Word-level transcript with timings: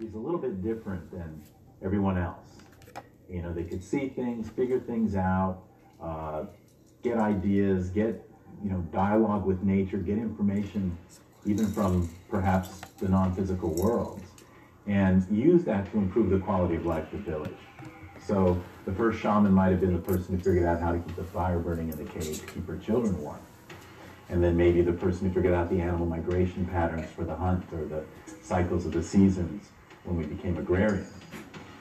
he's 0.00 0.14
a 0.14 0.18
little 0.18 0.38
bit 0.38 0.62
different 0.62 1.10
than 1.10 1.42
everyone 1.82 2.16
else. 2.16 2.56
You 3.28 3.42
know, 3.42 3.52
they 3.52 3.64
could 3.64 3.84
see 3.84 4.08
things, 4.08 4.48
figure 4.48 4.80
things 4.80 5.14
out, 5.14 5.62
uh, 6.02 6.44
get 7.02 7.18
ideas, 7.18 7.90
get 7.90 8.26
you 8.64 8.70
know 8.70 8.78
dialogue 8.92 9.44
with 9.44 9.62
nature, 9.62 9.98
get 9.98 10.18
information 10.18 10.96
even 11.46 11.70
from 11.72 12.10
perhaps 12.28 12.80
the 12.98 13.08
non-physical 13.08 13.70
worlds, 13.74 14.24
and 14.86 15.26
use 15.30 15.64
that 15.64 15.90
to 15.90 15.98
improve 15.98 16.30
the 16.30 16.38
quality 16.38 16.76
of 16.76 16.84
life 16.84 17.10
of 17.12 17.24
the 17.24 17.30
village. 17.30 17.56
So 18.26 18.62
the 18.84 18.92
first 18.92 19.20
shaman 19.20 19.52
might 19.52 19.70
have 19.70 19.80
been 19.80 19.94
the 19.94 20.02
person 20.02 20.36
who 20.36 20.42
figured 20.42 20.66
out 20.66 20.80
how 20.80 20.92
to 20.92 20.98
keep 20.98 21.16
the 21.16 21.24
fire 21.24 21.58
burning 21.58 21.90
in 21.90 21.96
the 21.96 22.10
cave 22.10 22.40
to 22.40 22.52
keep 22.52 22.66
her 22.66 22.76
children 22.76 23.18
warm. 23.22 23.40
And 24.28 24.44
then 24.44 24.56
maybe 24.56 24.82
the 24.82 24.92
person 24.92 25.28
who 25.28 25.34
figured 25.34 25.54
out 25.54 25.70
the 25.70 25.80
animal 25.80 26.06
migration 26.06 26.66
patterns 26.66 27.10
for 27.10 27.24
the 27.24 27.34
hunt 27.34 27.64
or 27.72 27.86
the 27.86 28.04
cycles 28.42 28.84
of 28.84 28.92
the 28.92 29.02
seasons 29.02 29.70
when 30.04 30.16
we 30.16 30.24
became 30.24 30.56
agrarian. 30.56 31.06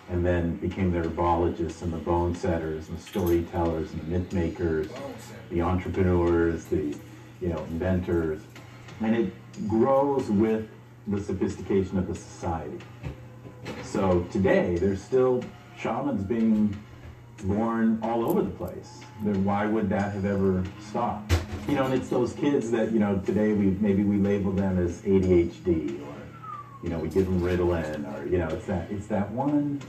And 0.09 0.25
then 0.25 0.55
became 0.57 0.91
the 0.91 0.99
herbologists 0.99 1.83
and 1.83 1.93
the 1.93 1.97
bone 1.97 2.35
setters 2.35 2.89
and 2.89 2.97
the 2.97 3.01
storytellers 3.03 3.91
and 3.91 4.01
the 4.01 4.05
myth 4.05 4.33
makers, 4.33 4.87
the 5.51 5.61
entrepreneurs, 5.61 6.65
the 6.65 6.97
you 7.41 7.49
know 7.49 7.59
inventors. 7.65 8.41
And 9.01 9.15
it 9.15 9.67
grows 9.67 10.29
with 10.29 10.67
the 11.07 11.21
sophistication 11.21 11.97
of 11.97 12.07
the 12.07 12.15
society. 12.15 12.79
So 13.83 14.27
today 14.31 14.77
there's 14.77 15.01
still 15.01 15.43
shamans 15.77 16.23
being 16.23 16.75
born 17.43 17.99
all 18.01 18.27
over 18.27 18.41
the 18.41 18.49
place. 18.49 19.01
Then 19.23 19.43
why 19.45 19.65
would 19.65 19.89
that 19.89 20.13
have 20.13 20.25
ever 20.25 20.63
stopped? 20.89 21.33
You 21.67 21.75
know, 21.75 21.85
and 21.85 21.93
it's 21.93 22.09
those 22.09 22.33
kids 22.33 22.71
that, 22.71 22.91
you 22.91 22.99
know, 22.99 23.19
today 23.25 23.53
we 23.53 23.65
maybe 23.79 24.03
we 24.03 24.17
label 24.17 24.51
them 24.51 24.77
as 24.79 25.01
ADHD 25.01 26.01
or, 26.01 26.15
you 26.83 26.89
know, 26.89 26.99
we 26.99 27.09
give 27.09 27.25
them 27.25 27.41
Ritalin 27.41 28.05
or, 28.13 28.27
you 28.27 28.37
know, 28.37 28.47
it's 28.49 28.65
that 28.67 28.89
it's 28.91 29.07
that 29.07 29.31
one 29.31 29.81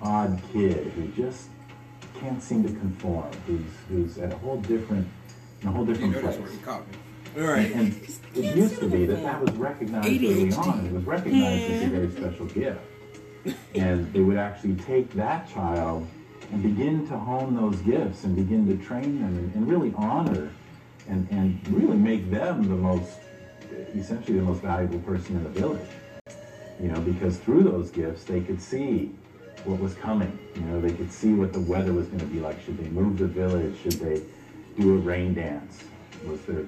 odd 0.00 0.40
kid 0.52 0.86
who 0.92 1.08
just 1.08 1.48
can't 2.20 2.42
seem 2.42 2.62
to 2.62 2.68
conform, 2.68 3.30
who's 3.46 3.62
who's 3.88 4.18
at 4.18 4.32
a 4.32 4.36
whole 4.38 4.60
different 4.60 5.06
in 5.62 5.68
a 5.68 5.72
whole 5.72 5.84
different 5.84 6.14
You 6.14 6.22
know 6.22 6.28
place. 6.28 6.36
that's 6.50 6.64
caught 6.64 6.86
me. 6.88 6.94
All 7.36 7.48
right. 7.48 7.72
And 7.72 7.94
it 8.34 8.56
used 8.56 8.78
to 8.80 8.88
be 8.88 9.06
that 9.06 9.22
that 9.22 9.40
was 9.40 9.50
recognized 9.52 10.06
early 10.08 10.52
on. 10.54 10.86
It 10.86 10.92
was 10.92 11.04
recognized 11.04 11.70
as 11.70 11.82
a 11.82 11.86
very 11.88 12.10
special 12.10 12.46
gift. 12.46 12.80
And 13.74 14.12
they 14.12 14.20
would 14.20 14.36
actually 14.36 14.74
take 14.76 15.12
that 15.14 15.48
child 15.52 16.06
and 16.50 16.62
begin 16.62 17.06
to 17.08 17.18
hone 17.18 17.54
those 17.54 17.76
gifts 17.82 18.24
and 18.24 18.34
begin 18.34 18.66
to 18.66 18.84
train 18.84 19.20
them 19.20 19.36
and, 19.36 19.54
and 19.54 19.68
really 19.68 19.92
honor 19.96 20.50
and, 21.08 21.28
and 21.30 21.60
really 21.68 21.96
make 21.96 22.30
them 22.30 22.68
the 22.68 22.74
most, 22.74 23.18
essentially 23.94 24.38
the 24.38 24.44
most 24.44 24.62
valuable 24.62 24.98
person 25.00 25.36
in 25.36 25.44
the 25.44 25.50
village. 25.50 25.88
You 26.80 26.88
know, 26.88 27.00
because 27.00 27.38
through 27.38 27.64
those 27.64 27.90
gifts, 27.90 28.24
they 28.24 28.40
could 28.40 28.60
see 28.60 29.10
what 29.64 29.80
was 29.80 29.94
coming. 29.94 30.38
You 30.54 30.62
know, 30.62 30.80
they 30.80 30.92
could 30.92 31.12
see 31.12 31.32
what 31.32 31.52
the 31.52 31.60
weather 31.60 31.92
was 31.92 32.06
going 32.06 32.20
to 32.20 32.26
be 32.26 32.40
like. 32.40 32.62
Should 32.64 32.78
they 32.78 32.88
move 32.90 33.18
the 33.18 33.26
village? 33.26 33.76
Should 33.82 33.92
they 33.92 34.22
do 34.78 34.94
a 34.94 34.98
rain 34.98 35.34
dance? 35.34 35.82
Was 36.24 36.40
there 36.42 36.64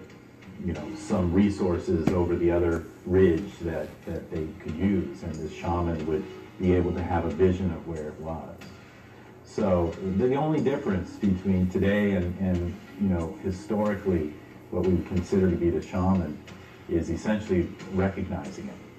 you 0.64 0.72
know, 0.72 0.94
some 0.94 1.32
resources 1.32 2.08
over 2.08 2.36
the 2.36 2.50
other 2.50 2.84
ridge 3.06 3.50
that, 3.62 3.88
that 4.04 4.30
they 4.30 4.46
could 4.62 4.76
use, 4.76 5.22
and 5.22 5.34
this 5.34 5.52
shaman 5.52 6.06
would 6.06 6.24
be 6.58 6.74
able 6.74 6.92
to 6.92 7.02
have 7.02 7.24
a 7.24 7.30
vision 7.30 7.70
of 7.72 7.86
where 7.88 8.08
it 8.08 8.20
was. 8.20 8.56
So 9.44 9.94
the 10.18 10.34
only 10.34 10.60
difference 10.60 11.16
between 11.16 11.68
today 11.70 12.12
and, 12.12 12.38
and 12.38 12.76
you 13.00 13.08
know, 13.08 13.36
historically, 13.42 14.34
what 14.70 14.84
we 14.84 14.94
would 14.94 15.08
consider 15.08 15.50
to 15.50 15.56
be 15.56 15.70
the 15.70 15.82
shaman 15.82 16.38
is 16.88 17.10
essentially 17.10 17.68
recognizing 17.92 18.68
it. 18.68 18.89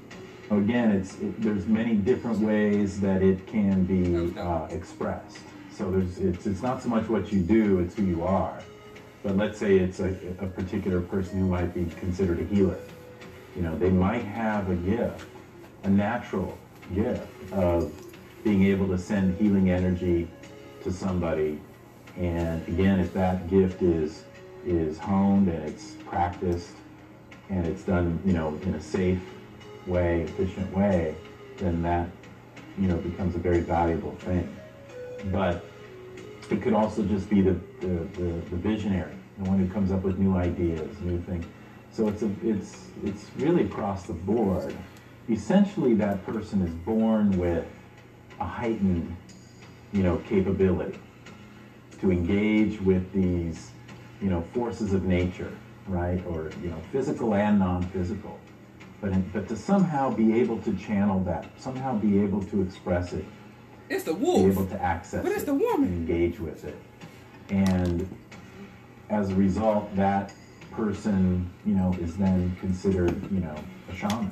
Again, 0.52 0.92
it's, 0.92 1.18
it, 1.20 1.42
there's 1.42 1.66
many 1.66 1.96
different 1.96 2.40
ways 2.40 3.00
that 3.00 3.24
it 3.24 3.48
can 3.48 3.86
be 3.86 4.38
uh, 4.38 4.66
expressed. 4.66 5.38
So 5.72 5.90
there's, 5.90 6.18
it's, 6.18 6.46
it's 6.46 6.62
not 6.62 6.84
so 6.84 6.90
much 6.90 7.08
what 7.08 7.32
you 7.32 7.42
do, 7.42 7.80
it's 7.80 7.96
who 7.96 8.04
you 8.04 8.24
are. 8.24 8.62
But 9.24 9.38
let's 9.38 9.58
say 9.58 9.78
it's 9.78 10.02
a, 10.02 10.14
a 10.42 10.48
particular 10.48 11.00
person 11.00 11.40
who 11.40 11.46
might 11.46 11.74
be 11.74 11.86
considered 11.96 12.42
a 12.42 12.44
healer. 12.44 12.80
You 13.56 13.62
know, 13.62 13.78
they 13.78 13.90
might 13.90 14.26
have 14.26 14.70
a 14.70 14.76
gift, 14.76 15.26
a 15.84 15.90
natural 15.90 16.58
gift 16.94 17.26
of 17.54 17.94
being 18.44 18.66
able 18.66 18.90
to 18.90 18.98
send 18.98 19.38
healing 19.38 19.70
energy 19.70 20.28
to 20.84 20.92
somebody. 20.92 21.62
And 22.18 22.68
again, 22.68 23.00
if 23.00 23.14
that 23.14 23.50
gift 23.50 23.82
is 23.82 24.26
is 24.66 25.00
honed 25.00 25.48
and 25.48 25.64
it's 25.68 25.96
practiced 26.06 26.76
and 27.50 27.66
it's 27.66 27.84
done, 27.84 28.20
you 28.26 28.34
know, 28.34 28.60
in 28.64 28.76
a 28.76 28.82
safe 28.82 29.22
way, 29.88 30.22
efficient 30.22 30.72
way, 30.76 31.16
then 31.58 31.82
that, 31.82 32.10
you 32.78 32.88
know, 32.88 32.98
becomes 32.98 33.36
a 33.36 33.40
very 33.40 33.60
valuable 33.60 34.16
thing. 34.20 34.48
But 35.32 35.64
it 36.50 36.62
could 36.62 36.74
also 36.74 37.04
just 37.04 37.30
be 37.30 37.42
the, 37.42 37.56
the, 37.80 37.88
the, 37.88 38.24
the 38.50 38.56
visionary, 38.58 39.16
the 39.38 39.50
one 39.50 39.60
who 39.60 39.72
comes 39.72 39.92
up 39.92 40.04
with 40.04 40.18
new 40.18 40.36
ideas, 40.36 41.00
new 41.02 41.22
things. 41.22 41.46
So 41.92 42.08
it's 42.08 42.22
a, 42.22 42.32
it's 42.44 42.88
it's 43.04 43.26
really 43.38 43.66
across 43.66 44.04
the 44.04 44.14
board. 44.14 44.76
Essentially, 45.30 45.94
that 45.96 46.26
person 46.26 46.62
is 46.62 46.74
born 46.74 47.38
with 47.38 47.66
a 48.40 48.46
heightened, 48.46 49.16
you 49.92 50.04
know, 50.04 50.18
capability 50.20 50.98
to 52.00 52.12
engage 52.12 52.82
with 52.82 53.12
these, 53.14 53.72
you 54.22 54.30
know, 54.30 54.42
forces 54.54 54.94
of 54.94 55.04
nature, 55.04 55.52
right, 55.88 56.26
or 56.28 56.50
you 56.64 56.70
know, 56.70 56.82
physical 56.92 57.36
and 57.36 57.60
non-physical, 57.60 58.40
but 59.02 59.12
in, 59.12 59.22
but 59.34 59.48
to 59.50 59.56
somehow 59.58 60.12
be 60.12 60.40
able 60.40 60.60
to 60.60 60.74
channel 60.78 61.20
that, 61.24 61.46
somehow 61.60 61.96
be 61.98 62.22
able 62.22 62.44
to 62.46 62.62
express 62.62 63.14
it, 63.14 63.26
It's 63.90 64.04
the 64.04 64.14
wolf. 64.14 64.46
be 64.46 64.52
able 64.52 64.68
to 64.68 64.82
access 64.82 65.24
But 65.24 65.32
it's 65.32 65.44
it 65.44 65.48
the 65.48 65.54
woman. 65.56 65.90
and 65.90 66.10
engage 66.10 66.40
with 66.40 66.64
it. 66.66 66.78
And 67.50 68.08
as 69.10 69.30
a 69.32 69.36
result, 69.36 69.94
that 69.96 70.34
person, 70.72 71.50
you 71.66 71.74
know, 71.74 71.94
is 72.00 72.16
then 72.16 72.56
considered, 72.60 73.22
you 73.32 73.40
know, 73.42 73.56
a 73.92 73.96
shaman. 73.96 74.32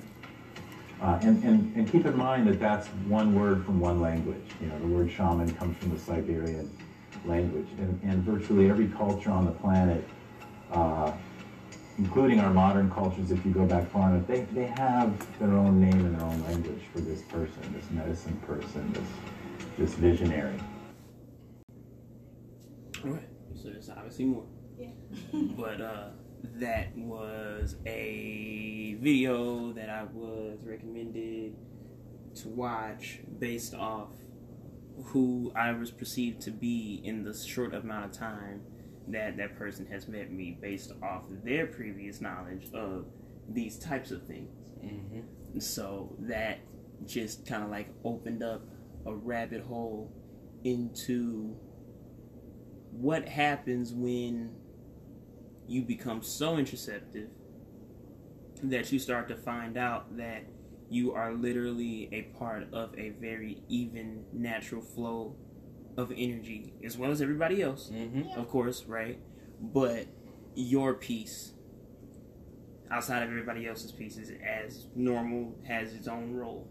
Uh, 1.01 1.17
and, 1.21 1.41
and, 1.43 1.75
and 1.75 1.91
keep 1.91 2.05
in 2.05 2.15
mind 2.17 2.45
that 2.47 2.59
that's 2.59 2.87
one 3.07 3.33
word 3.33 3.65
from 3.65 3.79
one 3.79 4.01
language. 4.01 4.43
You 4.61 4.67
know, 4.67 4.79
the 4.79 4.87
word 4.87 5.11
shaman 5.11 5.53
comes 5.55 5.77
from 5.77 5.91
the 5.91 5.99
Siberian 5.99 6.69
language. 7.25 7.67
And, 7.77 7.99
and 8.03 8.23
virtually 8.23 8.69
every 8.69 8.87
culture 8.87 9.31
on 9.31 9.45
the 9.45 9.51
planet, 9.51 10.07
uh, 10.71 11.11
including 11.99 12.39
our 12.39 12.49
modern 12.49 12.89
cultures, 12.89 13.29
if 13.29 13.45
you 13.45 13.51
go 13.51 13.65
back 13.65 13.91
far 13.91 14.09
enough, 14.09 14.25
they, 14.25 14.41
they 14.53 14.67
have 14.67 15.13
their 15.37 15.49
own 15.49 15.81
name 15.81 15.99
and 16.05 16.17
their 16.17 16.25
own 16.25 16.41
language 16.43 16.81
for 16.93 17.01
this 17.01 17.21
person, 17.23 17.61
this 17.73 17.91
medicine 17.91 18.37
person, 18.47 18.91
this, 18.93 19.03
this 19.77 19.93
visionary. 19.95 20.57
All 23.03 23.11
right. 23.11 23.27
So 23.53 23.69
there's 23.69 23.89
obviously 23.89 24.25
more. 24.25 24.45
Yeah. 24.77 24.91
but 25.33 25.81
uh, 25.81 26.07
that 26.55 26.95
was 26.95 27.75
a 27.85 28.95
video 29.01 29.73
that 29.73 29.89
I 29.89 30.03
was 30.03 30.59
recommended 30.63 31.57
to 32.35 32.47
watch 32.47 33.19
based 33.39 33.73
off 33.73 34.07
who 35.07 35.51
I 35.53 35.73
was 35.73 35.91
perceived 35.91 36.41
to 36.43 36.51
be 36.51 37.01
in 37.03 37.23
the 37.23 37.33
short 37.33 37.73
amount 37.73 38.05
of 38.05 38.11
time 38.11 38.61
that 39.09 39.37
that 39.37 39.57
person 39.57 39.85
has 39.87 40.07
met 40.07 40.31
me 40.31 40.57
based 40.61 40.91
off 41.01 41.23
their 41.43 41.67
previous 41.67 42.21
knowledge 42.21 42.69
of 42.73 43.05
these 43.49 43.77
types 43.77 44.11
of 44.11 44.25
things. 44.25 44.49
Mm-hmm. 44.83 45.59
So 45.59 46.15
that 46.19 46.59
just 47.05 47.45
kind 47.45 47.63
of 47.63 47.69
like 47.69 47.89
opened 48.03 48.43
up 48.43 48.63
a 49.05 49.13
rabbit 49.13 49.61
hole 49.61 50.13
into 50.63 51.55
what 52.91 53.27
happens 53.27 53.93
when 53.93 54.51
you 55.67 55.81
become 55.83 56.21
so 56.21 56.57
interceptive 56.57 57.29
that 58.63 58.91
you 58.91 58.99
start 58.99 59.27
to 59.29 59.35
find 59.35 59.77
out 59.77 60.17
that 60.17 60.43
you 60.89 61.13
are 61.13 61.33
literally 61.33 62.09
a 62.11 62.23
part 62.37 62.67
of 62.73 62.97
a 62.97 63.09
very 63.21 63.61
even 63.69 64.23
natural 64.33 64.81
flow 64.81 65.35
of 65.99 66.11
energy 66.15 66.73
as 66.83 66.97
well 66.97 67.11
as 67.11 67.21
everybody 67.21 67.61
else 67.61 67.89
Mm-hmm. 67.93 68.39
of 68.39 68.47
course 68.49 68.85
right 68.85 69.19
but 69.61 70.05
your 70.55 70.93
piece 70.93 71.53
outside 72.91 73.21
of 73.23 73.29
everybody 73.29 73.67
else's 73.67 73.91
pieces 73.91 74.31
as 74.43 74.87
normal 74.95 75.55
has 75.67 75.93
its 75.93 76.07
own 76.07 76.33
role 76.33 76.67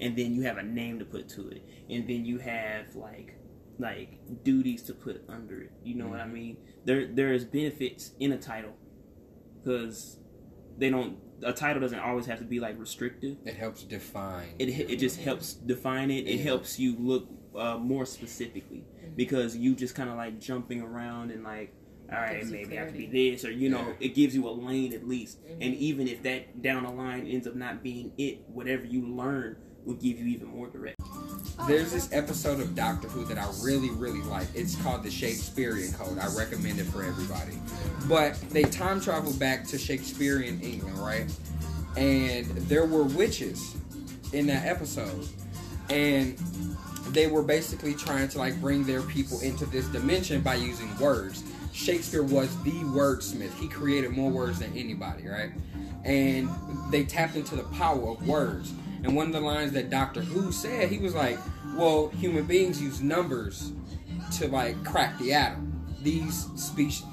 and 0.00 0.16
then 0.16 0.34
you 0.34 0.42
have 0.42 0.56
a 0.56 0.62
name 0.62 0.98
to 0.98 1.04
put 1.04 1.28
to 1.28 1.48
it 1.48 1.62
and 1.90 2.08
then 2.08 2.24
you 2.24 2.38
have 2.38 2.94
like 2.94 3.34
like 3.78 4.18
duties 4.44 4.82
to 4.82 4.94
put 4.94 5.22
under 5.28 5.60
it 5.62 5.72
you 5.84 5.94
know 5.94 6.08
what 6.08 6.20
i 6.20 6.26
mean 6.26 6.56
there 6.84 7.06
there 7.06 7.32
is 7.32 7.44
benefits 7.44 8.12
in 8.18 8.32
a 8.32 8.38
title 8.38 8.72
because 9.62 10.18
they 10.78 10.88
don't 10.90 11.18
a 11.42 11.52
title 11.52 11.80
doesn't 11.80 12.00
always 12.00 12.26
have 12.26 12.38
to 12.38 12.44
be 12.44 12.58
like 12.58 12.76
restrictive 12.78 13.36
It 13.44 13.54
helps 13.54 13.82
define. 13.84 14.48
it 14.58 14.68
it 14.68 14.96
just 14.98 15.20
helps 15.20 15.52
define 15.54 16.10
it. 16.10 16.26
It 16.26 16.36
Yeah. 16.38 16.42
helps 16.44 16.80
you 16.80 16.96
look 16.98 17.28
uh, 17.58 17.78
more 17.78 18.06
specifically 18.06 18.84
because 19.16 19.56
you 19.56 19.74
just 19.74 19.94
kind 19.94 20.08
of 20.08 20.16
like 20.16 20.38
jumping 20.40 20.82
around 20.82 21.30
and 21.30 21.42
like, 21.44 21.72
all 22.10 22.18
right, 22.18 22.38
Gives 22.40 22.50
you 22.50 22.56
maybe 22.56 22.78
I 22.78 22.84
could 22.84 22.96
be 22.96 23.06
this 23.06 23.44
or 23.44 23.50
you 23.50 23.68
know, 23.68 23.80
Yeah. 23.88 23.94
it 24.00 24.14
gives 24.14 24.34
you 24.34 24.48
a 24.48 24.50
lane 24.50 24.92
at 24.94 25.06
least. 25.06 25.38
And 25.60 25.74
even 25.74 26.08
if 26.08 26.22
that 26.22 26.62
down 26.62 26.84
the 26.84 26.90
line 26.90 27.26
ends 27.26 27.46
up 27.46 27.54
not 27.54 27.82
being 27.82 28.12
it, 28.16 28.40
whatever 28.48 28.84
you 28.84 29.06
learn 29.06 29.56
will 29.84 29.94
give 29.94 30.18
you 30.18 30.26
even 30.26 30.48
more 30.48 30.68
direction. 30.68 30.96
There's 31.66 31.92
this 31.92 32.08
episode 32.12 32.60
of 32.60 32.74
Doctor 32.74 33.08
Who 33.08 33.24
that 33.26 33.38
I 33.38 33.46
really, 33.62 33.90
really 33.90 34.22
like. 34.22 34.46
It's 34.54 34.74
called 34.82 35.02
the 35.02 35.10
Shakespearean 35.10 35.92
Code. 35.92 36.18
I 36.18 36.28
recommend 36.36 36.78
it 36.78 36.84
for 36.84 37.02
everybody. 37.02 37.58
But 38.08 38.38
they 38.50 38.62
time 38.64 39.00
travel 39.00 39.32
back 39.34 39.66
to 39.68 39.78
Shakespearean 39.78 40.60
England, 40.60 40.98
right? 40.98 41.30
And 41.96 42.46
there 42.68 42.84
were 42.86 43.02
witches 43.04 43.76
in 44.32 44.46
that 44.46 44.66
episode. 44.66 45.26
And 45.90 46.38
they 47.12 47.26
were 47.26 47.42
basically 47.42 47.94
trying 47.94 48.28
to 48.28 48.38
like 48.38 48.60
bring 48.60 48.84
their 48.84 49.02
people 49.02 49.40
into 49.40 49.66
this 49.66 49.86
dimension 49.88 50.40
by 50.40 50.54
using 50.54 50.96
words. 50.98 51.44
Shakespeare 51.72 52.22
was 52.22 52.54
the 52.62 52.72
wordsmith. 52.72 53.52
He 53.54 53.68
created 53.68 54.10
more 54.10 54.30
words 54.30 54.58
than 54.58 54.76
anybody, 54.76 55.28
right? 55.28 55.50
And 56.04 56.48
they 56.90 57.04
tapped 57.04 57.36
into 57.36 57.56
the 57.56 57.64
power 57.64 58.08
of 58.08 58.26
words. 58.26 58.72
And 59.04 59.14
one 59.14 59.26
of 59.26 59.32
the 59.32 59.40
lines 59.40 59.72
that 59.72 59.90
Doctor 59.90 60.20
Who 60.20 60.50
said, 60.50 60.88
he 60.88 60.98
was 60.98 61.14
like, 61.14 61.38
"Well, 61.76 62.08
human 62.08 62.44
beings 62.44 62.82
use 62.82 63.00
numbers 63.00 63.72
to 64.32 64.48
like 64.48 64.82
crack 64.84 65.18
the 65.18 65.32
atom. 65.32 65.96
These 66.02 66.46
species, 66.56 67.04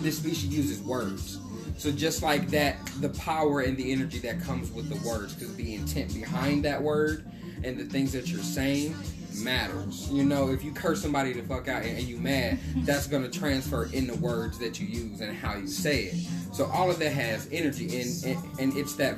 this 0.00 0.18
species 0.18 0.54
uses 0.54 0.80
words. 0.82 1.38
So 1.78 1.90
just 1.90 2.22
like 2.22 2.48
that, 2.48 2.76
the 3.00 3.08
power 3.10 3.60
and 3.60 3.76
the 3.76 3.92
energy 3.92 4.18
that 4.20 4.40
comes 4.40 4.70
with 4.70 4.88
the 4.88 5.08
words, 5.08 5.34
because 5.34 5.56
the 5.56 5.74
intent 5.74 6.14
behind 6.14 6.64
that 6.64 6.80
word 6.80 7.24
and 7.64 7.78
the 7.78 7.84
things 7.84 8.12
that 8.12 8.28
you're 8.28 8.42
saying 8.42 8.94
matters. 9.36 10.10
You 10.10 10.24
know, 10.24 10.50
if 10.50 10.64
you 10.64 10.72
curse 10.72 11.02
somebody 11.02 11.34
to 11.34 11.42
fuck 11.42 11.68
out 11.68 11.82
and, 11.82 11.98
and 11.98 12.06
you 12.06 12.18
mad, 12.18 12.58
that's 12.78 13.06
gonna 13.06 13.28
transfer 13.28 13.88
in 13.92 14.06
the 14.06 14.16
words 14.16 14.58
that 14.58 14.80
you 14.80 14.86
use 14.86 15.20
and 15.20 15.36
how 15.36 15.56
you 15.56 15.66
say 15.66 16.04
it. 16.04 16.14
So 16.52 16.66
all 16.66 16.90
of 16.90 16.98
that 16.98 17.12
has 17.12 17.48
energy, 17.52 18.00
and 18.00 18.24
and, 18.24 18.60
and 18.60 18.76
it's 18.76 18.94
that 18.96 19.16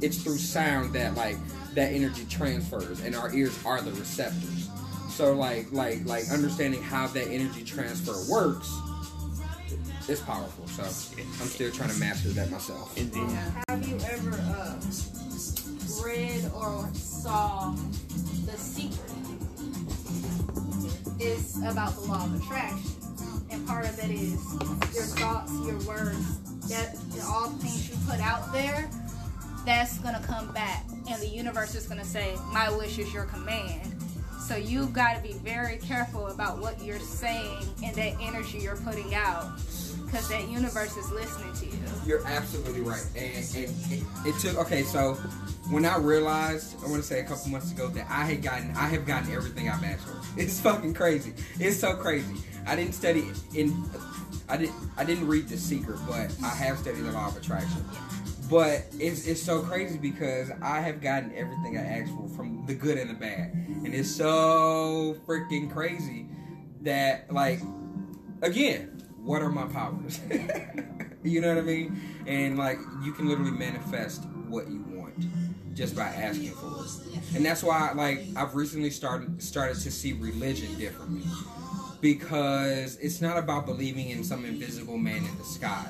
it's 0.00 0.22
through 0.22 0.38
sound 0.38 0.92
that 0.94 1.14
like 1.14 1.36
that 1.74 1.92
energy 1.92 2.26
transfers, 2.28 3.02
and 3.02 3.14
our 3.14 3.32
ears 3.34 3.58
are 3.64 3.80
the 3.80 3.92
receptors. 3.92 4.68
So 5.08 5.32
like 5.32 5.70
like 5.72 6.04
like 6.04 6.24
understanding 6.30 6.82
how 6.82 7.06
that 7.08 7.28
energy 7.28 7.64
transfer 7.64 8.14
works 8.30 8.70
is 10.08 10.20
powerful. 10.20 10.66
So 10.68 10.82
I'm 10.82 11.48
still 11.48 11.70
trying 11.70 11.90
to 11.90 11.98
master 11.98 12.28
that 12.30 12.50
myself. 12.50 12.96
And 12.96 13.12
then 13.12 13.28
Have 13.68 13.88
you 13.88 13.96
ever 14.10 14.32
uh, 14.32 14.80
read 16.04 16.50
or 16.54 16.88
saw 16.92 17.74
The 18.44 18.58
Secret? 18.58 19.23
It's 21.18 21.58
about 21.58 21.94
the 21.94 22.00
law 22.02 22.24
of 22.24 22.42
attraction. 22.42 22.90
And 23.50 23.66
part 23.66 23.86
of 23.86 23.98
it 23.98 24.10
is 24.10 24.32
your 24.94 25.04
thoughts, 25.04 25.52
your 25.64 25.78
words, 25.86 26.38
that 26.68 26.96
all 27.26 27.50
the 27.50 27.58
things 27.58 27.88
you 27.88 27.96
put 28.08 28.20
out 28.20 28.52
there, 28.52 28.88
that's 29.64 29.98
gonna 29.98 30.22
come 30.26 30.52
back. 30.52 30.84
And 31.08 31.20
the 31.22 31.28
universe 31.28 31.74
is 31.74 31.86
gonna 31.86 32.04
say, 32.04 32.34
My 32.52 32.74
wish 32.76 32.98
is 32.98 33.12
your 33.12 33.24
command. 33.24 33.94
So 34.40 34.56
you've 34.56 34.92
got 34.92 35.14
to 35.16 35.22
be 35.22 35.32
very 35.32 35.78
careful 35.78 36.26
about 36.26 36.58
what 36.58 36.82
you're 36.82 36.98
saying 36.98 37.66
and 37.82 37.96
that 37.96 38.12
energy 38.20 38.58
you're 38.58 38.76
putting 38.76 39.14
out. 39.14 39.58
Because 40.14 40.28
that 40.28 40.48
universe 40.48 40.96
is 40.96 41.10
listening 41.10 41.52
to 41.54 41.66
you. 41.66 41.82
You're 42.06 42.24
absolutely 42.24 42.82
right. 42.82 43.04
And, 43.16 43.34
and 43.56 43.92
it, 43.92 44.02
it 44.24 44.38
took 44.38 44.56
okay. 44.58 44.84
So 44.84 45.14
when 45.70 45.84
I 45.84 45.96
realized, 45.96 46.76
I 46.84 46.88
want 46.88 46.98
to 46.98 47.02
say 47.02 47.18
a 47.18 47.24
couple 47.24 47.48
months 47.48 47.72
ago 47.72 47.88
that 47.88 48.06
I 48.08 48.24
had 48.24 48.40
gotten, 48.40 48.70
I 48.76 48.86
have 48.86 49.08
gotten 49.08 49.32
everything 49.32 49.68
I've 49.68 49.82
asked 49.82 50.06
for. 50.06 50.20
It's 50.40 50.60
fucking 50.60 50.94
crazy. 50.94 51.34
It's 51.58 51.80
so 51.80 51.96
crazy. 51.96 52.36
I 52.64 52.76
didn't 52.76 52.92
study 52.92 53.24
in, 53.56 53.90
I 54.48 54.56
didn't, 54.56 54.76
I 54.96 55.02
didn't 55.02 55.26
read 55.26 55.48
The 55.48 55.58
Secret, 55.58 55.98
but 56.06 56.32
I 56.44 56.50
have 56.50 56.78
studied 56.78 57.02
the 57.02 57.10
Law 57.10 57.26
of 57.26 57.36
Attraction. 57.36 57.84
But 58.48 58.84
it's, 59.00 59.26
it's 59.26 59.42
so 59.42 59.62
crazy 59.62 59.98
because 59.98 60.52
I 60.62 60.80
have 60.80 61.00
gotten 61.00 61.34
everything 61.34 61.76
I 61.76 61.82
asked 61.82 62.12
for 62.12 62.28
from 62.36 62.64
the 62.66 62.74
good 62.74 62.98
and 62.98 63.10
the 63.10 63.14
bad. 63.14 63.52
And 63.52 63.92
it's 63.92 64.14
so 64.14 65.16
freaking 65.26 65.72
crazy 65.72 66.28
that, 66.82 67.32
like, 67.32 67.58
again, 68.42 68.93
what 69.24 69.42
are 69.42 69.50
my 69.50 69.64
powers? 69.66 70.20
you 71.22 71.40
know 71.40 71.48
what 71.48 71.58
I 71.58 71.62
mean? 71.62 72.00
And, 72.26 72.58
like, 72.58 72.78
you 73.02 73.12
can 73.12 73.28
literally 73.28 73.50
manifest 73.50 74.24
what 74.48 74.68
you 74.68 74.84
want 74.88 75.14
just 75.74 75.96
by 75.96 76.04
asking 76.04 76.52
for 76.52 76.84
it. 76.84 77.36
And 77.36 77.44
that's 77.44 77.62
why, 77.62 77.92
like, 77.92 78.24
I've 78.36 78.54
recently 78.54 78.90
started 78.90 79.42
started 79.42 79.80
to 79.80 79.90
see 79.90 80.12
religion 80.12 80.74
differently. 80.76 81.22
Because 82.00 82.96
it's 82.98 83.22
not 83.22 83.38
about 83.38 83.64
believing 83.64 84.10
in 84.10 84.22
some 84.22 84.44
invisible 84.44 84.98
man 84.98 85.24
in 85.24 85.38
the 85.38 85.44
sky 85.44 85.86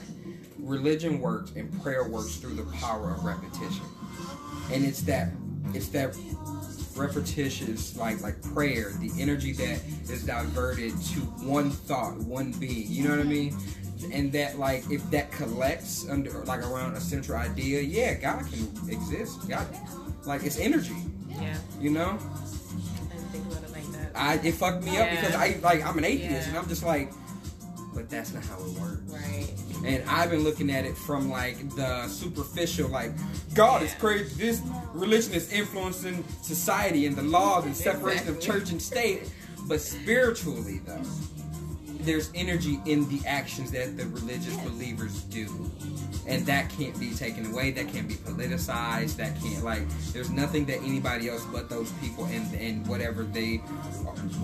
religion 0.64 1.20
works 1.20 1.52
and 1.56 1.82
prayer 1.82 2.08
works 2.08 2.36
through 2.36 2.54
the 2.54 2.64
power 2.76 3.12
of 3.12 3.24
repetition 3.24 3.84
and 4.72 4.84
it's 4.84 5.02
that 5.02 5.28
it's 5.74 5.88
that 5.88 6.16
repetitious 6.96 7.96
like 7.96 8.20
like 8.22 8.40
prayer 8.54 8.92
the 9.00 9.10
energy 9.20 9.52
that 9.52 9.80
is 10.10 10.24
diverted 10.24 10.90
to 11.02 11.20
one 11.46 11.70
thought 11.70 12.16
one 12.18 12.52
being 12.52 12.86
you 12.88 13.04
know 13.04 13.10
what 13.10 13.18
i 13.20 13.22
mean 13.24 13.56
and 14.12 14.30
that 14.32 14.58
like 14.58 14.84
if 14.90 15.02
that 15.10 15.30
collects 15.32 16.06
under 16.10 16.30
like 16.44 16.60
around 16.60 16.94
a 16.94 17.00
central 17.00 17.38
idea 17.38 17.80
yeah 17.80 18.14
god 18.14 18.44
can 18.52 18.68
exist 18.90 19.48
god 19.48 19.66
like 20.26 20.42
it's 20.44 20.58
energy 20.58 20.96
Yeah, 21.28 21.56
you 21.80 21.90
know 21.90 22.18
I 22.18 23.16
didn't 23.16 23.28
think 23.30 23.46
about 23.46 23.62
it 23.64 23.72
like 23.72 23.92
that. 23.92 24.12
i 24.14 24.34
it 24.34 24.54
fucked 24.54 24.84
me 24.84 24.96
up 24.98 25.10
because 25.10 25.34
i 25.34 25.58
like 25.62 25.84
i'm 25.84 25.98
an 25.98 26.04
atheist 26.04 26.30
Yeah. 26.32 26.48
and 26.48 26.58
i'm 26.58 26.68
just 26.68 26.84
like 26.84 27.10
but 27.94 28.10
that's 28.10 28.32
not 28.34 28.44
how 28.44 28.56
it 28.58 28.70
works 28.80 29.00
Right. 29.06 29.48
and 29.84 30.02
I've 30.08 30.30
been 30.30 30.42
looking 30.44 30.70
at 30.70 30.84
it 30.84 30.96
from 30.96 31.30
like 31.30 31.56
the 31.76 32.06
superficial, 32.08 32.88
like 32.88 33.12
God 33.54 33.82
is 33.82 33.94
crazy. 33.94 34.34
This 34.36 34.60
religion 34.92 35.32
is 35.34 35.52
influencing 35.52 36.24
society 36.42 37.06
and 37.06 37.14
the 37.16 37.22
laws 37.22 37.64
and 37.66 37.76
separation 37.76 38.28
of 38.28 38.40
church 38.40 38.70
and 38.70 38.80
state. 38.82 39.30
But 39.66 39.80
spiritually, 39.80 40.80
though, 40.84 41.02
there's 42.04 42.30
energy 42.34 42.80
in 42.86 43.08
the 43.08 43.20
actions 43.26 43.70
that 43.72 43.96
the 43.96 44.06
religious 44.06 44.56
believers 44.58 45.22
do, 45.24 45.70
and 46.26 46.44
that 46.46 46.68
can't 46.70 46.98
be 46.98 47.12
taken 47.14 47.52
away. 47.52 47.70
That 47.72 47.88
can't 47.88 48.08
be 48.08 48.14
politicized. 48.14 49.16
That 49.16 49.38
can't 49.40 49.64
like. 49.64 49.82
There's 50.12 50.30
nothing 50.30 50.64
that 50.66 50.78
anybody 50.82 51.28
else 51.28 51.44
but 51.52 51.68
those 51.68 51.90
people 52.00 52.24
and 52.26 52.52
and 52.54 52.86
whatever 52.86 53.24
they 53.24 53.60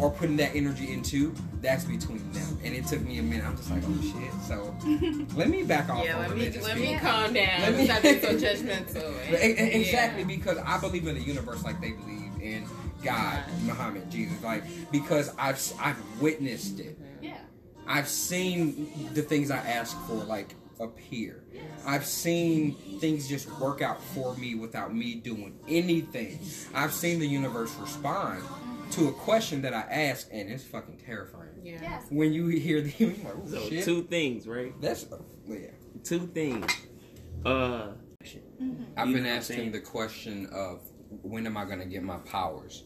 are, 0.00 0.06
are 0.06 0.10
putting 0.10 0.36
that 0.38 0.54
energy 0.54 0.92
into. 0.92 1.34
That's 1.62 1.84
between 1.84 2.30
them. 2.32 2.58
And 2.64 2.74
it 2.74 2.86
took 2.86 3.02
me 3.02 3.18
a 3.18 3.22
minute. 3.22 3.44
I'm 3.46 3.56
just 3.56 3.70
like, 3.70 3.82
oh 3.86 4.02
shit. 4.02 4.32
So 4.48 4.74
let 5.36 5.48
me 5.48 5.62
back 5.62 5.88
off. 5.90 6.04
Yeah, 6.04 6.18
let 6.18 6.36
me 6.36 6.50
let 6.60 6.78
me 6.78 6.96
calm 6.98 7.32
down. 7.32 7.60
Let 7.62 7.76
me- 7.76 7.84
Stop 7.84 8.02
being 8.02 8.20
so 8.20 8.28
judgmental. 8.36 9.30
E- 9.30 9.34
e- 9.34 9.80
Exactly, 9.80 10.22
Yeah. 10.22 10.26
because 10.26 10.58
I 10.58 10.78
believe 10.80 11.06
in 11.06 11.14
the 11.14 11.20
universe 11.22 11.62
like 11.64 11.80
they 11.80 11.92
believe 11.92 12.30
in 12.40 12.64
God, 13.02 13.38
Right. 13.46 13.62
Muhammad, 13.64 14.10
Jesus. 14.10 14.42
Like 14.42 14.64
because 14.92 15.32
I've 15.38 15.60
I've 15.80 15.96
witnessed 16.20 16.80
it. 16.80 16.98
Yeah. 17.90 17.98
I've 17.98 18.08
seen 18.08 19.10
the 19.14 19.22
things 19.22 19.50
I 19.50 19.58
ask 19.58 19.96
for 20.06 20.14
like 20.14 20.54
appear. 20.78 21.44
I've 21.86 22.06
seen 22.06 22.74
things 23.00 23.28
just 23.28 23.50
work 23.58 23.82
out 23.82 24.02
for 24.02 24.34
me 24.36 24.54
without 24.54 24.94
me 24.94 25.14
doing 25.14 25.58
anything. 25.68 26.38
I've 26.74 26.92
seen 26.92 27.18
the 27.18 27.26
universe 27.26 27.74
respond 27.76 28.42
to 28.92 29.08
a 29.08 29.12
question 29.12 29.62
that 29.62 29.72
I 29.74 29.80
ask, 29.82 30.28
and 30.32 30.50
it's 30.50 30.64
fucking 30.64 30.98
terrifying. 30.98 31.48
Yeah. 31.62 31.78
Yes. 31.82 32.04
When 32.10 32.32
you 32.32 32.48
hear 32.48 32.80
the, 32.80 32.92
like, 33.06 33.16
oh, 33.26 33.48
so 33.48 33.68
shit. 33.68 33.84
two 33.84 34.02
things, 34.04 34.46
right? 34.46 34.72
That's 34.80 35.06
yeah. 35.46 35.68
Two 36.04 36.26
things. 36.28 36.70
Uh, 37.44 37.88
I've 38.22 38.28
You 38.28 38.34
been 38.58 38.66
know 38.96 39.06
what 39.06 39.14
I'm 39.14 39.26
asking 39.26 39.72
the 39.72 39.80
question 39.80 40.46
of 40.52 40.80
when 41.22 41.46
am 41.46 41.56
I 41.56 41.64
going 41.64 41.78
to 41.80 41.86
get 41.86 42.02
my 42.02 42.18
powers? 42.18 42.84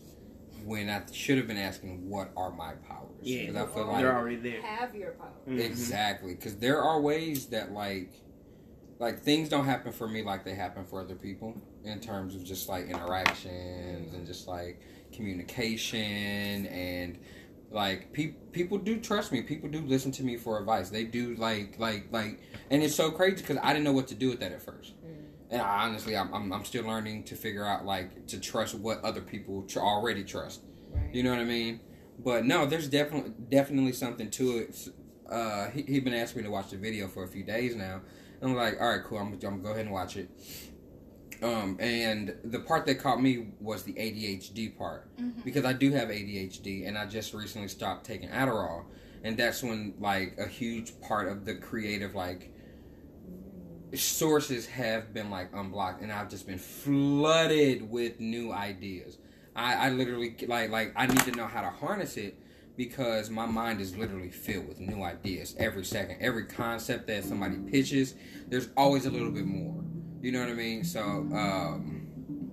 When 0.64 0.88
I 0.88 1.02
should 1.12 1.38
have 1.38 1.46
been 1.46 1.56
asking 1.58 2.08
what 2.08 2.30
are 2.36 2.50
my 2.50 2.72
powers? 2.74 3.10
yeah, 3.22 3.46
'Cause 3.46 3.56
I 3.56 3.66
feel 3.74 3.86
they're 3.96 4.16
already 4.16 4.36
there. 4.36 4.62
Have 4.62 4.94
your 4.94 5.12
power. 5.12 5.30
Mhm. 5.46 5.60
exactly 5.60 6.34
because 6.34 6.56
there 6.56 6.80
are 6.82 7.00
ways 7.00 7.46
that 7.46 7.72
like 7.72 8.10
like 8.98 9.18
things 9.20 9.48
don't 9.48 9.64
happen 9.64 9.92
for 9.92 10.06
me 10.08 10.22
like 10.22 10.44
they 10.44 10.54
happen 10.54 10.84
for 10.84 11.00
other 11.00 11.16
people 11.16 11.54
in 11.84 11.98
terms 12.00 12.34
of 12.34 12.44
just 12.44 12.68
like 12.68 12.86
interactions 12.88 14.14
and 14.14 14.24
just 14.26 14.46
like 14.48 14.80
communication 15.12 16.66
and 16.66 17.18
like 17.70 18.12
pe- 18.12 18.34
people 18.52 18.78
do 18.78 18.98
trust 19.00 19.32
me 19.32 19.42
people 19.42 19.68
do 19.68 19.80
listen 19.80 20.12
to 20.12 20.22
me 20.22 20.36
for 20.36 20.58
advice 20.60 20.90
they 20.90 21.04
do 21.04 21.34
like 21.36 21.76
like 21.78 22.06
like 22.12 22.40
and 22.70 22.82
it's 22.82 22.94
so 22.94 23.10
crazy 23.10 23.36
because 23.36 23.58
i 23.62 23.72
didn't 23.72 23.84
know 23.84 23.92
what 23.92 24.06
to 24.08 24.14
do 24.14 24.28
with 24.30 24.38
that 24.40 24.52
at 24.52 24.62
first 24.62 24.94
and 25.50 25.60
I, 25.60 25.84
honestly 25.84 26.16
I'm, 26.16 26.32
I'm, 26.34 26.52
I'm 26.52 26.64
still 26.64 26.84
learning 26.84 27.24
to 27.24 27.36
figure 27.36 27.64
out 27.66 27.84
like 27.84 28.26
to 28.28 28.38
trust 28.40 28.74
what 28.74 29.02
other 29.04 29.20
people 29.20 29.62
tr- 29.62 29.80
already 29.80 30.24
trust. 30.24 30.62
Right. 30.92 31.12
you 31.14 31.22
know 31.22 31.30
what 31.30 31.40
i 31.40 31.44
mean? 31.44 31.80
But 32.24 32.44
no 32.44 32.66
there's 32.66 32.88
definitely 32.88 33.32
definitely 33.50 33.92
something 33.92 34.30
to 34.30 34.58
it. 34.58 34.88
Uh 35.28 35.70
he, 35.70 35.82
he 35.82 36.00
been 36.00 36.14
asking 36.14 36.42
me 36.42 36.46
to 36.46 36.52
watch 36.52 36.70
the 36.70 36.76
video 36.76 37.08
for 37.08 37.24
a 37.24 37.28
few 37.28 37.42
days 37.44 37.74
now. 37.74 38.00
And 38.40 38.50
i'm 38.50 38.56
like 38.56 38.80
all 38.80 38.88
right 38.90 39.02
cool. 39.04 39.18
I'm, 39.18 39.32
I'm 39.32 39.38
gonna 39.38 39.58
go 39.58 39.70
ahead 39.70 39.86
and 39.86 39.90
watch 39.92 40.16
it. 40.16 40.28
Um 41.42 41.76
and 41.80 42.36
the 42.44 42.60
part 42.60 42.86
that 42.86 42.96
caught 42.96 43.20
me 43.20 43.48
was 43.60 43.82
the 43.82 43.92
adhd 43.94 44.78
part. 44.78 45.08
Because 45.44 45.64
I 45.64 45.72
do 45.72 45.90
have 45.92 46.08
ADHD 46.08 46.86
and 46.88 46.96
I 46.96 47.06
just 47.06 47.34
recently 47.34 47.68
stopped 47.68 48.06
taking 48.06 48.28
Adderall. 48.30 48.84
And 49.24 49.36
that's 49.36 49.62
when 49.62 49.94
like 49.98 50.36
a 50.38 50.46
huge 50.46 50.98
part 51.00 51.28
of 51.28 51.44
the 51.44 51.54
creative 51.56 52.14
like 52.14 52.52
sources 53.96 54.66
have 54.66 55.12
been 55.12 55.30
like 55.30 55.50
unblocked 55.54 56.02
and 56.02 56.12
I've 56.12 56.28
just 56.28 56.46
been 56.46 56.58
flooded 56.58 57.90
with 57.90 58.20
new 58.20 58.52
ideas 58.52 59.18
I, 59.56 59.74
I 59.74 59.90
literally 59.90 60.34
like 60.46 60.70
like 60.70 60.92
I 60.96 61.06
need 61.06 61.20
to 61.20 61.32
know 61.32 61.46
how 61.46 61.62
to 61.62 61.70
harness 61.70 62.16
it 62.16 62.38
because 62.76 63.30
my 63.30 63.46
mind 63.46 63.80
is 63.80 63.96
literally 63.96 64.30
filled 64.30 64.68
with 64.68 64.80
new 64.80 65.02
ideas 65.02 65.54
every 65.58 65.84
second. 65.84 66.18
Every 66.20 66.44
concept 66.46 67.06
that 67.06 67.24
somebody 67.24 67.56
pitches, 67.56 68.14
there's 68.48 68.68
always 68.76 69.06
a 69.06 69.10
little 69.10 69.30
bit 69.30 69.46
more. 69.46 69.84
You 70.20 70.32
know 70.32 70.40
what 70.40 70.48
I 70.48 70.54
mean? 70.54 70.82
So, 70.82 71.00
um, 71.00 72.50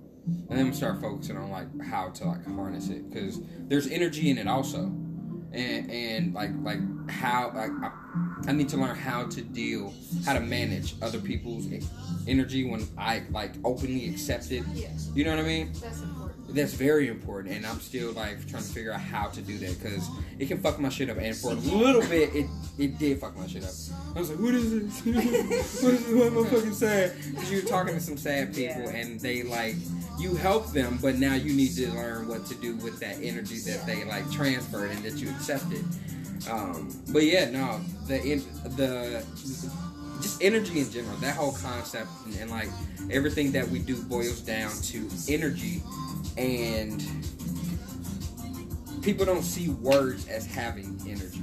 and 0.48 0.58
then 0.58 0.66
I'm 0.66 0.72
start 0.72 1.00
focusing 1.00 1.36
on 1.36 1.50
like 1.50 1.66
how 1.82 2.10
to 2.10 2.24
like 2.24 2.46
harness 2.46 2.88
it 2.88 3.10
because 3.10 3.40
there's 3.66 3.88
energy 3.88 4.30
in 4.30 4.38
it 4.38 4.46
also, 4.46 4.94
and 5.52 5.90
and 5.90 6.34
like 6.34 6.50
like 6.62 6.78
how 7.10 7.52
like 7.54 7.70
I, 7.82 7.90
I 8.48 8.52
need 8.52 8.68
to 8.70 8.76
learn 8.76 8.96
how 8.96 9.24
to 9.26 9.40
deal, 9.42 9.92
how 10.24 10.32
to 10.34 10.40
manage 10.40 10.94
other 11.02 11.18
people's 11.18 11.66
energy 12.26 12.68
when 12.68 12.86
I 12.98 13.22
like 13.30 13.52
openly 13.64 14.08
accept 14.08 14.50
it. 14.50 14.64
Yes, 14.74 15.10
You 15.14 15.24
know 15.24 15.30
what 15.36 15.44
I 15.44 15.48
mean? 15.48 15.72
that's 15.80 16.00
important. 16.02 16.28
That's 16.54 16.74
very 16.74 17.08
important, 17.08 17.54
and 17.54 17.64
I'm 17.64 17.80
still 17.80 18.12
like 18.12 18.46
trying 18.46 18.62
to 18.62 18.68
figure 18.68 18.92
out 18.92 19.00
how 19.00 19.28
to 19.28 19.40
do 19.40 19.56
that 19.58 19.80
because 19.80 20.06
it 20.38 20.46
can 20.48 20.58
fuck 20.60 20.78
my 20.78 20.90
shit 20.90 21.08
up. 21.08 21.16
And 21.18 21.34
for 21.34 21.52
a 21.52 21.54
little 21.54 22.02
bit, 22.02 22.34
it 22.34 22.46
it 22.78 22.98
did 22.98 23.20
fuck 23.20 23.36
my 23.38 23.46
shit 23.46 23.62
up. 23.64 23.70
I 24.14 24.18
was 24.18 24.28
like, 24.30 24.38
"What 24.38 24.54
is 24.54 24.70
this? 24.70 25.04
what 25.14 25.24
is 25.24 25.48
this? 25.48 26.08
Why 26.12 26.26
am 26.26 26.38
I 26.44 26.48
fucking 26.50 26.74
sad?" 26.74 27.12
Because 27.30 27.50
you're 27.50 27.62
talking 27.62 27.94
to 27.94 28.00
some 28.00 28.18
sad 28.18 28.54
people, 28.54 28.82
Yeah. 28.82 28.90
and 28.96 29.18
they 29.20 29.44
like 29.44 29.76
you 30.18 30.34
help 30.36 30.68
them, 30.72 30.98
but 31.02 31.16
now 31.16 31.34
you 31.34 31.54
need 31.54 31.74
to 31.76 31.90
learn 31.92 32.28
what 32.28 32.46
to 32.46 32.54
do 32.56 32.76
with 32.76 33.00
that 33.00 33.16
energy 33.22 33.58
that 33.60 33.86
they 33.86 34.04
like 34.04 34.30
transferred 34.30 34.90
and 34.90 35.04
that 35.04 35.14
you 35.14 35.30
accepted. 35.30 35.84
Um, 36.50 36.90
but 37.12 37.24
yeah, 37.24 37.50
no, 37.50 37.80
the 38.06 38.18
the 38.76 39.24
just 40.20 40.42
energy 40.42 40.80
in 40.80 40.90
general, 40.90 41.16
that 41.18 41.36
whole 41.36 41.52
concept 41.52 42.08
and, 42.26 42.36
and 42.36 42.50
like 42.50 42.68
everything 43.10 43.52
that 43.52 43.68
we 43.68 43.80
do 43.80 44.00
boils 44.04 44.40
down 44.40 44.70
to 44.82 45.08
energy 45.28 45.82
and 46.36 47.04
people 49.02 49.26
don't 49.26 49.42
see 49.42 49.68
words 49.70 50.28
as 50.28 50.46
having 50.46 51.00
energy. 51.08 51.40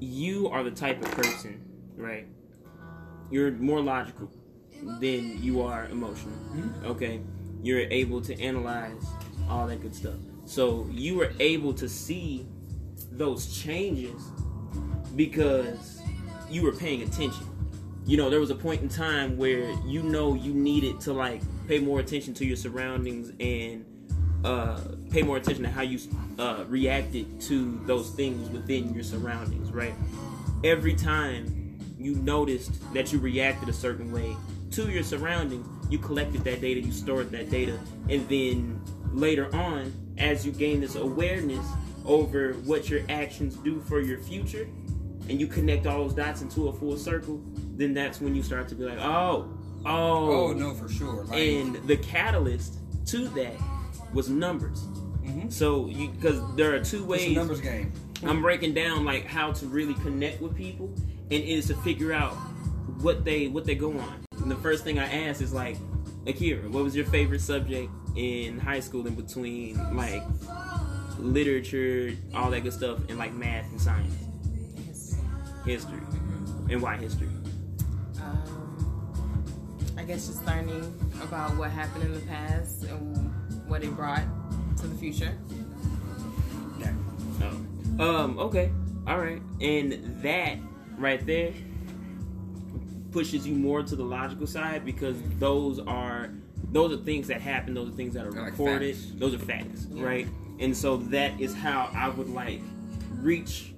you 0.00 0.48
are 0.48 0.62
the 0.62 0.70
type 0.70 1.02
of 1.02 1.10
person, 1.12 1.60
right? 1.96 2.26
You're 3.30 3.52
more 3.52 3.80
logical 3.80 4.30
than 4.82 5.42
you 5.42 5.62
are 5.62 5.86
emotional. 5.86 6.34
Okay, 6.84 7.20
you're 7.62 7.80
able 7.90 8.20
to 8.22 8.40
analyze 8.40 9.04
all 9.48 9.66
that 9.66 9.80
good 9.80 9.94
stuff. 9.94 10.16
So 10.44 10.86
you 10.90 11.16
were 11.16 11.32
able 11.40 11.74
to 11.74 11.88
see 11.88 12.46
those 13.10 13.60
changes 13.62 14.22
because 15.16 16.00
you 16.50 16.62
were 16.62 16.72
paying 16.72 17.02
attention. 17.02 17.46
You 18.06 18.16
know, 18.16 18.30
there 18.30 18.40
was 18.40 18.50
a 18.50 18.54
point 18.54 18.80
in 18.80 18.88
time 18.88 19.36
where 19.36 19.70
you 19.86 20.02
know 20.02 20.34
you 20.34 20.54
needed 20.54 21.00
to 21.02 21.12
like 21.12 21.42
pay 21.66 21.78
more 21.78 22.00
attention 22.00 22.32
to 22.34 22.46
your 22.46 22.56
surroundings 22.56 23.32
and 23.40 23.84
uh, 24.44 24.80
pay 25.10 25.22
more 25.22 25.36
attention 25.36 25.64
to 25.64 25.70
how 25.70 25.82
you 25.82 25.98
uh, 26.38 26.64
reacted 26.68 27.40
to 27.42 27.80
those 27.84 28.10
things 28.10 28.48
within 28.50 28.94
your 28.94 29.02
surroundings, 29.02 29.70
right? 29.72 29.94
Every 30.64 30.94
time 30.94 31.78
you 31.98 32.14
noticed 32.14 32.72
that 32.94 33.12
you 33.12 33.18
reacted 33.18 33.68
a 33.68 33.72
certain 33.72 34.12
way 34.12 34.36
to 34.72 34.90
your 34.90 35.02
surroundings, 35.02 35.66
you 35.90 35.98
collected 35.98 36.44
that 36.44 36.60
data, 36.60 36.80
you 36.80 36.92
stored 36.92 37.30
that 37.30 37.50
data, 37.50 37.78
and 38.08 38.28
then 38.28 38.80
later 39.12 39.54
on, 39.54 39.92
as 40.18 40.44
you 40.44 40.52
gain 40.52 40.80
this 40.80 40.96
awareness 40.96 41.66
over 42.04 42.52
what 42.64 42.88
your 42.88 43.02
actions 43.08 43.54
do 43.56 43.80
for 43.80 44.00
your 44.00 44.18
future, 44.18 44.68
and 45.28 45.40
you 45.40 45.46
connect 45.46 45.86
all 45.86 46.04
those 46.04 46.14
dots 46.14 46.42
into 46.42 46.68
a 46.68 46.72
full 46.72 46.96
circle, 46.96 47.40
then 47.76 47.94
that's 47.94 48.20
when 48.20 48.34
you 48.34 48.42
start 48.42 48.68
to 48.68 48.74
be 48.74 48.84
like, 48.84 48.98
oh, 48.98 49.48
oh, 49.84 50.48
Oh 50.48 50.52
no, 50.52 50.74
for 50.74 50.88
sure. 50.88 51.24
Like, 51.24 51.38
and 51.38 51.76
the 51.86 51.96
catalyst 51.96 52.74
to 53.06 53.28
that 53.28 53.54
was 54.12 54.28
numbers. 54.28 54.82
Mhm. 55.24 55.52
So 55.52 55.84
because 55.84 56.40
there 56.56 56.74
are 56.74 56.78
two 56.78 56.82
it's 56.82 57.02
a 57.02 57.04
ways 57.04 57.36
numbers 57.36 57.60
game. 57.60 57.92
I'm 58.24 58.40
breaking 58.42 58.74
down 58.74 59.04
like 59.04 59.26
how 59.26 59.52
to 59.52 59.66
really 59.66 59.94
connect 59.94 60.40
with 60.40 60.56
people, 60.56 60.86
and 61.30 61.32
it 61.32 61.48
is 61.48 61.66
to 61.66 61.74
figure 61.76 62.12
out 62.12 62.32
what 63.02 63.24
they 63.24 63.48
what 63.48 63.64
they 63.64 63.74
go 63.74 63.92
on. 63.92 64.24
And 64.40 64.50
the 64.50 64.56
first 64.56 64.84
thing 64.84 64.98
I 64.98 65.26
ask 65.26 65.40
is 65.40 65.52
like, 65.52 65.76
Akeira, 66.24 66.68
what 66.70 66.84
was 66.84 66.94
your 66.94 67.06
favorite 67.06 67.40
subject 67.40 67.90
in 68.16 68.58
high 68.58 68.80
school 68.80 69.06
in 69.06 69.14
between 69.14 69.76
like 69.96 70.22
literature, 71.18 72.14
all 72.34 72.50
that 72.50 72.60
good 72.60 72.72
stuff, 72.72 72.98
and 73.08 73.18
like 73.18 73.32
math 73.32 73.70
and 73.70 73.80
science, 73.80 75.16
history, 75.64 76.00
and 76.70 76.82
why 76.82 76.96
history? 76.96 77.28
Um, 78.20 79.94
I 79.96 80.02
guess 80.04 80.26
just 80.26 80.44
learning 80.44 80.94
about 81.22 81.56
what 81.56 81.70
happened 81.70 82.04
in 82.04 82.14
the 82.14 82.20
past 82.20 82.84
and 82.84 83.32
what 83.68 83.82
it 83.82 83.94
brought 83.96 84.24
to 84.78 84.86
the 84.86 84.96
future. 84.96 85.36
Oh. 88.00 88.24
Um, 88.24 88.38
okay. 88.38 88.70
All 89.06 89.18
right. 89.18 89.42
And 89.60 90.22
that 90.22 90.58
right 90.96 91.24
there 91.24 91.52
pushes 93.10 93.46
you 93.46 93.54
more 93.54 93.82
to 93.82 93.96
the 93.96 94.04
logical 94.04 94.46
side 94.46 94.84
because 94.84 95.16
those 95.38 95.78
are 95.80 96.30
those 96.70 96.92
are 96.92 97.02
things 97.02 97.28
that 97.28 97.40
happen, 97.40 97.72
those 97.74 97.88
are 97.88 97.96
things 97.96 98.14
that 98.14 98.26
are 98.26 98.32
They're 98.32 98.44
recorded, 98.44 98.94
facts. 98.96 99.12
those 99.14 99.34
are 99.34 99.38
facts, 99.38 99.86
right? 99.90 100.28
And 100.60 100.76
so 100.76 100.96
that 100.96 101.40
is 101.40 101.54
how 101.54 101.90
I 101.94 102.08
would 102.08 102.28
like 102.28 102.60
reach 103.14 103.72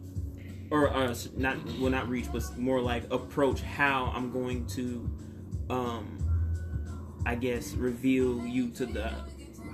or 0.71 0.89
uh, 0.95 1.15
not 1.37 1.57
well 1.79 1.91
not 1.91 2.09
reach 2.09 2.27
but 2.33 2.57
more 2.57 2.81
like 2.81 3.11
approach 3.13 3.61
how 3.61 4.13
I'm 4.15 4.31
going 4.33 4.67
to 4.69 5.11
um 5.69 6.19
I 7.27 7.35
guess 7.35 7.75
reveal 7.75 8.45
you 8.47 8.71
to 8.71 8.87
the 8.87 9.13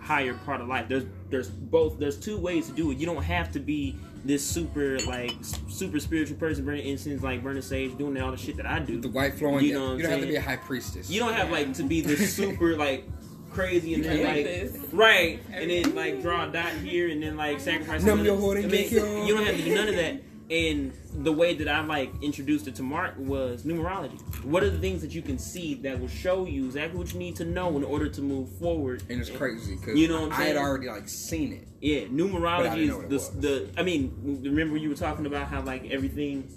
higher 0.01 0.35
part 0.35 0.61
of 0.61 0.69
life. 0.69 0.89
There's 0.89 1.05
there's 1.31 1.49
both 1.49 1.99
there's 1.99 2.19
two 2.19 2.39
ways 2.39 2.67
to 2.69 2.73
do 2.73 2.91
it. 2.91 2.99
You 2.99 3.07
don't 3.07 3.23
have 3.23 3.53
to 3.53 3.61
be 3.61 3.99
this 4.27 4.45
super 4.45 4.99
like 5.01 5.33
super 5.69 6.01
spiritual 6.01 6.37
person 6.37 6.65
burning 6.65 6.87
incense 6.87 7.23
like 7.23 7.43
burning 7.43 7.63
sage 7.63 7.97
doing 7.97 8.21
all 8.21 8.31
the 8.31 8.37
shit 8.37 8.57
that 8.57 8.67
I 8.67 8.79
do. 8.81 9.01
The 9.01 9.09
white 9.09 9.35
flowing. 9.35 9.65
You 9.65 9.69
You, 9.69 9.75
know 9.75 9.85
what 9.85 9.91
I'm 9.93 9.99
don't 10.03 10.11
have 10.11 10.21
to 10.21 10.27
be 10.27 10.37
a 10.37 10.41
high 10.41 10.57
priestess. 10.57 11.09
You 11.11 11.21
don't 11.21 11.35
have 11.35 11.51
like 11.51 11.75
to 11.75 11.83
be 11.83 12.01
this 12.01 12.35
super 12.35 12.77
like 12.77 13.05
crazy 13.51 13.95
and 13.95 14.05
then 14.05 14.19
Like 14.23 14.37
like 14.37 14.45
this. 14.45 14.77
right 14.93 15.41
and 15.53 15.71
then 15.71 15.95
like 15.95 16.21
draw 16.21 16.49
a 16.49 16.53
dot 16.53 16.73
here 16.75 17.09
and 17.09 17.23
then 17.23 17.37
like 17.37 17.61
sacrifice. 17.61 18.03
Numb 18.03 18.21
another- 18.21 18.39
your 18.41 18.57
and 18.57 18.67
I 18.67 18.69
mean, 18.69 18.91
you 19.27 19.35
don't 19.35 19.47
have 19.47 19.57
to 19.57 19.63
do 19.63 19.75
none 19.75 19.89
of 19.89 19.97
that. 19.97 20.23
And 20.49 20.93
the 21.13 21.33
way 21.33 21.55
that 21.55 21.67
I 21.67 21.81
like 21.81 22.13
introduced 22.23 22.69
it 22.69 22.77
to 22.77 22.85
Mark 22.85 23.15
was 23.19 23.65
numerology. 23.65 24.21
What 24.45 24.63
are 24.63 24.71
the 24.71 24.79
things 24.79 25.03
that 25.03 25.13
you 25.13 25.21
can 25.21 25.39
see 25.39 25.75
that 25.75 25.99
will 25.99 26.07
show 26.07 26.47
you 26.47 26.67
exactly 26.67 26.99
what 26.99 27.13
you 27.13 27.19
need 27.19 27.35
to 27.37 27.45
know 27.45 27.77
in 27.77 27.83
order 27.83 28.09
to 28.09 28.23
move 28.23 28.49
forward? 28.59 29.03
and 29.09 29.21
it's 29.21 29.31
crazy 29.31 29.75
because 29.75 29.99
You 29.99 30.07
know 30.07 30.31
I 30.31 30.45
had 30.45 30.57
already 30.57 30.87
like 30.89 31.09
seen 31.09 31.53
it. 31.53 31.67
Yeah, 31.81 32.07
numerology 32.07 33.11
is 33.13 33.29
the, 33.31 33.41
the. 33.41 33.71
I 33.77 33.83
mean, 33.83 34.41
remember 34.45 34.77
you 34.77 34.89
were 34.89 34.95
talking 34.95 35.27
about 35.27 35.49
how 35.49 35.63
like 35.63 35.91
everything, 35.91 36.49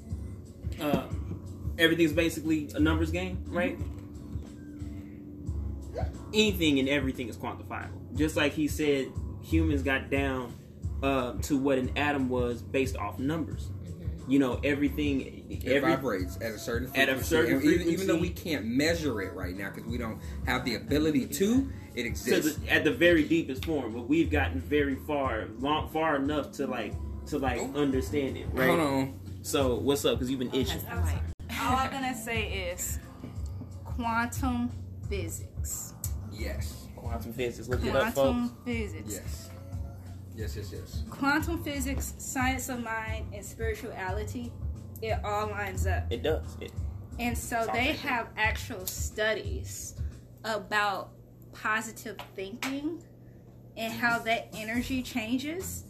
uh, 0.79 1.07
everything's 1.79 2.13
basically 2.13 2.69
a 2.75 2.79
numbers 2.79 3.09
game, 3.09 3.43
right? 3.47 3.75
Anything 6.31 6.77
and 6.77 6.87
everything 6.87 7.27
is 7.27 7.37
quantifiable. 7.37 8.15
Just 8.15 8.35
like 8.37 8.53
he 8.53 8.67
said, 8.67 9.11
humans 9.41 9.81
got 9.81 10.11
down 10.11 10.53
uh, 11.01 11.33
to 11.41 11.57
what 11.57 11.77
an 11.79 11.97
atom 11.97 12.29
was 12.29 12.61
based 12.61 12.95
off 12.97 13.17
numbers. 13.17 13.69
You 14.29 14.37
know, 14.39 14.59
everything. 14.63 15.45
It 15.49 15.65
Every, 15.65 15.91
vibrates 15.95 16.37
at 16.37 16.51
a 16.51 16.59
certain 16.59 16.95
At 16.95 17.09
a 17.09 17.23
certain 17.23 17.55
And 17.55 17.63
even, 17.63 17.87
even 17.89 18.07
though 18.07 18.17
we 18.17 18.29
can't 18.29 18.65
measure 18.65 19.21
it 19.21 19.33
right 19.33 19.57
now 19.57 19.71
because 19.73 19.89
we 19.89 19.97
don't 19.97 20.21
have 20.45 20.63
the 20.65 20.75
ability 20.75 21.25
to, 21.27 21.69
it 21.95 22.03
to 22.03 22.07
exists. 22.07 22.57
the, 22.57 22.69
at 22.71 22.83
the 22.83 22.91
very 22.91 23.23
deepest 23.23 23.65
form, 23.65 23.93
but 23.93 24.07
we've 24.07 24.29
gotten 24.29 24.61
very 24.61 24.95
far, 25.07 25.47
long, 25.59 25.89
far 25.89 26.15
enough 26.17 26.51
to 26.53 26.67
like 26.67 26.93
to 27.27 27.39
like 27.39 27.59
Oh. 27.59 27.73
understand 27.75 28.37
it, 28.37 28.47
right? 28.53 28.67
Hold 28.69 28.79
on. 28.79 29.19
So 29.41 29.75
what's 29.75 30.05
up? 30.05 30.15
Because 30.17 30.29
you've 30.29 30.39
been 30.39 30.53
itching. 30.53 30.81
That's 30.87 31.09
the 31.09 31.15
mic. 31.15 31.59
All 31.61 31.75
I'm 31.77 31.91
gonna 31.91 32.15
say 32.15 32.71
is 32.71 32.99
quantum 33.83 34.69
physics. 35.09 35.93
Yes. 36.31 36.87
Quantum 36.95 37.33
physics. 37.33 37.67
Look 37.67 37.83
it 37.83 37.95
up, 37.95 38.13
folks. 38.13 38.15
Quantum 38.15 38.57
physics. 38.65 39.13
Yes. 39.13 39.49
Yes. 40.39 40.55
Yes. 40.55 40.71
Yes. 40.73 41.03
Quantum 41.09 41.61
physics, 41.63 42.13
science 42.17 42.69
of 42.69 42.81
mind, 42.81 43.25
and 43.33 43.43
spirituality, 43.45 44.51
it 45.01 45.19
all 45.23 45.47
lines 45.49 45.85
up. 45.85 46.05
It 46.09 46.23
does. 46.23 46.43
It, 46.61 46.71
And 47.19 47.37
so 47.37 47.67
they 47.73 47.87
like 47.87 47.95
it. 47.95 47.99
have 47.99 48.27
actual 48.37 48.85
studies 48.85 49.95
about 50.45 51.09
positive 51.51 52.15
thinking 52.35 53.03
and 53.75 53.91
how 53.91 54.19
that 54.19 54.47
energy 54.53 55.03
changes. 55.03 55.83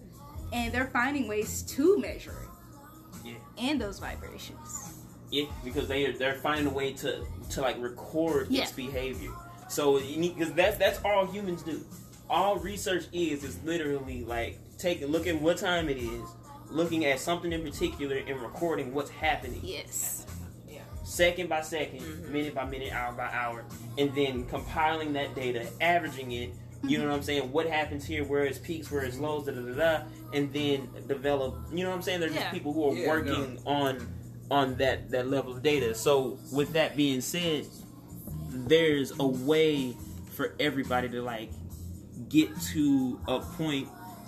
And 0.51 0.73
they're 0.73 0.87
finding 0.87 1.27
ways 1.27 1.61
to 1.63 1.99
measure 1.99 2.35
it 2.43 3.27
Yeah. 3.27 3.33
and 3.69 3.79
those 3.79 3.99
vibrations. 3.99 4.95
yeah, 5.31 5.45
because 5.63 5.87
they 5.87 6.07
are 6.07 6.13
they're 6.17 6.33
finding 6.41 6.65
a 6.65 6.71
way 6.73 6.91
to 6.93 7.23
to 7.51 7.61
like 7.61 7.79
record 7.79 8.47
Yeah. 8.49 8.63
its 8.63 8.71
behavior. 8.71 9.31
So 9.67 9.99
you 9.99 10.17
need 10.17 10.35
because 10.35 10.51
that's 10.53 10.77
that's 10.79 10.99
all 11.05 11.27
humans 11.27 11.61
do. 11.61 11.85
All 12.29 12.57
research 12.57 13.05
is 13.11 13.43
is 13.43 13.57
literally 13.63 14.23
like 14.23 14.59
taking 14.77 15.07
looking 15.07 15.41
what 15.41 15.57
time 15.57 15.89
it 15.89 15.97
is, 15.97 16.23
looking 16.69 17.05
at 17.05 17.19
something 17.19 17.51
in 17.51 17.63
particular 17.63 18.17
and 18.17 18.41
recording 18.41 18.93
what's 18.93 19.09
happening 19.09 19.59
Yes. 19.63 20.25
second 21.03 21.49
by 21.49 21.59
2nd 21.61 22.01
mm-hmm. 22.01 22.31
minute 22.33 22.53
by 22.53 22.65
minute, 22.65 22.93
hour 22.93 23.11
by 23.13 23.29
hour, 23.33 23.65
and 23.97 24.13
then 24.13 24.45
compiling 24.45 25.13
that 25.13 25.33
data, 25.35 25.67
averaging 25.81 26.31
it, 26.33 26.53
You 26.83 26.97
know 26.99 27.07
what 27.07 27.15
I'm 27.15 27.23
saying? 27.23 27.51
What 27.51 27.67
happens 27.67 28.05
here, 28.05 28.23
where 28.23 28.45
it's 28.45 28.57
peaks, 28.59 28.89
where 28.89 29.01
it's 29.03 29.17
lows, 29.17 29.47
da 29.47 29.51
da 29.51 29.61
da 29.61 29.73
da, 29.73 30.03
and 30.33 30.53
then 30.53 30.87
develop. 31.07 31.57
You 31.73 31.83
know 31.83 31.89
what 31.89 31.97
I'm 31.97 32.01
saying? 32.03 32.19
There's 32.21 32.33
Yeah. 32.33 32.41
just 32.41 32.53
people 32.53 32.71
who 32.73 32.91
are 32.91 32.95
Yeah, 32.95 33.07
working 33.07 33.59
on 33.65 34.07
on 34.51 34.75
that 34.77 35.09
that 35.11 35.27
level 35.29 35.51
of 35.57 35.61
data. 35.61 35.93
So 35.93 36.39
with 36.53 36.73
that 36.73 36.95
being 36.95 37.21
said, 37.21 37.65
there's 38.51 39.11
a 39.19 39.25
way 39.27 39.95
for 40.35 40.53
everybody 40.59 41.09
to 41.09 41.21
like 41.21 41.51
get 42.27 42.49
to 42.73 43.19
a 43.27 43.39
point 43.39 43.87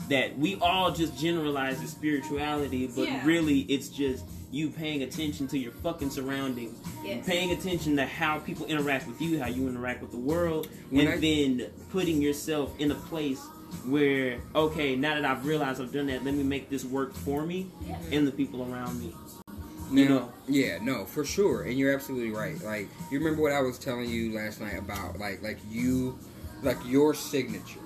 that 0.09 0.37
we 0.37 0.55
all 0.61 0.91
just 0.91 1.17
generalize 1.17 1.81
as 1.81 1.89
spirituality, 1.89 2.87
but 2.87 3.07
Yeah. 3.07 3.25
really 3.25 3.59
it's 3.61 3.89
just 3.89 4.23
you 4.51 4.69
paying 4.69 5.03
attention 5.03 5.47
to 5.47 5.57
your 5.57 5.71
fucking 5.71 6.09
surroundings, 6.09 6.75
Yes. 7.05 7.25
paying 7.25 7.51
attention 7.51 7.95
to 7.97 8.05
how 8.05 8.39
people 8.39 8.65
interact 8.65 9.07
with 9.07 9.21
you, 9.21 9.39
how 9.39 9.47
you 9.47 9.67
interact 9.67 10.01
with 10.01 10.11
the 10.11 10.17
world, 10.17 10.67
When 10.89 11.07
and 11.07 11.15
I- 11.15 11.17
then 11.17 11.67
putting 11.91 12.21
yourself 12.21 12.73
in 12.79 12.91
a 12.91 12.95
place 12.95 13.39
where 13.85 14.39
okay, 14.55 14.95
now 14.95 15.15
that 15.15 15.23
I've 15.25 15.45
realized 15.45 15.81
I've 15.81 15.93
done 15.93 16.07
that, 16.07 16.25
let 16.25 16.33
me 16.33 16.43
make 16.43 16.69
this 16.69 16.83
work 16.83 17.13
for 17.13 17.45
me 17.45 17.67
Yeah. 17.87 17.97
and 18.11 18.27
the 18.27 18.31
people 18.31 18.61
around 18.71 18.99
me. 18.99 19.13
Now, 19.91 20.01
You 20.01 20.09
know. 20.09 20.29
yeah, 20.47 20.79
no, 20.81 21.05
for 21.05 21.23
sure, 21.25 21.63
and 21.63 21.77
you're 21.77 21.93
absolutely 21.93 22.31
right. 22.31 22.61
Like, 22.63 22.87
you 23.11 23.19
remember 23.19 23.41
what 23.41 23.51
I 23.51 23.59
was 23.61 23.77
telling 23.77 24.09
you 24.09 24.33
last 24.33 24.59
night 24.61 24.77
about, 24.77 25.19
like, 25.19 25.43
like 25.43 25.59
you, 25.69 26.17
like 26.63 26.77
your 26.85 27.13
signature. 27.13 27.79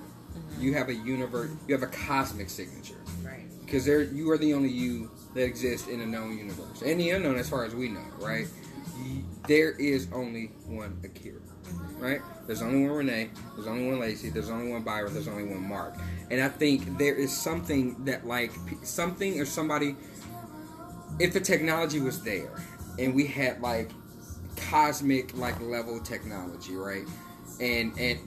You 0.58 0.74
have 0.74 0.88
a 0.88 0.94
universe. 0.94 1.50
You 1.68 1.74
have 1.74 1.82
a 1.82 1.92
cosmic 1.92 2.48
signature 2.50 3.00
Right. 3.24 3.44
because 3.64 3.84
there, 3.84 4.02
you 4.02 4.30
are 4.30 4.38
the 4.38 4.54
only 4.54 4.70
you 4.70 5.10
that 5.34 5.44
exists 5.44 5.88
in 5.88 6.00
a 6.00 6.06
known 6.06 6.36
universe 6.38 6.82
and 6.84 6.98
the 7.00 7.10
unknown, 7.10 7.36
as 7.36 7.48
far 7.48 7.64
as 7.64 7.74
we 7.74 7.88
know, 7.88 8.04
right? 8.20 8.46
There 9.46 9.70
is 9.72 10.08
only 10.12 10.46
one 10.66 10.96
Akeira, 11.02 11.40
right? 11.98 12.20
There's 12.46 12.62
only 12.62 12.86
one 12.88 12.96
Renee. 12.96 13.30
There's 13.54 13.66
only 13.68 13.86
one 13.86 14.00
Lacey. 14.00 14.30
There's 14.30 14.48
only 14.48 14.72
one 14.72 14.82
Byron. 14.82 15.12
There's 15.12 15.28
only 15.28 15.44
one 15.44 15.68
Mark. 15.68 15.94
And 16.30 16.40
I 16.40 16.48
think 16.48 16.96
there 16.98 17.14
is 17.14 17.36
something 17.36 18.04
that, 18.06 18.26
like, 18.26 18.52
something 18.82 19.38
or 19.38 19.44
somebody 19.44 19.94
if 21.18 21.32
the 21.32 21.40
technology 21.40 22.00
was 22.00 22.22
there 22.22 22.50
and 22.98 23.14
we 23.14 23.26
had 23.26 23.60
like 23.62 23.90
cosmic 24.70 25.34
like 25.36 25.58
level 25.60 25.98
technology 26.00 26.74
right 26.76 27.04
and 27.60 27.98
and 27.98 28.18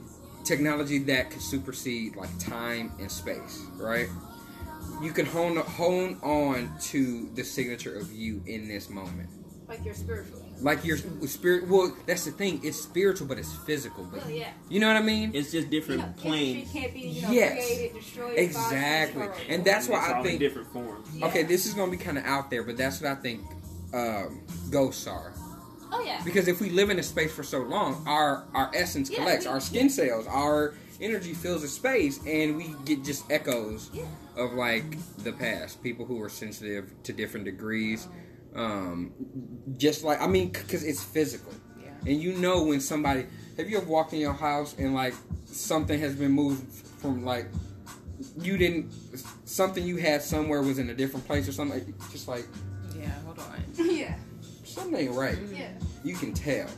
technology 0.44 0.98
that 0.98 1.30
could 1.30 1.42
supersede 1.42 2.16
like 2.16 2.30
time 2.38 2.92
and 2.98 3.10
space 3.10 3.62
right 3.76 4.08
you 5.02 5.12
can 5.12 5.26
hone 5.26 5.56
hone 5.56 6.18
on 6.22 6.70
to 6.80 7.28
the 7.34 7.44
signature 7.44 7.96
of 7.96 8.12
you 8.12 8.42
in 8.46 8.68
this 8.68 8.90
moment 8.90 9.28
Like 9.68 9.84
your 9.84 9.94
spiritual. 9.94 10.44
like 10.60 10.84
your 10.84 10.96
spirit 11.26 11.68
well 11.68 11.94
that's 12.06 12.24
the 12.24 12.32
thing 12.32 12.60
it's 12.62 12.78
spiritual 12.80 13.26
but 13.26 13.38
it's 13.38 13.54
physical 13.66 14.04
but 14.04 14.22
Well, 14.22 14.30
yeah. 14.30 14.48
you 14.68 14.80
know 14.80 14.88
what 14.88 14.96
i 14.96 15.02
mean 15.02 15.30
It's 15.34 15.52
just 15.52 15.66
You 15.66 15.70
different 15.80 16.00
know, 16.02 16.14
planes. 16.16 16.70
can't 16.72 16.92
be, 16.92 17.00
you 17.00 17.22
know, 17.22 17.30
Yes. 17.30 17.52
created, 17.66 17.94
destroyed, 17.96 18.38
Exactly. 18.38 19.26
destroyed. 19.26 19.46
And 19.50 19.64
that's 19.64 19.88
why 19.88 19.98
It's 19.98 20.08
I 20.08 20.12
all 20.12 20.18
in 20.22 20.26
think- 20.26 20.40
different 20.40 20.72
forms. 20.72 21.08
Yeah. 21.14 21.26
okay 21.26 21.42
this 21.44 21.66
is 21.66 21.74
gonna 21.74 21.90
be 21.90 21.96
kind 21.96 22.18
of 22.18 22.24
out 22.24 22.50
there 22.50 22.62
but 22.62 22.76
that's 22.76 23.00
what 23.00 23.10
i 23.10 23.14
think 23.14 23.42
um, 23.94 24.42
ghosts 24.70 25.06
are 25.06 25.32
Oh 25.92 26.02
yeah. 26.04 26.20
Because 26.24 26.48
if 26.48 26.60
we 26.60 26.70
live 26.70 26.90
in 26.90 26.98
a 26.98 27.02
space 27.02 27.32
for 27.32 27.42
so 27.42 27.60
long, 27.60 28.02
our 28.06 28.44
our 28.54 28.70
essence 28.74 29.10
Yeah, 29.10 29.18
collects, 29.18 29.44
we- 29.44 29.50
our 29.52 29.60
skin 29.60 29.90
cells, 29.90 30.26
our 30.26 30.74
energy 31.00 31.32
fills 31.34 31.62
the 31.62 31.68
space, 31.68 32.20
and 32.26 32.56
we 32.56 32.74
get 32.84 33.02
just 33.04 33.30
echoes 33.30 33.90
Yeah. 33.92 34.04
of 34.36 34.52
like 34.52 34.84
the 35.24 35.32
past. 35.32 35.82
People 35.82 36.04
who 36.06 36.20
are 36.22 36.28
sensitive 36.28 36.92
to 37.04 37.12
different 37.12 37.46
degrees, 37.46 38.06
um, 38.54 39.12
just 39.76 40.04
like 40.04 40.20
I 40.20 40.26
mean, 40.26 40.50
because 40.50 40.84
it's 40.84 41.02
physical, 41.02 41.52
Yeah. 41.82 41.90
and 42.06 42.20
you 42.22 42.34
know 42.34 42.64
when 42.64 42.80
somebody. 42.80 43.26
Have 43.56 43.68
you 43.68 43.76
ever 43.76 43.86
walked 43.86 44.12
in 44.14 44.20
your 44.20 44.32
house 44.32 44.74
and 44.78 44.94
like 44.94 45.14
something 45.46 45.98
has 46.00 46.14
been 46.14 46.32
moved 46.32 46.64
from 47.00 47.24
like 47.24 47.46
you 48.40 48.56
didn't 48.56 48.90
something 49.44 49.84
you 49.86 49.96
had 49.96 50.22
somewhere 50.22 50.62
was 50.62 50.78
in 50.78 50.88
a 50.90 50.94
different 50.94 51.26
place 51.26 51.48
or 51.48 51.52
something? 51.52 51.92
Just 52.12 52.28
like 52.28 52.46
Yeah. 52.98 53.10
Hold 53.24 53.38
on. 53.38 53.64
yeah. 53.90 54.14
Something 54.80 55.08
ain't 55.08 55.16
right. 55.16 55.38
Yeah. 55.52 55.68
you 56.04 56.14
can 56.14 56.32
tell. 56.32 56.68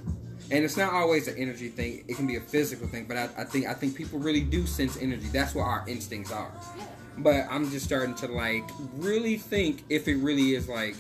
And 0.51 0.65
it's 0.65 0.77
not 0.77 0.93
always 0.93 1.29
an 1.29 1.37
energy 1.38 1.69
thing. 1.69 2.05
It 2.09 2.17
can 2.17 2.27
be 2.27 2.37
a 2.37 2.41
physical 2.41 2.87
thing. 2.87 3.07
But 3.07 3.17
I, 3.17 3.29
I 3.38 3.45
think 3.45 3.67
I 3.67 3.75
think 3.75 3.95
people 3.97 4.19
really 4.19 4.43
do 4.43 4.67
sense 4.67 4.99
energy. 5.01 5.29
That's 5.29 5.55
what 5.55 5.62
our 5.62 5.85
instincts 5.88 6.31
are. 6.31 6.53
Yeah. 6.77 6.85
But 7.19 7.47
I'm 7.51 7.71
just 7.71 7.87
starting 7.87 8.15
to 8.17 8.27
like 8.27 8.69
really 8.95 9.37
think 9.37 9.85
if 9.88 10.09
it 10.09 10.17
really 10.17 10.55
is 10.55 10.69
like 10.69 10.97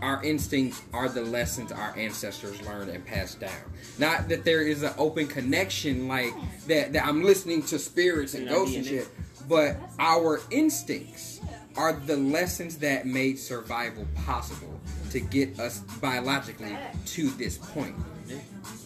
our 0.00 0.22
instincts 0.22 0.80
are 0.92 1.08
the 1.08 1.22
lessons 1.22 1.72
our 1.72 1.96
ancestors 1.98 2.62
learned 2.62 2.90
and 2.90 3.04
passed 3.04 3.40
down. 3.40 3.50
Not 3.98 4.28
that 4.28 4.44
there 4.44 4.62
is 4.62 4.82
an 4.84 4.92
open 4.96 5.26
connection 5.26 6.06
like 6.08 6.32
that 6.68 6.92
that 6.92 7.04
I'm 7.04 7.22
listening 7.22 7.62
to 7.64 7.78
spirits 7.78 8.34
and 8.34 8.46
In 8.46 8.54
ghosts 8.54 8.76
and 8.76 8.86
shit. 8.86 9.08
But 9.48 9.76
our 9.98 10.40
instincts 10.50 11.40
are 11.76 11.92
the 11.92 12.16
lessons 12.16 12.78
that 12.78 13.06
made 13.06 13.38
survival 13.38 14.06
possible 14.24 14.80
to 15.10 15.20
get 15.20 15.58
us 15.58 15.80
biologically 16.00 16.76
to 17.06 17.30
this 17.30 17.58
point. 17.58 17.94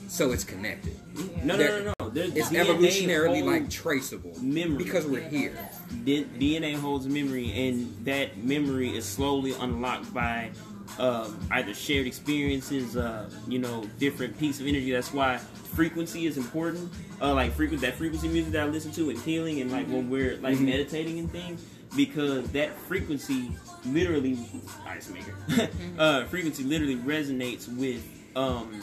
So 0.09 0.31
it's 0.33 0.45
connected. 0.45 0.95
No, 1.43 1.57
no, 1.57 1.85
no, 1.85 1.93
no. 2.01 2.09
There's 2.11 2.37
It's 2.37 2.51
DNA 2.51 2.67
evolutionarily 2.67 3.45
like 3.45 3.71
traceable 3.71 4.33
memory 4.43 4.85
because 4.85 5.07
we're 5.07 5.27
here. 5.29 5.57
D- 6.05 6.27
DNA 6.39 6.77
holds 6.77 7.07
memory, 7.07 7.51
and 7.69 7.95
that 8.05 8.37
memory 8.37 8.95
is 8.95 9.07
slowly 9.07 9.55
unlocked 9.55 10.13
by 10.13 10.51
um, 10.99 11.39
either 11.51 11.73
shared 11.73 12.07
experiences, 12.07 12.97
uh, 12.99 13.31
you 13.49 13.59
know, 13.59 13.85
different 13.99 14.39
piece 14.39 14.61
of 14.61 14.67
energy. 14.67 14.93
That's 14.93 15.13
why 15.15 15.39
frequency 15.39 16.27
is 16.27 16.37
important. 16.37 16.93
Uh, 17.21 17.33
like 17.33 17.53
frequency, 17.53 17.87
that 17.87 17.95
frequency 17.97 18.29
music 18.29 18.53
that 18.53 18.65
I 18.65 18.67
listen 18.67 18.93
to 18.93 19.09
and 19.09 19.19
healing, 19.21 19.63
and 19.63 19.73
like 19.73 19.87
when 19.89 20.11
we're 20.11 20.37
like 20.39 20.59
Mhm. 20.59 20.67
meditating 20.67 21.19
and 21.19 21.33
things, 21.33 21.63
because 21.97 22.47
that 22.53 22.77
frequency 22.89 23.51
literally, 23.87 24.39
ice 24.87 25.11
maker, 25.49 25.69
uh, 25.99 26.25
frequency 26.27 26.65
literally 26.65 26.97
resonates 26.97 27.69
with. 27.77 28.03
Um, 28.35 28.81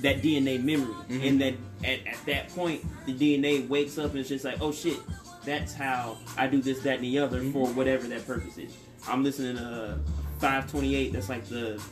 that 0.00 0.22
DNA 0.22 0.62
memory, 0.62 0.94
Mhm. 1.10 1.28
and 1.28 1.40
that 1.40 1.54
at, 1.82 2.06
at 2.06 2.24
that 2.26 2.48
point 2.50 2.84
the 3.04 3.12
DNA 3.12 3.66
wakes 3.68 3.98
up 3.98 4.12
and 4.12 4.20
it's 4.20 4.28
just 4.28 4.44
like, 4.44 4.58
oh 4.60 4.70
shit, 4.70 5.00
that's 5.44 5.74
how 5.74 6.16
I 6.36 6.46
do 6.46 6.62
this, 6.62 6.78
that, 6.82 6.94
and 6.96 7.04
the 7.04 7.18
other 7.18 7.42
for 7.50 7.66
whatever 7.66 8.06
that 8.06 8.24
purpose 8.24 8.58
is. 8.58 8.72
I'm 9.08 9.24
listening 9.24 9.56
to 9.56 9.98
528. 10.38 11.12
That's 11.12 11.28
like 11.28 11.44
the 11.46 11.82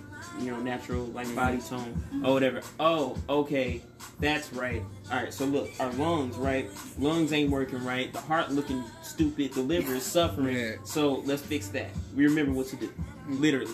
you 0.40 0.51
know 0.51 0.59
natural 0.61 1.05
like 1.07 1.33
body 1.35 1.59
tone 1.59 2.03
or 2.25 2.33
whatever. 2.35 2.61
Oh, 2.81 3.16
okay, 3.29 3.83
that's 4.20 4.53
right. 4.53 4.83
All 5.11 5.16
right, 5.22 5.33
so 5.33 5.44
look, 5.46 5.70
our 5.81 5.90
lungs, 5.92 6.37
right? 6.37 6.68
Lungs 6.99 7.33
ain't 7.33 7.51
working 7.51 7.85
right. 7.85 8.12
The 8.12 8.20
heart 8.20 8.51
looking 8.51 8.83
stupid. 9.03 9.53
The 9.55 9.62
liver 9.62 9.94
is 9.94 10.03
suffering. 10.05 10.57
Yeah. 10.57 10.72
So 10.85 11.22
let's 11.25 11.42
fix 11.42 11.68
that. 11.68 11.90
We 12.14 12.25
remember 12.27 12.53
what 12.53 12.66
to 12.68 12.77
do. 12.77 12.92
Literally. 13.29 13.72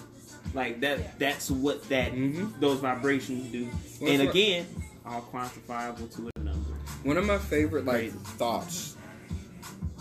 Like 0.55 0.81
that 0.81 1.19
that's 1.19 1.51
what 1.51 1.83
that 1.89 2.13
Mhm. 2.13 2.59
those 2.61 2.79
vibrations 2.81 3.51
do. 3.51 3.69
Well, 4.01 4.11
and 4.13 4.23
again, 4.29 4.67
all 5.07 5.23
quantifiable 5.33 6.15
to 6.17 6.31
a 6.37 6.41
number. 6.41 6.71
One 7.05 7.17
of 7.17 7.25
my 7.25 7.39
favorite 7.39 7.85
like 7.87 7.97
Crazy. 7.97 8.19
thoughts 8.37 8.97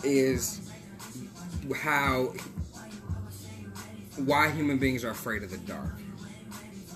is 0.04 0.60
how 1.76 2.34
why 4.18 4.50
human 4.50 4.78
beings 4.78 5.04
are 5.06 5.12
afraid 5.12 5.42
of 5.44 5.52
the 5.52 5.58
dark 5.60 5.96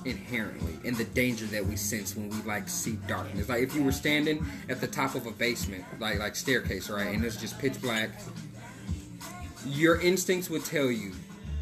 inherently 0.05 0.77
and 0.87 0.95
the 0.95 1.03
danger 1.05 1.45
that 1.47 1.65
we 1.65 1.75
sense 1.75 2.15
when 2.15 2.29
we 2.29 2.37
like 2.43 2.69
see 2.69 2.93
darkness. 3.07 3.49
Like 3.49 3.61
if 3.63 3.75
you 3.75 3.83
were 3.83 3.91
standing 3.91 4.45
at 4.69 4.79
the 4.81 4.87
top 4.87 5.15
of 5.15 5.25
a 5.25 5.31
basement 5.31 5.83
like 5.99 6.19
like 6.19 6.35
staircase 6.35 6.89
right 6.89 7.07
and 7.13 7.23
it's 7.25 7.35
just 7.37 7.57
pitch 7.59 7.81
black 7.81 8.09
your 9.65 9.99
instincts 10.01 10.49
would 10.49 10.63
tell 10.63 10.91
you 10.91 11.11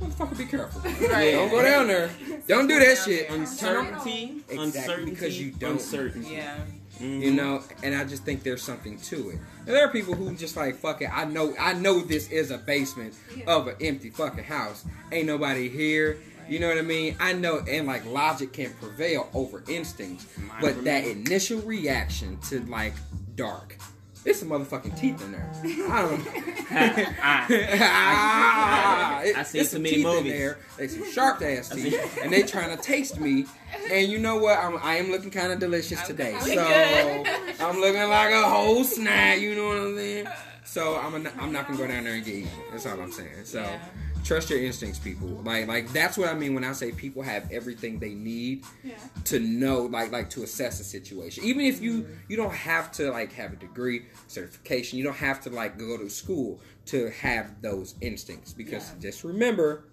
motherfucker 0.02 0.38
be 0.38 0.46
careful. 0.46 0.82
Right. 0.82 1.32
don't 1.32 1.50
go 1.50 1.62
down 1.62 1.88
there. 1.88 2.10
Don't 2.48 2.68
do 2.68 2.78
that 2.80 2.98
shit. 2.98 3.30
Uncertainty, 3.30 4.42
Exactly, 4.50 4.58
uncertainty, 4.58 5.12
because 5.12 5.40
you 5.40 5.52
don't. 5.52 5.74
uncertainty. 5.74 6.34
Yeah. 6.34 6.58
you 7.00 7.32
know 7.34 7.62
and 7.82 7.96
i 7.96 8.04
just 8.04 8.24
think 8.24 8.44
there's 8.44 8.62
something 8.62 8.98
to 9.00 9.30
it. 9.32 9.38
And 9.60 9.68
there 9.70 9.86
are 9.86 9.92
people 9.92 10.14
who 10.14 10.36
just 10.36 10.58
like 10.58 10.76
fuck 10.76 11.02
it. 11.02 11.10
I 11.12 11.24
know 11.26 11.54
i 11.60 11.74
know 11.74 12.02
this 12.02 12.30
is 12.30 12.52
a 12.52 12.58
basement 12.58 13.14
of 13.48 13.68
an 13.68 13.76
empty 13.82 14.10
fucking 14.10 14.44
house. 14.44 14.84
Ain't 15.12 15.28
nobody 15.28 15.70
here 15.70 16.18
you 16.50 16.60
know 16.60 16.68
what 16.68 16.78
i 16.78 16.82
mean 16.82 17.16
i 17.20 17.34
know 17.34 17.60
and 17.70 17.88
like 17.88 18.06
logic 18.06 18.54
can 18.54 18.72
prevail 18.82 19.30
over 19.34 19.64
instincts 19.68 20.26
but 20.62 20.84
that 20.84 21.06
initial 21.06 21.60
reaction 21.62 22.38
to 22.50 22.60
like 22.66 22.94
dark 23.36 23.78
there's 24.24 24.40
some 24.40 24.48
motherfucking 24.52 24.98
teeth 24.98 25.22
in 25.22 25.34
there. 25.34 25.52
I 25.92 26.02
don't. 26.02 26.26
Ah, 27.22 27.46
ah. 27.48 27.48
I- 29.22 29.34
I 29.36 29.42
It- 29.42 29.48
seen 29.48 29.62
it's 29.62 29.72
too 29.72 29.76
some 29.78 29.84
teeth 29.84 30.06
in 30.06 30.28
there. 30.30 30.58
They 30.78 30.88
some 30.88 31.12
sharp 31.12 31.42
ass 31.42 31.68
teeth, 31.68 32.20
and 32.24 32.32
they 32.32 32.44
trying 32.44 32.74
to 32.76 32.82
taste 32.82 33.20
me. 33.20 33.46
And 33.92 34.10
you 34.10 34.20
know 34.20 34.38
what? 34.38 34.58
I'm, 34.58 34.78
I 34.82 34.96
am 34.96 35.12
looking 35.12 35.30
kind 35.30 35.52
of 35.52 35.60
delicious 35.60 36.02
today. 36.04 36.38
Okay, 36.38 36.56
So 36.56 36.64
good. 36.66 37.62
I'm 37.62 37.82
looking 37.82 38.02
like 38.10 38.32
a 38.34 38.50
whole 38.50 38.86
snack. 38.86 39.42
You 39.42 39.56
know 39.56 39.68
what 39.68 39.78
I'm 39.78 39.98
saying? 39.98 40.28
So 40.64 40.96
I'm 40.96 41.12
gonna, 41.12 41.32
I'm 41.38 41.52
not 41.52 41.68
gonna 41.68 41.78
go 41.80 41.88
down 41.88 42.06
there 42.06 42.14
and 42.14 42.24
get 42.24 42.34
eaten. 42.36 42.50
That's 42.72 42.86
all 42.86 43.00
I'm 43.02 43.12
saying. 43.12 43.44
So 43.44 43.60
Yeah. 43.62 43.80
Trust 44.24 44.50
your 44.50 44.60
instincts, 44.60 45.00
people. 45.00 45.28
Like 45.44 45.68
like 45.68 45.92
that's 45.94 46.18
what 46.18 46.30
I 46.30 46.34
mean 46.34 46.54
when 46.54 46.64
I 46.64 46.72
say 46.74 46.92
people 46.92 47.22
have 47.22 47.52
everything 47.52 48.00
they 48.00 48.14
need 48.14 48.64
Yeah. 48.84 48.96
to 49.26 49.40
know, 49.40 49.84
like 49.84 50.12
like 50.12 50.30
to 50.32 50.44
assess 50.44 50.80
a 50.80 50.84
situation. 50.84 51.44
Even 51.44 51.66
if 51.66 51.82
you 51.82 52.04
mm-hmm. 52.04 52.14
you 52.30 52.38
don't 52.38 52.54
have 52.54 52.92
to 52.94 53.12
like 53.12 53.34
have 53.34 53.54
a 53.54 53.56
degree, 53.56 54.06
certification. 54.28 54.98
You 54.98 55.04
don't 55.04 55.16
have 55.18 55.42
to 55.42 55.50
like 55.50 55.78
go 55.78 55.98
to 55.98 56.10
school 56.10 56.60
to 56.88 57.10
have 57.12 57.62
those 57.62 57.96
instincts. 58.02 58.54
Because 58.54 58.92
just 59.00 59.24
remember, 59.24 59.86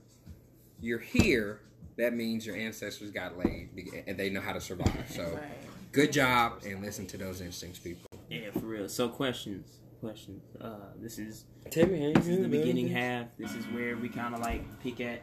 you're 0.81 0.99
here. 0.99 1.61
That 1.97 2.14
means 2.14 2.47
your 2.47 2.57
ancestors 2.57 3.11
got 3.11 3.37
laid 3.37 3.69
and 4.07 4.16
they 4.16 4.31
know 4.31 4.40
how 4.40 4.53
to 4.53 4.61
survive. 4.61 5.05
So 5.11 5.23
Right. 5.23 5.93
good 5.93 6.12
job 6.12 6.62
and 6.64 6.81
listen 6.83 7.07
to 7.09 7.19
those 7.19 7.40
instincts, 7.43 7.79
people. 7.79 8.07
Yeah, 8.31 8.51
for 8.53 8.61
real. 8.61 8.88
So 8.88 9.09
questions, 9.09 9.66
questions. 10.00 10.42
Uh, 10.60 10.70
this 11.00 11.18
is 11.18 11.44
Timmy, 11.70 12.12
this 12.14 12.26
is 12.26 12.38
the 12.40 12.48
beginning 12.48 12.88
half. 12.88 13.26
This 13.38 13.54
is 13.54 13.64
where 13.66 13.96
we 13.96 14.08
kind 14.08 14.34
of 14.34 14.40
like 14.40 14.62
pick 14.82 15.00
at, 15.00 15.22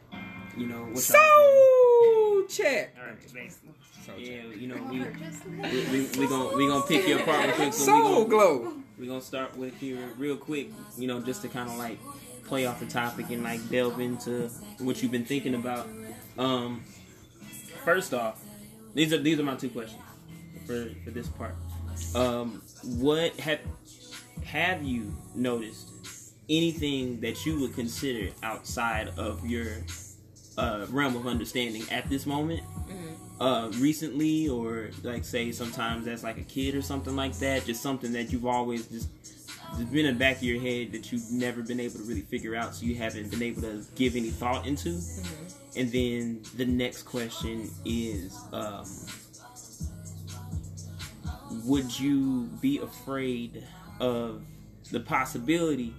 you 0.56 0.68
know, 0.68 0.84
what's 0.92 1.06
So 1.06 2.46
check. 2.50 2.96
All 3.00 3.08
right, 3.08 3.34
basically. 3.34 3.72
So 4.06 4.14
Yeah, 4.18 4.44
check. 4.44 4.62
you 4.62 4.68
know, 4.68 4.76
Oh, 4.80 4.92
we 4.92 5.00
just 5.00 5.46
we 5.46 6.00
we, 6.00 6.20
we 6.20 6.28
gonna 6.28 6.56
we 6.56 6.68
gonna 6.68 6.86
pick 6.86 7.08
you 7.08 7.20
apart 7.20 7.46
real 7.48 7.56
quick. 7.56 7.74
So 7.74 7.80
we 7.96 8.02
Soul 8.02 8.14
gonna, 8.14 8.30
glow. 8.30 8.74
we 9.00 9.08
gonna 9.08 9.22
start 9.22 9.58
with 9.58 9.82
you 9.82 10.00
real 10.18 10.38
quick. 10.38 10.70
You 10.98 11.08
know, 11.08 11.22
just 11.22 11.42
to 11.42 11.48
kind 11.50 11.70
of 11.70 11.78
like 11.78 11.98
play 12.46 12.66
off 12.66 12.80
the 12.80 12.86
topic 12.86 13.30
and 13.32 13.44
like 13.44 13.68
delve 13.70 14.00
into 14.00 14.50
what 14.80 15.02
you've 15.02 15.12
been 15.12 15.26
thinking 15.26 15.56
about. 15.56 15.88
Um, 16.38 16.84
first 17.84 18.14
off, 18.14 18.42
these 18.94 19.12
are 19.12 19.18
these 19.18 19.40
are 19.40 19.44
my 19.44 19.56
two 19.56 19.70
questions 19.70 20.02
for 20.66 20.90
for 21.04 21.12
this 21.12 21.28
part. 21.28 21.56
Um, 22.16 22.62
what 22.84 23.36
have 23.40 23.60
have 24.52 24.84
you 24.84 25.14
noticed 25.36 25.90
anything 26.50 27.20
that 27.20 27.46
you 27.46 27.60
would 27.60 27.74
consider 27.76 28.32
outside 28.44 29.10
of 29.18 29.46
your 29.46 29.68
uh, 30.58 30.86
realm 30.90 31.16
of 31.16 31.28
understanding 31.28 31.84
at 31.92 32.10
this 32.10 32.26
moment? 32.26 32.62
Uh, 33.40 33.70
recently, 33.76 34.48
or 34.48 34.90
like 35.04 35.24
say 35.24 35.52
sometimes 35.52 36.08
as 36.08 36.24
like 36.24 36.38
a 36.38 36.44
kid 36.44 36.74
or 36.74 36.82
something 36.82 37.16
like 37.16 37.38
that, 37.38 37.66
just 37.66 37.84
something 37.84 38.12
that 38.14 38.32
you've 38.32 38.46
always 38.46 38.88
just 38.88 39.10
just 39.78 39.92
been 39.92 40.06
in 40.06 40.14
the 40.14 40.20
back 40.20 40.38
of 40.38 40.44
your 40.44 40.62
head 40.62 40.94
that 40.94 41.12
you've 41.12 41.30
never 41.30 41.62
been 41.62 41.80
able 41.80 41.96
to 41.96 42.04
really 42.04 42.22
figure 42.22 42.56
out, 42.56 42.74
so 42.74 42.86
you 42.86 42.96
haven't 42.96 43.30
been 43.30 43.44
able 43.44 43.62
to 43.62 43.84
give 43.96 44.16
any 44.16 44.30
thought 44.30 44.66
into. 44.66 45.00
And 45.76 45.92
then 45.92 46.42
the 46.56 46.66
next 46.66 47.04
question 47.04 47.70
is, 47.86 48.36
um, 48.54 48.86
would 51.66 52.00
you 52.00 52.50
be 52.62 52.80
afraid 52.80 53.64
of 54.00 54.42
the 54.92 55.00
possibility 55.00 55.94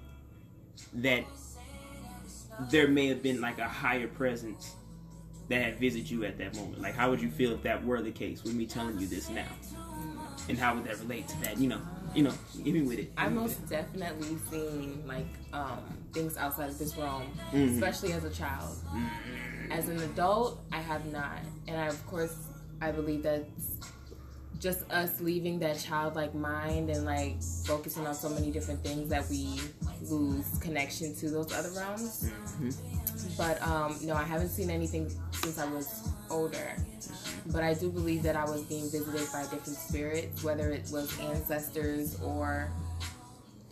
that 0.94 1.24
there 2.70 2.88
may 2.88 3.06
have 3.08 3.22
been 3.22 3.40
like 3.40 3.58
a 3.58 3.68
higher 3.68 4.08
presence 4.08 4.74
that 5.48 5.62
had 5.62 5.78
visited 5.78 6.10
you 6.10 6.24
at 6.24 6.38
that 6.38 6.54
moment? 6.56 6.80
Like, 6.80 6.94
how 6.94 7.10
would 7.10 7.20
you 7.20 7.30
feel 7.30 7.52
if 7.52 7.62
that 7.62 7.84
were 7.84 8.02
the 8.02 8.10
case 8.10 8.42
with 8.44 8.54
me 8.54 8.66
telling 8.66 8.98
you 8.98 9.06
this 9.06 9.28
now? 9.28 9.46
And 10.48 10.58
how 10.58 10.74
would 10.74 10.84
that 10.84 10.98
relate 11.00 11.28
to 11.28 11.40
that? 11.42 11.58
You 11.58 11.68
know, 11.68 11.80
you 12.14 12.22
know, 12.22 12.32
give 12.64 12.74
me 12.74 12.82
with 12.82 12.98
it. 12.98 13.12
I 13.16 13.24
Give 13.24 13.32
me 13.32 13.42
with 13.42 13.58
most 13.60 13.68
definitely 13.70 14.36
seen 14.50 15.02
like 15.06 15.26
um, 15.52 15.80
things 16.12 16.36
outside 16.36 16.70
of 16.70 16.78
this 16.78 16.96
realm, 16.96 17.30
Mhm. 17.52 17.74
especially 17.74 18.12
as 18.12 18.24
a 18.24 18.30
child. 18.30 18.76
As 19.70 19.88
an 19.88 20.00
adult, 20.00 20.64
I 20.72 20.80
have 20.80 21.04
not, 21.12 21.40
and 21.66 21.76
I, 21.76 21.86
of 21.88 22.06
course, 22.06 22.34
I 22.80 22.90
believe 22.90 23.22
that 23.24 23.44
just 24.60 24.90
us 24.90 25.20
leaving 25.20 25.58
that 25.60 25.78
childlike 25.78 26.34
mind 26.34 26.90
and 26.90 27.04
like 27.04 27.40
focusing 27.64 28.06
on 28.06 28.14
so 28.14 28.28
many 28.28 28.50
different 28.50 28.82
things 28.82 29.08
that 29.08 29.28
we 29.30 29.60
lose 30.02 30.46
connection 30.60 31.14
to 31.16 31.30
those 31.30 31.52
other 31.52 31.70
realms. 31.76 32.30
But 33.36 33.60
um, 33.62 33.96
no, 34.02 34.14
I 34.14 34.22
haven't 34.24 34.48
seen 34.48 34.70
anything 34.70 35.10
since 35.32 35.58
I 35.58 35.66
was 35.70 36.08
older. 36.30 36.76
But 37.46 37.62
I 37.62 37.74
do 37.74 37.90
believe 37.90 38.22
that 38.24 38.36
I 38.36 38.44
was 38.44 38.62
being 38.62 38.90
visited 38.90 39.28
by 39.32 39.42
different 39.42 39.78
spirits, 39.78 40.42
whether 40.44 40.70
it 40.70 40.88
was 40.92 41.16
ancestors 41.20 42.20
or. 42.20 42.68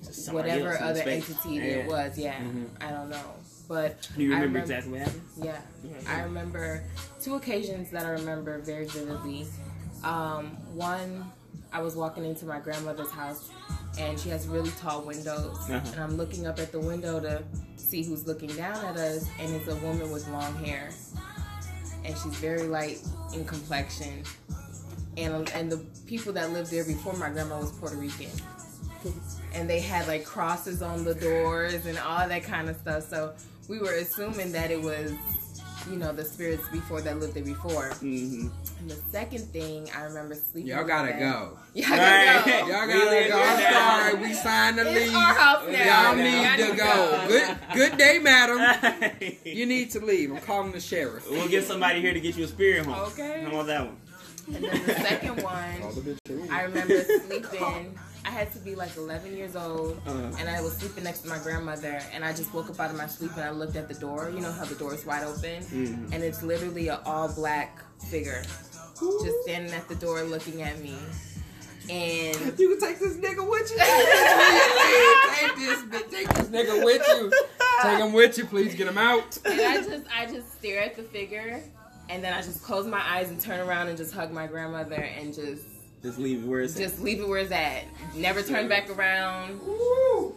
Somebody 0.02 0.50
whatever 0.62 0.80
other 0.80 1.00
space. 1.00 1.28
entity 1.30 1.54
Yeah. 1.56 1.62
it 1.62 1.88
was. 1.88 2.16
Yeah, 2.18 2.38
Mhm. 2.40 2.66
I 2.80 2.90
don't 2.92 3.10
know. 3.10 3.34
But 3.66 4.08
Do 4.16 4.22
you 4.22 4.30
remember 4.34 4.60
remem- 4.60 4.62
exactly 4.62 4.92
what 4.92 5.00
happened? 5.00 5.22
Yeah, 5.42 5.60
Yeah, 5.82 5.96
I 6.06 6.20
remember 6.22 6.84
two 7.20 7.34
occasions 7.34 7.90
that 7.90 8.06
I 8.06 8.10
remember 8.10 8.58
very 8.60 8.84
vividly. 8.86 9.46
Um, 10.06 10.46
one, 10.74 11.30
I 11.72 11.82
was 11.82 11.96
walking 11.96 12.24
into 12.24 12.46
my 12.46 12.60
grandmother's 12.60 13.10
house, 13.10 13.50
and 13.98 14.18
she 14.18 14.28
has 14.28 14.46
really 14.46 14.70
tall 14.80 15.02
windows, 15.02 15.56
Uh-huh. 15.68 15.80
and 15.92 16.00
I'm 16.00 16.16
looking 16.16 16.46
up 16.46 16.58
at 16.60 16.70
the 16.70 16.78
window 16.80 17.18
to 17.20 17.42
see 17.76 18.02
who's 18.04 18.26
looking 18.26 18.50
down 18.50 18.84
at 18.84 18.96
us, 18.96 19.26
and 19.40 19.52
it's 19.54 19.68
a 19.68 19.74
woman 19.76 20.10
with 20.12 20.28
long 20.28 20.54
hair, 20.64 20.90
and 22.04 22.16
she's 22.16 22.34
very 22.36 22.68
light 22.68 23.00
in 23.34 23.44
complexion, 23.44 24.22
and 25.16 25.48
and 25.50 25.72
the 25.72 25.78
people 26.06 26.32
that 26.34 26.52
lived 26.52 26.70
there 26.70 26.84
before 26.84 27.14
my 27.14 27.28
grandma 27.30 27.58
was 27.58 27.72
Puerto 27.72 27.96
Rican. 27.96 28.30
And 29.54 29.68
they 29.70 29.80
had 29.80 30.06
like 30.08 30.24
crosses 30.24 30.82
on 30.82 31.04
the 31.04 31.14
doors 31.14 31.86
and 31.86 31.96
all 31.98 32.28
that 32.28 32.42
kind 32.42 32.68
of 32.68 32.76
stuff. 32.76 33.08
So 33.08 33.32
we 33.68 33.78
were 33.78 33.92
assuming 33.94 34.50
that 34.52 34.70
it 34.70 34.82
was, 34.82 35.12
you 35.90 35.96
know, 35.96 36.12
the 36.12 36.24
spirits 36.24 36.68
before 36.70 37.00
that 37.02 37.18
lived 37.18 37.34
there 37.34 37.44
before. 37.44 37.90
Mm-hmm. 37.90 38.48
And 38.80 38.90
the 38.90 38.96
second 39.10 39.44
thing 39.52 39.88
I 39.96 40.02
remember 40.04 40.34
sleeping. 40.34 40.68
Y'all 40.70 40.84
gotta 40.84 41.12
bed- 41.12 41.18
go. 41.20 41.58
Yeah, 41.74 41.86
I 41.90 42.24
gotta 42.44 42.50
go. 42.50 42.56
Y'all 42.68 42.86
gotta 42.86 43.04
live 43.10 43.28
go. 43.28 43.38
I'm 43.42 43.72
sorry, 43.74 44.14
we 44.28 44.34
signed 44.34 44.78
the 44.78 44.82
It's 44.90 45.06
lease. 45.06 45.14
our 45.14 45.34
house 45.34 45.68
now. 45.70 46.12
Y'all 46.12 46.16
need 46.16 46.70
to 46.70 46.76
go. 46.76 47.24
Good, 47.28 47.58
good 47.74 47.98
day, 47.98 48.18
madam. 48.18 49.12
You 49.20 49.36
you 49.44 49.66
need 49.66 49.90
to 49.90 50.00
leave. 50.00 50.30
I'm 50.32 50.38
calling 50.40 50.72
the 50.72 50.80
sheriff. 50.80 51.30
We'll 51.30 51.48
get 51.48 51.64
somebody 51.64 52.00
here 52.00 52.14
to 52.14 52.20
get 52.20 52.36
you 52.36 52.44
a 52.44 52.48
spirit 52.48 52.86
home. 52.86 52.94
Okay. 53.12 53.42
How 53.42 53.50
about 53.50 53.66
that 53.66 53.84
one? 53.86 53.96
And 54.54 54.64
then 54.64 54.86
the 54.86 54.94
second 54.94 55.42
one, 55.42 56.50
I 56.50 56.62
remember 56.62 57.02
sleeping. 57.04 57.98
I 58.26 58.30
had 58.30 58.52
to 58.54 58.58
be 58.58 58.74
like 58.74 58.96
11 58.96 59.36
years 59.36 59.54
old, 59.54 60.00
Uh-huh. 60.06 60.36
and 60.40 60.48
I 60.48 60.60
was 60.60 60.72
sleeping 60.76 61.04
next 61.04 61.20
to 61.20 61.28
my 61.28 61.38
grandmother. 61.38 62.00
And 62.12 62.24
I 62.24 62.32
just 62.32 62.52
woke 62.52 62.68
up 62.68 62.80
out 62.80 62.90
of 62.90 62.96
my 62.96 63.06
sleep 63.06 63.30
and 63.36 63.42
I 63.44 63.50
looked 63.50 63.76
at 63.76 63.86
the 63.88 63.94
door. 63.94 64.30
You 64.34 64.40
know 64.40 64.50
how 64.52 64.64
the 64.64 64.74
door 64.74 64.92
is 64.94 65.06
wide 65.06 65.22
open, 65.22 65.62
Mhm. 65.62 66.12
and 66.12 66.22
it's 66.24 66.42
literally 66.42 66.88
an 66.88 66.98
all 67.06 67.28
black 67.28 67.80
figure 68.10 68.42
just 69.22 69.42
standing 69.44 69.72
at 69.72 69.88
the 69.88 69.94
door 69.94 70.22
looking 70.22 70.62
at 70.62 70.78
me. 70.80 70.96
And 71.88 72.36
You 72.58 72.70
can 72.76 72.80
take 72.80 72.98
this 72.98 73.16
nigga 73.18 73.48
with 73.48 73.70
you. 73.70 73.78
take 75.36 75.56
this, 75.56 75.82
bi- 75.84 76.10
take 76.10 76.28
this 76.34 76.46
nigga 76.48 76.84
with 76.84 77.02
you. 77.06 77.32
Take 77.82 77.98
him 78.00 78.12
with 78.12 78.38
you. 78.38 78.44
Please 78.46 78.74
get 78.74 78.88
him 78.88 78.98
out. 78.98 79.38
and 79.44 79.60
I 79.60 79.76
just 79.82 80.04
I 80.12 80.26
just 80.26 80.52
stare 80.58 80.82
at 80.82 80.96
the 80.96 81.02
figure, 81.04 81.62
and 82.08 82.24
then 82.24 82.32
I 82.32 82.42
just 82.42 82.62
close 82.62 82.86
my 82.86 83.00
eyes 83.00 83.28
and 83.28 83.40
turn 83.40 83.60
around 83.60 83.86
and 83.88 83.96
just 83.96 84.12
hug 84.12 84.32
my 84.32 84.46
grandmother 84.48 84.94
and 84.96 85.32
just 85.32 85.62
Just 86.06 86.18
leave 86.20 86.44
it 86.44 86.46
where 86.46 86.60
it's 86.60 86.76
just 86.76 87.00
leave 87.00 87.20
it 87.20 87.26
where 87.28 87.40
it's 87.40 87.50
at. 87.50 87.82
Never 88.14 88.40
turn 88.42 88.68
back 88.68 88.88
around. 88.88 89.60
Woo. 89.66 90.34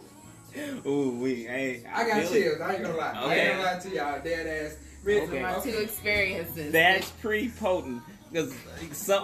at. 0.56 0.84
Ooh, 0.84 1.16
we. 1.20 1.44
Hey, 1.44 1.84
I 1.94 2.08
got 2.08 2.22
feel 2.24 2.32
it. 2.32 2.42
chills. 2.42 2.60
I 2.60 2.74
ain't 2.74 2.82
gonna 2.82 2.96
lie. 2.96 3.12
I 3.14 3.34
ain't 3.36 3.52
gonna 3.56 3.62
lie 3.74 3.78
to 3.78 3.88
y'all. 3.94 4.20
Dead 4.22 4.46
ass. 4.66 4.76
Really, 5.04 5.26
Okay. 5.28 5.40
My 5.42 5.54
two 5.60 5.78
experiences. 5.78 6.72
That's 6.72 7.08
pretty 7.22 7.50
potent. 7.50 8.02
Because 8.32 8.52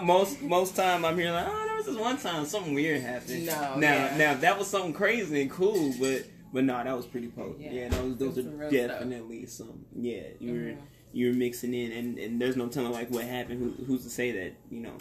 most 0.02 0.40
most 0.42 0.76
time 0.76 1.04
I'm 1.04 1.18
here 1.18 1.32
like, 1.32 1.46
oh, 1.48 1.64
there 1.66 1.76
was 1.76 1.86
this 1.86 1.96
one 1.96 2.16
time 2.16 2.44
something 2.46 2.74
weird 2.74 3.02
happened. 3.02 3.46
No, 3.46 3.76
now 3.76 3.94
yeah. 3.94 4.16
now 4.16 4.34
that 4.34 4.56
was 4.56 4.68
something 4.68 4.92
crazy 4.92 5.42
and 5.42 5.50
cool, 5.50 5.94
but 6.00 6.24
but 6.52 6.62
no, 6.64 6.82
that 6.82 6.96
was 6.96 7.06
pretty 7.06 7.26
potent. 7.28 7.60
Yeah, 7.60 7.72
Yeah. 7.72 7.88
those 7.88 8.16
those 8.18 8.34
Some 8.36 8.48
are 8.54 8.56
real 8.56 8.70
stuff. 8.70 8.88
definitely 9.00 9.46
some. 9.46 9.84
Yeah, 9.96 10.22
you 10.40 10.52
were 10.52 10.58
Mhm. 10.58 10.76
you 11.12 11.26
were 11.28 11.34
mixing 11.34 11.74
in, 11.74 11.90
and 11.92 12.18
and 12.18 12.40
there's 12.40 12.56
no 12.56 12.68
telling 12.68 12.92
like 12.92 13.10
what 13.10 13.24
happened. 13.24 13.58
Who, 13.78 13.84
who's 13.84 14.04
to 14.04 14.10
say 14.10 14.30
that 14.32 14.52
you 14.70 14.80
know 14.80 14.96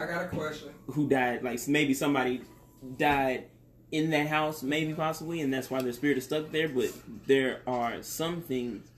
I 0.00 0.06
got 0.06 0.24
a 0.24 0.28
question. 0.28 0.70
who 0.86 1.08
died? 1.08 1.42
Like 1.42 1.66
maybe 1.68 1.94
somebody 1.94 2.42
died 2.96 3.44
in 3.92 4.10
that 4.10 4.28
house, 4.28 4.62
maybe 4.62 4.94
possibly, 4.94 5.40
and 5.40 5.52
that's 5.52 5.70
why 5.70 5.82
their 5.82 5.92
spirit 5.92 6.18
is 6.18 6.24
stuck 6.24 6.50
there. 6.50 6.68
But 6.68 6.92
there 7.26 7.60
are 7.66 8.02
some 8.02 8.40
things 8.40 8.89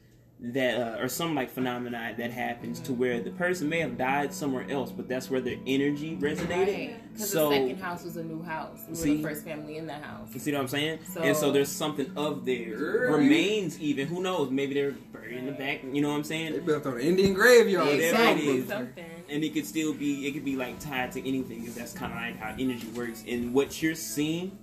that 0.45 0.99
uh, 0.99 1.01
or 1.03 1.09
some 1.09 1.37
like 1.37 1.49
phenomena 1.51 2.15
that 2.19 2.33
happens 2.33 2.81
to 2.81 2.93
where 2.93 3.21
the 3.21 3.31
person 3.31 3.69
may 3.69 3.79
have 3.79 3.97
died 3.97 4.35
somewhere 4.35 4.67
else, 4.69 4.91
but 4.91 5.09
that's 5.09 5.31
where 5.31 5.41
their 5.41 5.57
energy 5.69 6.17
resonated. 6.17 6.95
Because 7.13 7.31
So- 7.31 7.51
the 7.51 7.57
second 7.57 7.79
house 7.81 8.03
was 8.05 8.17
a 8.17 8.25
new 8.25 8.43
house. 8.43 8.81
We 8.87 8.91
were 8.91 8.97
See? 8.97 9.17
the 9.19 9.23
first 9.23 9.45
family 9.45 9.77
in 9.77 9.87
that 9.87 10.03
house. 10.03 10.29
You 10.35 10.41
see 10.41 10.53
what 10.53 10.61
I'm 10.63 10.69
saying? 10.69 10.99
So- 11.13 11.21
and 11.21 11.37
so 11.37 11.53
there's 11.53 11.69
something 11.69 12.11
of 12.17 12.45
their 12.45 12.77
Girl, 12.77 13.19
remains. 13.19 13.79
Even 13.81 14.09
who 14.09 14.21
knows? 14.21 14.51
Maybe 14.51 14.75
they're 14.75 14.91
buried 15.13 15.37
in 15.37 15.47
the 15.47 15.53
back. 15.53 15.83
You 15.93 16.03
know 16.03 16.09
what 16.11 16.17
I'm 16.17 16.25
saying? 16.25 16.53
They 16.55 16.59
built 16.59 16.87
on 16.87 16.95
an 16.95 17.01
Indian 17.03 17.35
graveyard. 17.35 17.87
Whatever 17.87 18.03
it 18.03 18.11
Exactly. 18.11 18.49
is. 18.59 18.69
Something. 18.69 19.05
and 19.31 19.45
it 19.45 19.55
could 19.55 19.65
still 19.65 19.95
be 19.95 20.27
it 20.27 20.33
could 20.33 20.45
be 20.45 20.57
like 20.57 20.79
tied 20.81 21.13
to 21.13 21.21
anything 21.27 21.61
because 21.61 21.77
that's 21.77 21.93
kind 21.93 22.13
of 22.13 22.19
like 22.19 22.37
how 22.39 22.53
energy 22.59 22.89
works 22.97 23.23
and 23.29 23.55
what 23.55 23.81
you're 23.81 23.95
seeing 23.95 24.59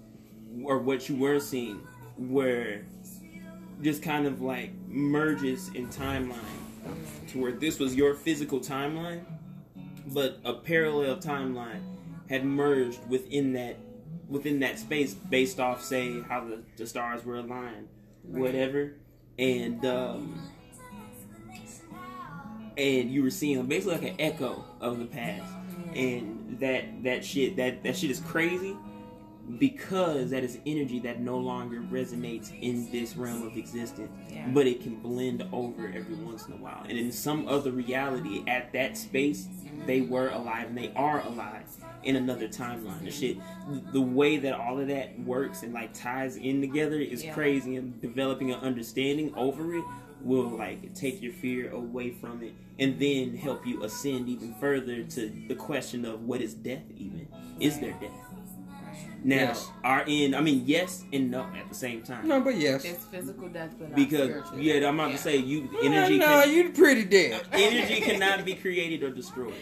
or 0.63 0.77
what 0.77 1.07
you 1.09 1.15
were 1.15 1.39
seeing 1.39 1.79
where 2.17 2.83
just 3.81 4.03
kind 4.03 4.25
of 4.25 4.41
like 4.41 4.71
merges 4.87 5.69
in 5.69 5.87
timeline 5.87 6.39
to 7.29 7.39
where 7.39 7.51
this 7.51 7.79
was 7.79 7.95
your 7.95 8.13
physical 8.13 8.59
timeline 8.59 9.23
but 10.13 10.39
a 10.43 10.53
parallel 10.53 11.17
timeline 11.17 11.81
had 12.29 12.45
merged 12.45 12.99
within 13.07 13.53
that 13.53 13.77
within 14.27 14.59
that 14.59 14.77
space 14.77 15.13
based 15.13 15.59
off, 15.59 15.83
say, 15.83 16.21
how 16.21 16.45
the, 16.45 16.61
the 16.77 16.85
stars 16.85 17.25
were 17.25 17.37
aligned, 17.37 17.87
whatever, 18.23 18.93
and 19.37 19.83
um, 19.85 20.39
and 22.77 23.11
you 23.11 23.23
were 23.23 23.31
seeing 23.31 23.65
basically 23.65 23.95
like 23.95 24.11
an 24.11 24.15
echo 24.19 24.63
of 24.79 24.99
the 24.99 25.05
past, 25.05 25.51
and 25.95 26.57
that 26.59 27.03
that 27.03 27.25
shit 27.25 27.55
that 27.57 27.83
that 27.83 27.97
shit 27.97 28.11
is 28.11 28.19
crazy 28.19 28.75
because 29.57 30.29
that 30.29 30.43
is 30.43 30.59
energy 30.65 30.99
that 30.99 31.19
no 31.19 31.38
longer 31.38 31.81
resonates 31.91 32.51
in 32.62 32.91
this 32.91 33.15
realm 33.15 33.41
of 33.43 33.57
existence, 33.57 34.12
Yeah. 34.31 34.47
but 34.53 34.67
it 34.67 34.81
can 34.81 34.95
blend 34.97 35.43
over 35.51 35.88
every 35.88 36.15
once 36.15 36.45
in 36.45 36.53
a 36.53 36.57
while. 36.57 36.85
And 36.88 36.97
in 36.97 37.12
some 37.12 37.47
other 37.47 37.71
reality, 37.71 38.43
at 38.47 38.71
that 38.73 38.97
space, 38.97 39.45
mm-hmm. 39.45 39.85
they 39.88 40.01
were 40.01 40.29
alive 40.29 40.67
and 40.67 40.77
they 40.77 40.91
are 40.95 41.21
alive 41.21 41.63
in 42.03 42.15
another 42.15 42.47
timeline. 42.47 43.03
The 43.03 43.12
shit, 43.12 43.38
the 43.91 44.01
way 44.01 44.38
that 44.38 44.53
all 44.53 44.79
of 44.79 44.88
that 44.88 45.19
works 45.19 45.63
and 45.63 45.73
like 45.73 45.93
ties 45.93 46.38
in 46.38 46.62
together 46.62 46.99
is 46.99 47.23
Yeah. 47.23 47.33
crazy. 47.33 47.75
And 47.75 47.99
developing 48.01 48.51
an 48.51 48.59
understanding 48.59 49.33
over 49.35 49.75
it 49.75 49.83
will 50.21 50.49
like 50.49 50.93
take 50.93 51.21
your 51.21 51.31
fear 51.33 51.71
away 51.71 52.12
from 52.12 52.43
it, 52.43 52.53
and 52.77 52.99
then 52.99 53.35
help 53.35 53.65
you 53.65 53.83
ascend 53.83 54.27
even 54.27 54.53
further 54.55 55.03
to 55.03 55.31
the 55.47 55.55
question 55.55 56.05
of 56.05 56.23
what 56.23 56.41
is 56.41 56.53
death. 56.53 56.83
Even 56.97 57.27
is 57.59 57.79
there 57.79 57.95
death? 58.01 58.12
Now, 59.23 59.36
Yes. 59.36 59.69
are 59.84 60.03
in, 60.08 60.34
I 60.34 60.41
mean, 60.41 60.63
yes 60.65 61.03
and 61.12 61.29
no 61.29 61.41
at 61.58 61.67
the 61.69 61.75
same 61.75 62.03
time. 62.03 62.27
No, 62.27 62.39
but 62.39 62.55
yes. 62.55 62.86
It's 62.86 63.03
physical 63.05 63.49
death, 63.49 63.71
but 63.77 63.89
not 63.89 63.95
because 63.95 64.29
spiritual. 64.29 64.60
yeah, 64.60 64.88
I'm 64.88 64.95
about 64.95 65.10
Yeah. 65.12 65.15
to 65.17 65.21
say 65.21 65.38
you 65.38 65.69
no, 65.71 65.79
energy. 65.79 66.17
no, 66.17 66.25
can, 66.43 66.53
you're 66.55 66.69
pretty 66.71 67.03
dead. 67.05 67.41
energy 67.51 68.01
cannot 68.01 68.45
be 68.45 68.55
created 68.55 69.03
or 69.03 69.10
destroyed. 69.10 69.53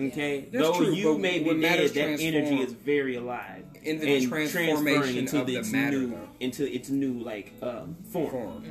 Okay, 0.00 0.46
That's 0.52 0.64
though 0.64 0.76
true, 0.76 0.92
you 0.94 1.12
but 1.14 1.20
may 1.20 1.38
be 1.40 1.60
dead, 1.60 1.90
that 1.90 2.20
energy 2.20 2.60
is 2.60 2.72
very 2.72 3.16
alive 3.16 3.64
in 3.82 3.98
the 3.98 4.14
and 4.16 4.28
transformation 4.28 4.84
transferring 4.84 5.16
into 5.16 5.40
of 5.40 5.46
the 5.48 5.56
its 5.56 5.72
matter, 5.72 5.98
new 5.98 6.10
though. 6.10 6.28
into 6.40 6.72
its 6.72 6.88
new 6.88 7.14
like 7.14 7.52
um, 7.62 7.96
form. 8.12 8.30
form. 8.30 8.64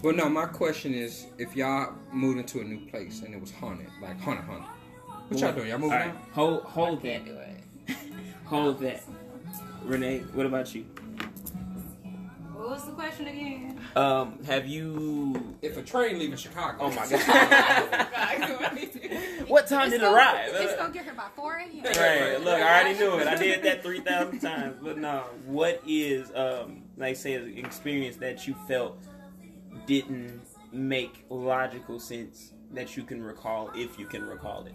But 0.00 0.14
no, 0.16 0.28
my 0.28 0.46
question 0.46 0.94
is, 0.94 1.26
if 1.38 1.56
y'all 1.56 1.94
moved 2.12 2.38
into 2.38 2.60
a 2.60 2.64
new 2.64 2.78
place 2.86 3.22
and 3.22 3.34
it 3.34 3.40
was 3.40 3.50
haunted, 3.50 3.88
like 4.00 4.20
haunted, 4.20 4.44
haunted, 4.44 4.68
what 5.28 5.40
y'all 5.40 5.52
doing? 5.52 5.68
Y'all 5.68 5.78
moving 5.78 5.92
All 5.92 5.98
right, 5.98 6.08
out? 6.10 6.22
hold 6.32 6.62
hold 6.62 7.02
that, 7.02 7.24
Can't 7.24 7.26
do 7.26 7.36
it. 7.36 7.96
hold 8.44 8.80
that. 8.80 9.02
Renee, 9.84 10.20
what 10.32 10.46
about 10.46 10.74
you? 10.74 10.84
What 12.54 12.70
was 12.70 12.84
the 12.86 12.92
question 12.92 13.26
again? 13.28 13.78
Um, 13.94 14.42
have 14.44 14.66
you? 14.66 15.54
If 15.60 15.76
a 15.76 15.82
train 15.82 16.18
leaving 16.18 16.36
Chicago, 16.38 16.78
Oh 16.80 16.90
my 16.90 17.06
god! 17.10 18.08
what 19.48 19.66
time 19.66 19.90
did 19.90 19.96
it 19.96 20.00
gonna, 20.00 20.16
arrive? 20.16 20.50
It's 20.54 20.74
gonna 20.74 20.92
get 20.92 21.04
here 21.04 21.14
by 21.14 21.28
4 21.36 21.56
a.m. 21.56 21.82
Right. 21.84 22.40
Look, 22.42 22.58
I 22.60 22.80
already 22.82 22.98
knew 22.98 23.18
it. 23.18 23.26
I 23.26 23.34
did 23.36 23.62
that 23.64 23.82
three 23.82 24.00
thousand 24.00 24.40
times. 24.40 24.76
But 24.82 24.96
no, 24.98 25.24
what 25.44 25.82
is 25.86 26.32
um 26.34 26.82
like 26.96 27.16
say 27.16 27.34
an 27.34 27.58
experience 27.58 28.16
that 28.16 28.46
you 28.48 28.54
felt 28.66 28.96
didn't 29.86 30.40
make 30.72 31.24
logical 31.28 32.00
sense 32.00 32.54
that 32.72 32.96
you 32.96 33.02
can 33.04 33.22
recall 33.22 33.70
if 33.74 33.98
you 33.98 34.06
can 34.06 34.24
recall 34.24 34.64
it? 34.64 34.74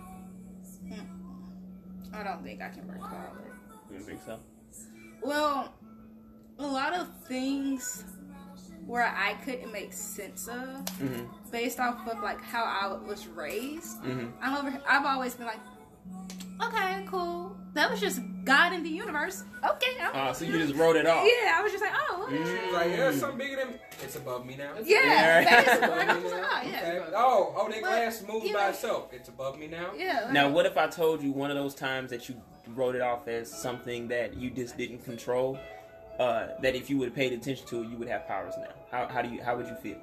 I 2.14 2.24
don't 2.24 2.44
think 2.44 2.62
I 2.62 2.70
can 2.70 2.88
recall 2.88 3.36
it. 3.46 3.94
You 3.94 4.00
think 4.00 4.20
so? 4.26 4.38
Well, 5.22 5.74
a 6.60 6.68
lot 6.68 6.94
of 6.94 7.08
things 7.28 8.04
where 8.86 9.06
I 9.16 9.34
couldn't 9.46 9.72
make 9.72 9.94
sense 9.94 10.48
of 10.48 10.56
Mm-hmm. 10.56 11.26
based 11.52 11.80
off 11.80 12.08
of 12.08 12.22
like 12.22 12.42
how 12.42 12.64
I 12.64 12.94
was 13.08 13.28
raised. 13.28 14.02
Mm-hmm. 14.04 14.28
I'm 14.42 14.56
over. 14.66 14.82
I've 14.88 15.06
always 15.06 15.36
been 15.36 15.46
like, 15.46 15.60
okay, 16.62 17.06
cool. 17.08 17.56
That 17.74 17.90
was 17.92 18.00
just 18.00 18.20
God 18.46 18.74
in 18.74 18.82
the 18.82 18.90
universe. 18.90 19.44
Okay. 19.64 19.92
I'm, 20.02 20.30
Oh, 20.30 20.34
so 20.34 20.44
you 20.46 20.54
just 20.54 20.74
wrote 20.74 20.96
it 20.96 21.06
off. 21.06 21.24
yeah, 21.24 21.56
I 21.56 21.62
was 21.62 21.72
just 21.72 21.84
like, 21.84 21.94
oh, 22.10 22.24
okay. 22.28 22.38
Mm. 22.38 22.74
like 22.74 22.90
yeah, 22.90 23.12
something 23.12 23.38
bigger 23.38 23.58
than 23.58 23.80
it's 24.02 24.16
above 24.16 24.46
me 24.46 24.56
now. 24.58 24.72
yeah. 24.84 25.42
Yeah. 25.42 25.88
like, 25.88 26.10
I 26.10 26.14
me 26.18 26.24
was 26.24 26.32
like, 26.32 26.42
now. 26.42 26.50
oh, 26.52 26.62
yeah. 26.68 26.78
Okay. 26.80 27.12
Oh, 27.16 27.54
oh, 27.58 27.70
that 27.70 27.80
glass 27.82 28.24
moved 28.28 28.46
by 28.46 28.52
know- 28.64 28.70
itself. 28.70 29.14
It's 29.14 29.30
above 29.30 29.60
me 29.60 29.68
now. 29.68 29.92
Yeah. 29.96 30.22
like- 30.24 30.34
Now, 30.34 30.50
what 30.50 30.66
if 30.66 30.78
I 30.78 30.88
told 30.88 31.22
you 31.22 31.32
one 31.32 31.52
of 31.52 31.58
those 31.58 31.76
times 31.76 32.10
that 32.10 32.28
you 32.28 32.42
wrote 32.76 32.96
it 32.96 33.02
off 33.02 33.28
as 33.28 33.52
something 33.52 34.08
that 34.10 34.36
you 34.36 34.50
just 34.50 34.78
didn't 34.78 35.04
control? 35.06 35.58
Uh, 36.20 36.50
that 36.62 36.76
if 36.76 36.90
you 36.90 36.98
would 36.98 37.10
have 37.10 37.16
paid 37.16 37.32
attention 37.32 37.66
to 37.68 37.82
it, 37.82 37.90
you 37.90 37.96
would 37.98 38.10
have 38.10 38.28
powers 38.28 38.54
now. 38.58 38.74
How, 38.92 39.08
how 39.08 39.22
do 39.22 39.30
you? 39.30 39.42
How 39.42 39.56
would 39.56 39.68
you 39.68 39.76
feel? 39.76 39.98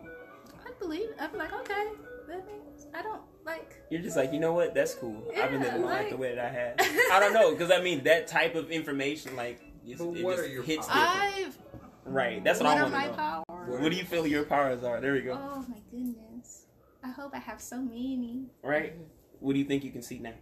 I 0.64 0.70
believe. 0.78 1.08
I'd 1.20 1.30
be 1.32 1.38
like, 1.38 1.52
okay, 1.52 1.88
that 2.28 2.46
means 2.46 2.86
I 2.94 3.02
don't 3.02 3.20
like. 3.44 3.82
You're 3.90 4.00
just 4.00 4.16
like, 4.16 4.32
you 4.32 4.40
know 4.40 4.54
what? 4.54 4.74
That's 4.74 4.94
cool. 4.94 5.30
I've 5.36 5.50
been 5.50 5.60
living 5.60 5.82
my 5.82 5.86
life 5.86 6.02
like- 6.04 6.10
the 6.10 6.16
way 6.16 6.34
that 6.34 6.44
I 6.44 6.48
have. 6.48 6.74
I 7.12 7.20
don't 7.20 7.34
know, 7.34 7.52
because 7.52 7.70
I 7.70 7.80
mean 7.82 8.02
that 8.04 8.26
type 8.26 8.54
of 8.54 8.70
information, 8.70 9.36
like, 9.36 9.60
it's, 9.86 10.00
it 10.00 10.22
just 10.22 10.66
hits 10.66 10.86
powers? 10.86 11.34
different. 11.34 11.46
I've. 11.48 11.58
Right. 12.06 12.42
That's 12.44 12.60
what, 12.60 12.66
what 12.66 12.78
I 12.78 12.82
want 12.82 12.94
my 12.94 13.04
to 13.04 13.10
know. 13.10 13.16
powers? 13.16 13.80
What 13.80 13.90
do 13.90 13.96
you 13.96 14.04
feel 14.04 14.26
your 14.26 14.44
powers 14.44 14.84
are? 14.84 15.00
There 15.00 15.12
we 15.12 15.20
go. 15.20 15.32
Oh 15.32 15.64
my 15.68 15.78
goodness. 15.90 16.66
I 17.04 17.10
hope 17.10 17.32
I 17.34 17.38
have 17.38 17.60
so 17.60 17.76
many. 17.76 18.46
Right. 18.62 18.94
What 19.40 19.52
do 19.52 19.58
you 19.58 19.64
think 19.64 19.84
you 19.84 19.90
can 19.92 20.02
see 20.02 20.18
now? 20.18 20.32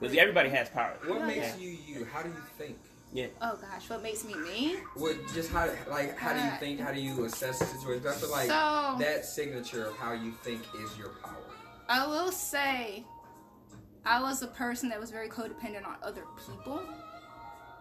Because 0.00 0.16
everybody 0.16 0.50
has 0.50 0.68
power. 0.68 0.94
What 1.06 1.26
makes 1.26 1.38
yeah. 1.38 1.56
you 1.56 1.78
you? 1.86 2.04
How 2.04 2.22
do 2.22 2.28
you 2.28 2.42
think? 2.58 2.76
Yeah. 3.12 3.26
Oh 3.40 3.56
gosh, 3.60 3.88
what 3.88 4.02
makes 4.02 4.24
me 4.24 4.34
me? 4.34 4.76
What 4.96 5.16
just 5.32 5.50
how 5.52 5.70
like 5.88 6.18
how 6.18 6.32
do 6.32 6.40
you 6.40 6.46
Uh, 6.46 6.58
think? 6.58 6.80
How 6.80 6.92
do 6.92 7.00
you 7.00 7.24
assess 7.24 7.58
the 7.60 7.66
situation? 7.66 8.06
I 8.06 8.12
feel 8.12 8.30
like 8.30 8.48
so 8.48 8.96
that 8.98 9.24
signature 9.24 9.86
of 9.86 9.96
how 9.96 10.12
you 10.12 10.32
think 10.42 10.62
is 10.82 10.98
your 10.98 11.10
power. 11.22 11.36
I 11.88 12.06
will 12.06 12.32
say, 12.32 13.04
I 14.04 14.20
was 14.20 14.42
a 14.42 14.48
person 14.48 14.88
that 14.88 14.98
was 14.98 15.10
very 15.10 15.28
codependent 15.28 15.86
on 15.86 15.96
other 16.02 16.24
people, 16.44 16.82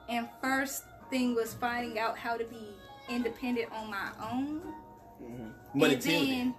and 0.08 0.28
first 0.42 0.84
thing 1.10 1.34
was 1.34 1.54
finding 1.56 1.98
out 1.98 2.18
how 2.18 2.38
to 2.38 2.44
be 2.46 2.68
independent 3.10 3.72
on 3.72 3.90
my 3.90 4.10
own. 4.32 4.60
hmm 5.20 5.80
But 5.80 5.92
and 5.94 6.02
then, 6.02 6.28
then, 6.28 6.56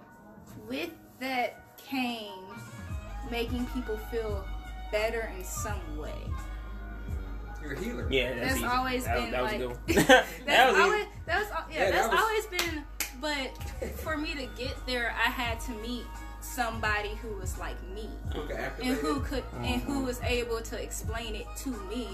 with 0.67 0.91
that 1.19 1.77
came 1.77 2.43
making 3.31 3.65
people 3.67 3.97
feel 4.11 4.45
better 4.95 5.31
in 5.37 5.43
some 5.43 5.97
way. 5.97 6.13
You're 7.61 7.73
a 7.73 7.79
healer. 7.79 8.07
yeah, 8.11 8.33
that's, 8.35 8.39
That's 8.45 8.55
easy. 8.57 8.65
always 8.65 9.03
that, 9.05 9.15
been 9.17 9.31
that 9.31 9.41
was 9.43 9.51
like. 9.51 9.61
a 9.61 9.67
good 9.67 9.69
one. 9.69 9.79
that's 10.07 10.29
that 10.45 10.71
was 10.71 10.79
always 10.81 11.01
easy. 11.01 11.09
that 11.25 11.39
was 11.39 11.47
yeah, 11.49 11.65
Yeah, 11.79 11.79
that 11.85 11.91
that's 11.93 12.11
was- 12.11 12.21
always 12.21 12.45
been. 12.47 12.83
But 13.21 13.97
for 13.99 14.17
me 14.17 14.33
to 14.35 14.45
get 14.61 14.75
there, 14.85 15.15
I 15.17 15.29
had 15.29 15.59
to 15.61 15.71
meet 15.71 16.03
somebody 16.41 17.09
who 17.21 17.29
was 17.37 17.57
like 17.57 17.75
me 17.89 18.07
Who 18.33 18.41
and 18.83 18.95
who 18.97 19.15
it? 19.17 19.23
could 19.23 19.43
and 19.61 19.81
who 19.81 20.03
was 20.03 20.21
able 20.21 20.61
to 20.61 20.81
explain 20.81 21.33
it 21.33 21.47
to 21.59 21.69
me. 21.89 22.05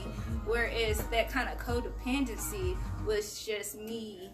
Whereas 0.45 1.03
that 1.07 1.29
kind 1.29 1.49
of 1.49 1.57
codependency 1.57 2.77
was 3.05 3.43
just 3.45 3.75
me. 3.77 4.29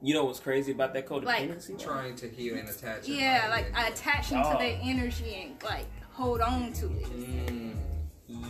You 0.00 0.14
know 0.14 0.24
what's 0.24 0.40
crazy 0.40 0.72
about 0.72 0.94
that 0.94 1.06
codependency 1.06 1.24
Like- 1.26 1.48
codependency? 1.50 1.78
trying 1.84 2.16
to 2.16 2.28
heal 2.28 2.56
and 2.56 2.68
attach. 2.68 3.06
Yeah, 3.06 3.48
like 3.50 3.66
attaching 3.76 4.38
Oh. 4.42 4.52
to 4.52 4.58
that 4.58 4.78
energy 4.82 5.34
and 5.44 5.62
like 5.62 5.86
hold 6.20 6.40
on 6.42 6.72
to 6.74 6.86
it. 6.86 7.04
Mm. 7.48 7.74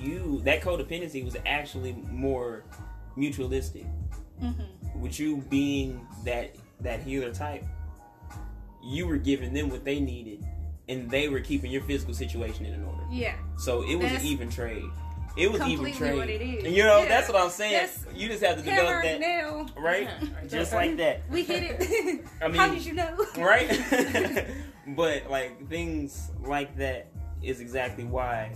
you 0.02 0.40
that 0.44 0.60
codependency 0.60 1.24
was 1.24 1.36
actually 1.46 1.92
more 2.10 2.64
mutualistic. 3.16 3.86
hmm 4.40 4.50
With 5.00 5.18
you 5.20 5.36
being 5.48 6.06
that 6.24 6.56
that 6.80 7.00
healer 7.02 7.32
type, 7.32 7.64
you 8.82 9.06
were 9.06 9.18
giving 9.18 9.52
them 9.52 9.70
what 9.70 9.84
they 9.84 10.00
needed, 10.00 10.44
and 10.88 11.08
they 11.10 11.28
were 11.28 11.40
keeping 11.40 11.70
your 11.70 11.82
physical 11.82 12.14
situation 12.14 12.66
in 12.66 12.82
order. 12.84 13.04
Yeah, 13.10 13.36
So 13.56 13.82
it 13.82 13.94
was 13.96 14.10
That's 14.10 14.24
an 14.24 14.30
even 14.30 14.50
trade. 14.50 14.84
It 15.36 15.50
was 15.52 15.60
even 15.62 15.92
trade. 15.92 16.16
what 16.16 16.28
it 16.28 16.42
is. 16.42 16.64
And 16.64 16.74
you 16.74 16.82
know, 16.82 17.02
Yeah. 17.02 17.08
that's 17.08 17.28
what 17.28 17.40
I'm 17.40 17.50
saying. 17.50 17.72
That's 17.72 18.04
You 18.16 18.28
just 18.28 18.42
have 18.42 18.56
to 18.56 18.62
develop 18.62 19.02
that, 19.04 19.20
nail. 19.20 19.70
right? 19.78 20.08
Just 20.48 20.72
like 20.72 20.96
that. 20.96 21.22
We 21.30 21.44
hit 21.44 21.62
it. 21.62 22.24
I 22.42 22.48
mean, 22.48 22.56
How 22.56 22.68
did 22.68 22.84
you 22.84 22.94
know? 22.94 23.14
right? 23.38 23.70
but 24.88 25.30
like 25.30 25.68
things 25.68 26.30
like 26.44 26.76
that 26.78 27.09
is 27.42 27.60
exactly 27.60 28.04
why 28.04 28.52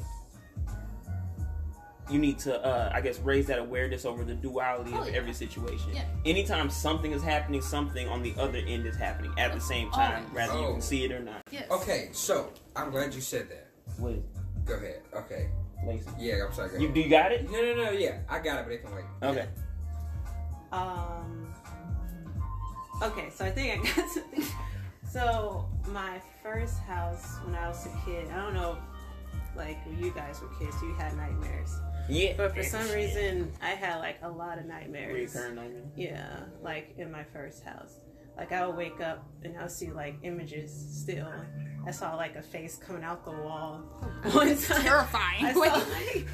you 2.11 2.19
need 2.19 2.39
to, 2.39 2.63
uh, 2.63 2.91
I 2.93 3.01
guess, 3.01 3.19
raise 3.21 3.47
that 3.47 3.59
awareness 3.59 4.05
over 4.05 4.25
the 4.25 4.35
duality 4.35 4.91
Oh, 4.95 5.01
of 5.03 5.09
yeah. 5.09 5.15
every 5.17 5.33
situation. 5.33 5.91
Yeah. 5.95 6.05
Anytime 6.27 6.69
something 6.69 7.13
is 7.13 7.23
happening, 7.23 7.63
something 7.63 8.07
on 8.09 8.23
the 8.23 8.35
other 8.39 8.59
end 8.59 8.85
is 8.87 8.95
happening 8.97 9.33
at 9.39 9.55
the 9.55 9.61
same 9.61 9.91
time, 9.91 10.25
Always. 10.25 10.35
whether 10.35 10.61
you 10.61 10.67
Oh. 10.67 10.73
can 10.75 10.83
see 10.83 11.05
it 11.05 11.13
or 11.13 11.21
not. 11.21 11.41
yes. 11.51 11.71
Okay, 11.71 12.11
so 12.13 12.53
I'm 12.77 12.91
glad 12.91 13.15
you 13.15 13.23
said 13.23 13.49
that. 13.49 13.69
What, 13.97 14.15
Go 14.67 14.75
ahead. 14.75 15.01
Okay. 15.15 15.49
Lacey? 15.87 16.09
Yeah, 16.19 16.45
I'm 16.47 16.53
sorry. 16.55 16.71
Go 16.71 16.79
You 16.79 16.89
do 16.89 17.01
you 17.01 17.09
got 17.11 17.33
it? 17.33 17.51
No, 17.51 17.61
no, 17.61 17.85
no. 17.85 17.91
Yeah, 17.91 18.19
I 18.29 18.39
got 18.39 18.61
it, 18.61 18.65
but 18.65 18.73
it 18.73 18.83
can 18.85 18.95
wait. 18.95 19.05
Okay. 19.23 19.49
Um. 20.73 21.55
Okay, 23.03 23.29
so 23.35 23.45
I 23.45 23.51
think 23.51 23.81
I 23.81 24.01
got 24.01 24.09
something. 24.11 24.45
So 25.15 25.69
my 25.93 26.21
first 26.43 26.81
house 26.81 27.37
when 27.45 27.55
I 27.55 27.69
was 27.69 27.87
a 27.87 27.91
kid, 28.05 28.29
I 28.33 28.43
don't 28.43 28.53
know, 28.53 28.77
like 29.57 29.79
when 29.87 29.97
you 30.05 30.11
guys 30.11 30.41
were 30.41 30.49
kids, 30.59 30.75
you 30.83 30.93
had 30.95 31.17
nightmares, 31.17 31.79
Yeah. 32.09 32.33
but 32.37 32.53
for 32.53 32.65
some 32.65 32.91
reason 32.91 33.53
I 33.63 33.69
had 33.71 33.99
like 34.01 34.17
a 34.23 34.29
lot 34.29 34.59
of 34.59 34.65
nightmares. 34.67 35.33
Recurring 35.33 35.55
nightmare. 35.55 35.83
Yeah, 35.95 36.41
like 36.63 36.95
in 36.99 37.13
my 37.13 37.23
first 37.33 37.63
house. 37.63 38.01
Like 38.37 38.51
I 38.51 38.67
would 38.67 38.75
wake 38.77 39.01
up 39.01 39.25
and 39.45 39.57
I'll 39.57 39.69
see 39.69 39.93
like 39.93 40.17
images 40.25 40.73
still. 41.01 41.33
I 41.87 41.93
saw 41.93 42.17
like 42.17 42.35
a 42.35 42.43
face 42.43 42.75
coming 42.85 43.05
out 43.05 43.25
the 43.25 43.31
wall. 43.31 43.83
One 44.33 44.49
time, 44.59 44.83
Terrifying. 44.83 45.45
I 45.45 45.53
saw 45.53 45.61
Wait. 45.61 45.71
like 45.71 46.27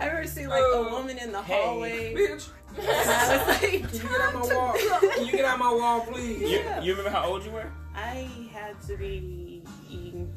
I 0.00 0.08
ever 0.08 0.26
see 0.26 0.48
like 0.48 0.64
Oh. 0.64 0.88
a 0.88 0.90
woman 0.90 1.16
in 1.18 1.30
the 1.30 1.42
Hey. 1.42 1.62
hallway. 1.62 2.12
Bitch. 2.12 2.48
And 2.78 2.88
I 2.88 3.36
was 3.38 3.62
like, 3.62 3.90
Can 3.90 3.94
you 3.94 4.08
get 4.08 4.20
out 4.20 4.34
my 4.34 4.54
wall? 4.54 4.74
Can 5.00 5.26
you 5.26 5.32
get 5.32 5.44
out 5.44 5.58
my 5.58 5.72
wall, 5.72 6.00
please? 6.02 6.40
You, 6.40 6.62
you 6.82 6.92
remember 6.92 7.10
how 7.10 7.26
old 7.26 7.44
you 7.44 7.50
were? 7.50 7.70
I 7.94 8.28
had 8.52 8.80
to 8.88 8.96
be 8.96 9.62
in 9.90 10.32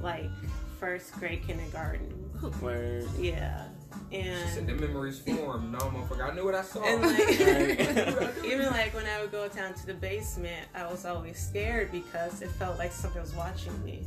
like 0.00 0.30
first 0.80 1.12
grade 1.14 1.46
kindergarten. 1.46 2.10
Where 2.60 3.02
Yeah. 3.18 3.66
And 4.12 4.48
She 4.48 4.54
said 4.54 4.68
And 4.68 4.68
the 4.68 4.86
memories 4.86 5.20
formed. 5.20 5.70
No, 5.72 5.78
motherfucker. 5.78 6.30
I 6.30 6.34
knew 6.34 6.44
what 6.44 6.54
I 6.54 6.62
saw. 6.62 6.82
and 6.82 7.02
like 7.02 7.18
Right. 8.20 8.32
even 8.44 8.66
like 8.66 8.92
when 8.94 9.06
I 9.06 9.20
would 9.20 9.30
go 9.32 9.48
down 9.48 9.74
to 9.74 9.86
the 9.86 9.94
basement, 9.94 10.66
I 10.74 10.86
was 10.86 11.04
always 11.06 11.38
scared 11.38 11.92
because 11.92 12.42
it 12.42 12.50
felt 12.50 12.78
like 12.78 12.92
something 12.92 13.20
was 13.20 13.34
watching 13.34 13.82
me. 13.84 14.04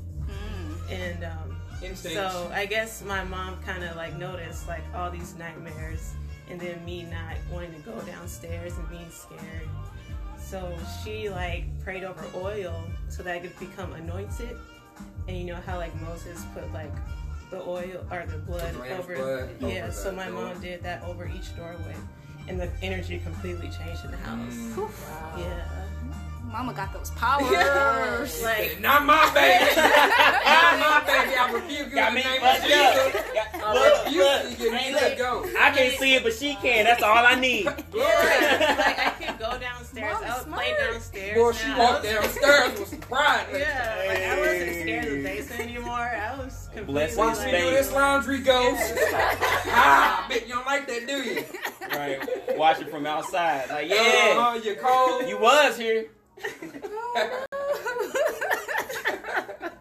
And 0.89 1.23
um, 1.25 1.95
so 1.95 2.49
I 2.53 2.65
guess 2.65 3.03
my 3.03 3.23
mom 3.25 3.61
kind 3.63 3.83
of 3.83 3.95
like 3.97 4.17
noticed 4.17 4.67
like 4.67 4.83
all 4.95 5.11
these 5.11 5.35
nightmares, 5.35 6.13
and 6.49 6.59
then 6.59 6.83
me 6.85 7.03
not 7.03 7.35
wanting 7.51 7.73
to 7.73 7.79
go 7.79 7.99
downstairs 8.01 8.73
and 8.77 8.89
being 8.89 9.09
scared. 9.09 9.67
So 10.39 10.73
she 11.03 11.29
like 11.29 11.65
prayed 11.83 12.03
over 12.03 12.23
oil 12.35 12.83
so 13.09 13.23
that 13.23 13.35
I 13.35 13.39
could 13.39 13.57
become 13.59 13.93
anointed. 13.93 14.55
And 15.27 15.37
you 15.37 15.43
know 15.45 15.59
how 15.65 15.77
like 15.77 15.93
Moses 16.01 16.43
put 16.53 16.71
like 16.73 16.91
the 17.51 17.61
oil 17.61 18.05
or 18.11 18.25
the 18.25 18.37
blood 18.39 18.73
The 18.75 18.97
over 18.97 19.15
blood 19.15 19.49
yeah. 19.61 19.83
over 19.83 19.91
so 19.91 20.11
my 20.11 20.27
door. 20.27 20.45
mom 20.53 20.61
did 20.61 20.83
that 20.83 21.03
over 21.03 21.27
each 21.27 21.55
doorway, 21.55 21.95
and 22.47 22.59
the 22.59 22.69
energy 22.81 23.19
completely 23.19 23.69
changed 23.69 24.03
in 24.05 24.11
the 24.11 24.17
house. 24.17 24.53
Mm. 24.53 24.89
Yeah. 25.37 25.83
Mama 26.51 26.73
got 26.73 26.93
those 26.93 27.09
powers. 27.17 28.41
like 28.41 28.79
Not 28.79 29.05
my 29.05 29.29
baby. 29.33 29.65
Not 29.75 30.79
my 30.79 31.03
baby. 31.05 31.35
I 31.37 31.51
rebuke 31.53 31.89
you 31.89 31.95
Got 31.95 32.09
in 32.09 32.15
me 32.15 32.23
the 32.23 32.29
name 32.29 32.41
of 32.41 32.47
fucked. 32.57 32.63
Jesus. 33.13 33.36
Got- 33.67 33.67
I 33.67 33.73
Look, 33.73 34.05
rebuke 34.05 34.23
look, 34.23 34.59
you. 34.59 34.65
You 34.65 34.71
need 34.93 34.99
to 34.99 35.15
go. 35.17 35.45
I 35.59 35.71
can't 35.71 35.99
see 35.99 36.13
it, 36.15 36.23
but 36.23 36.33
she 36.33 36.55
can. 36.55 36.85
That's 36.85 37.03
all 37.03 37.25
I 37.25 37.35
need. 37.35 37.65
Yeah, 37.93 38.75
like 38.77 38.99
I 38.99 39.09
could 39.25 39.39
go 39.39 39.57
downstairs. 39.57 40.13
Mom 40.13 40.23
is 40.23 40.29
I 40.29 40.37
would 40.43 40.53
play 40.53 40.73
downstairs. 40.79 41.35
Boy, 41.35 41.51
she 41.53 41.67
now. 41.67 41.79
walked 41.79 42.03
downstairs 42.03 42.79
with 42.79 42.89
some 42.89 42.99
pride. 42.99 43.45
Yeah, 43.51 44.05
like 44.07 44.23
I 44.23 44.39
wasn't 44.39 44.81
scared 44.81 45.05
of 45.05 45.11
the 45.13 45.23
basement 45.23 45.61
anymore. 45.61 45.91
I 45.91 46.35
was 46.37 46.69
completely 46.73 46.93
Bless 46.93 47.15
Watch 47.17 47.37
his 47.37 47.45
me 47.45 47.51
do 47.51 47.57
this 47.71 47.91
laundry 47.91 48.39
goes. 48.39 48.77
ah, 49.69 50.25
I 50.25 50.29
bet 50.29 50.47
you 50.47 50.53
don't 50.53 50.65
like 50.65 50.87
that, 50.87 51.07
do 51.07 51.17
you? 51.23 51.43
Right. 51.91 52.57
Watch 52.57 52.79
it 52.81 52.89
from 52.91 53.05
outside. 53.07 53.69
Like, 53.69 53.89
yeah, 53.89 54.35
Uh, 54.37 54.59
you 54.63 54.75
cold. 54.75 55.27
you 55.27 55.37
was 55.39 55.77
here. 55.77 56.05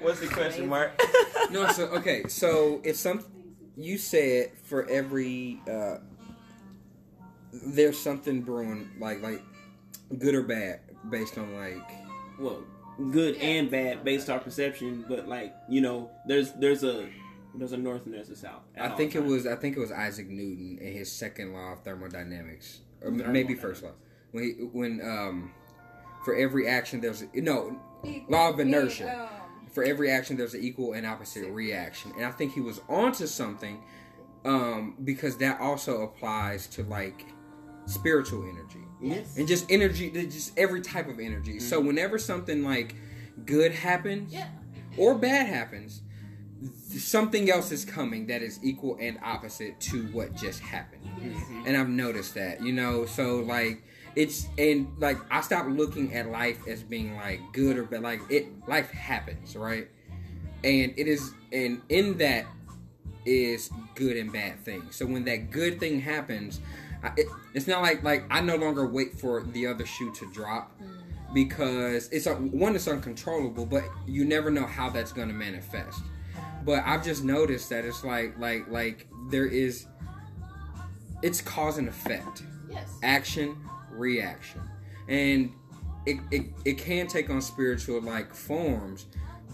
What's 0.00 0.20
the 0.20 0.28
question, 0.28 0.68
Mark? 0.68 1.00
No, 1.50 1.66
so 1.72 1.86
okay, 1.86 2.28
so 2.28 2.80
if 2.84 2.94
some 2.94 3.24
you 3.76 3.98
said 3.98 4.52
for 4.62 4.88
every 4.88 5.60
uh 5.68 5.96
there's 7.52 7.98
something 7.98 8.42
brewing 8.42 8.88
like 9.00 9.20
like 9.20 9.42
good 10.18 10.34
or 10.34 10.42
bad 10.44 10.80
based 11.10 11.36
on 11.38 11.54
like 11.56 11.90
well, 12.38 12.62
good 13.10 13.34
and 13.36 13.68
bad 13.70 14.04
based 14.04 14.30
on 14.30 14.38
perception, 14.40 15.04
but 15.08 15.26
like 15.26 15.52
you 15.68 15.80
know, 15.80 16.08
there's 16.26 16.52
there's 16.52 16.84
a 16.84 17.08
there's 17.56 17.72
a 17.72 17.76
north 17.76 18.04
and 18.06 18.14
there's 18.14 18.30
a 18.30 18.36
south. 18.36 18.62
I 18.78 18.90
think 18.90 19.16
it 19.16 19.24
was 19.24 19.44
I 19.46 19.56
think 19.56 19.76
it 19.76 19.80
was 19.80 19.90
Isaac 19.90 20.28
Newton 20.28 20.78
and 20.80 20.92
his 20.96 21.10
second 21.10 21.52
law 21.52 21.72
of 21.72 21.82
thermodynamics 21.82 22.80
or 23.02 23.08
m- 23.08 23.32
maybe 23.32 23.54
first 23.54 23.82
law. 23.82 23.90
When 24.30 24.44
he, 24.44 24.50
when 24.72 25.00
um 25.02 25.52
for 26.24 26.36
every 26.36 26.68
action 26.68 27.00
there's 27.00 27.24
no 27.34 27.76
law 28.28 28.50
of 28.50 28.60
inertia 28.60 29.28
for 29.72 29.84
every 29.84 30.10
action 30.10 30.36
there's 30.36 30.54
an 30.54 30.62
equal 30.62 30.92
and 30.94 31.06
opposite 31.06 31.48
reaction. 31.50 32.12
And 32.16 32.24
i 32.24 32.30
think 32.30 32.52
he 32.52 32.60
was 32.60 32.80
onto 32.88 33.26
something 33.26 33.82
um 34.44 34.96
because 35.04 35.36
that 35.38 35.60
also 35.60 36.02
applies 36.02 36.66
to 36.68 36.82
like 36.84 37.26
spiritual 37.86 38.42
energy. 38.44 38.78
Yes. 39.02 39.36
and 39.38 39.48
just 39.48 39.70
energy 39.70 40.10
just 40.10 40.56
every 40.58 40.80
type 40.82 41.08
of 41.08 41.18
energy. 41.20 41.58
So 41.58 41.80
whenever 41.80 42.18
something 42.18 42.62
like 42.62 42.94
good 43.46 43.72
happens 43.72 44.32
Yeah. 44.32 44.48
or 44.96 45.14
bad 45.14 45.46
happens 45.46 46.02
something 46.84 47.50
else 47.50 47.72
is 47.72 47.86
coming 47.86 48.26
that 48.26 48.42
is 48.42 48.58
equal 48.62 48.98
and 49.00 49.18
opposite 49.22 49.80
to 49.80 50.02
what 50.08 50.34
just 50.36 50.60
happened. 50.60 51.02
And 51.66 51.76
i've 51.76 51.88
noticed 51.88 52.34
that 52.34 52.62
you 52.62 52.72
know? 52.72 53.06
So 53.06 53.36
like 53.36 53.82
it's 54.16 54.48
and 54.58 54.88
like 54.98 55.16
i 55.30 55.40
stopped 55.40 55.68
looking 55.68 56.14
at 56.14 56.30
life 56.30 56.66
as 56.66 56.82
being 56.82 57.14
like 57.16 57.40
good 57.52 57.78
or 57.78 57.84
bad 57.84 58.02
like 58.02 58.20
it 58.28 58.46
life 58.68 58.90
happens 58.90 59.56
right? 59.56 59.88
And 60.62 60.92
it 60.96 61.08
is 61.08 61.32
and 61.52 61.80
in 61.88 62.18
that 62.18 62.44
is 63.24 63.70
good 63.94 64.16
and 64.16 64.32
bad 64.32 64.58
things. 64.64 64.96
So 64.96 65.06
when 65.06 65.24
that 65.24 65.50
good 65.50 65.80
thing 65.80 66.00
happens 66.00 66.60
I, 67.02 67.12
it, 67.16 67.26
it's 67.54 67.66
not 67.66 67.80
like 67.82 68.02
like 68.02 68.24
i 68.30 68.40
no 68.40 68.56
longer 68.56 68.86
wait 68.86 69.18
for 69.18 69.42
the 69.42 69.66
other 69.66 69.86
shoe 69.86 70.12
to 70.16 70.30
drop 70.32 70.78
mm. 70.80 71.02
because 71.32 72.10
it's 72.10 72.26
a, 72.26 72.34
one 72.34 72.74
it's 72.76 72.86
uncontrollable 72.88 73.64
but 73.64 73.84
you 74.06 74.26
never 74.26 74.50
know 74.50 74.66
how 74.66 74.90
that's 74.90 75.12
going 75.12 75.28
to 75.28 75.34
manifest. 75.34 76.02
But 76.64 76.84
i've 76.84 77.02
just 77.04 77.24
noticed 77.24 77.70
that 77.70 77.84
it's 77.84 78.04
like 78.04 78.38
like 78.38 78.68
like 78.68 79.08
there 79.30 79.46
is 79.46 79.86
it's 81.22 81.40
cause 81.40 81.78
and 81.78 81.88
effect. 81.88 82.42
Yes. 82.70 82.88
action 83.02 83.56
reaction. 84.00 84.60
And 85.08 85.52
it, 86.06 86.18
it, 86.30 86.46
it 86.64 86.78
can 86.78 87.06
take 87.06 87.30
on 87.30 87.42
spiritual 87.42 88.00
like 88.00 88.34
forms 88.34 89.06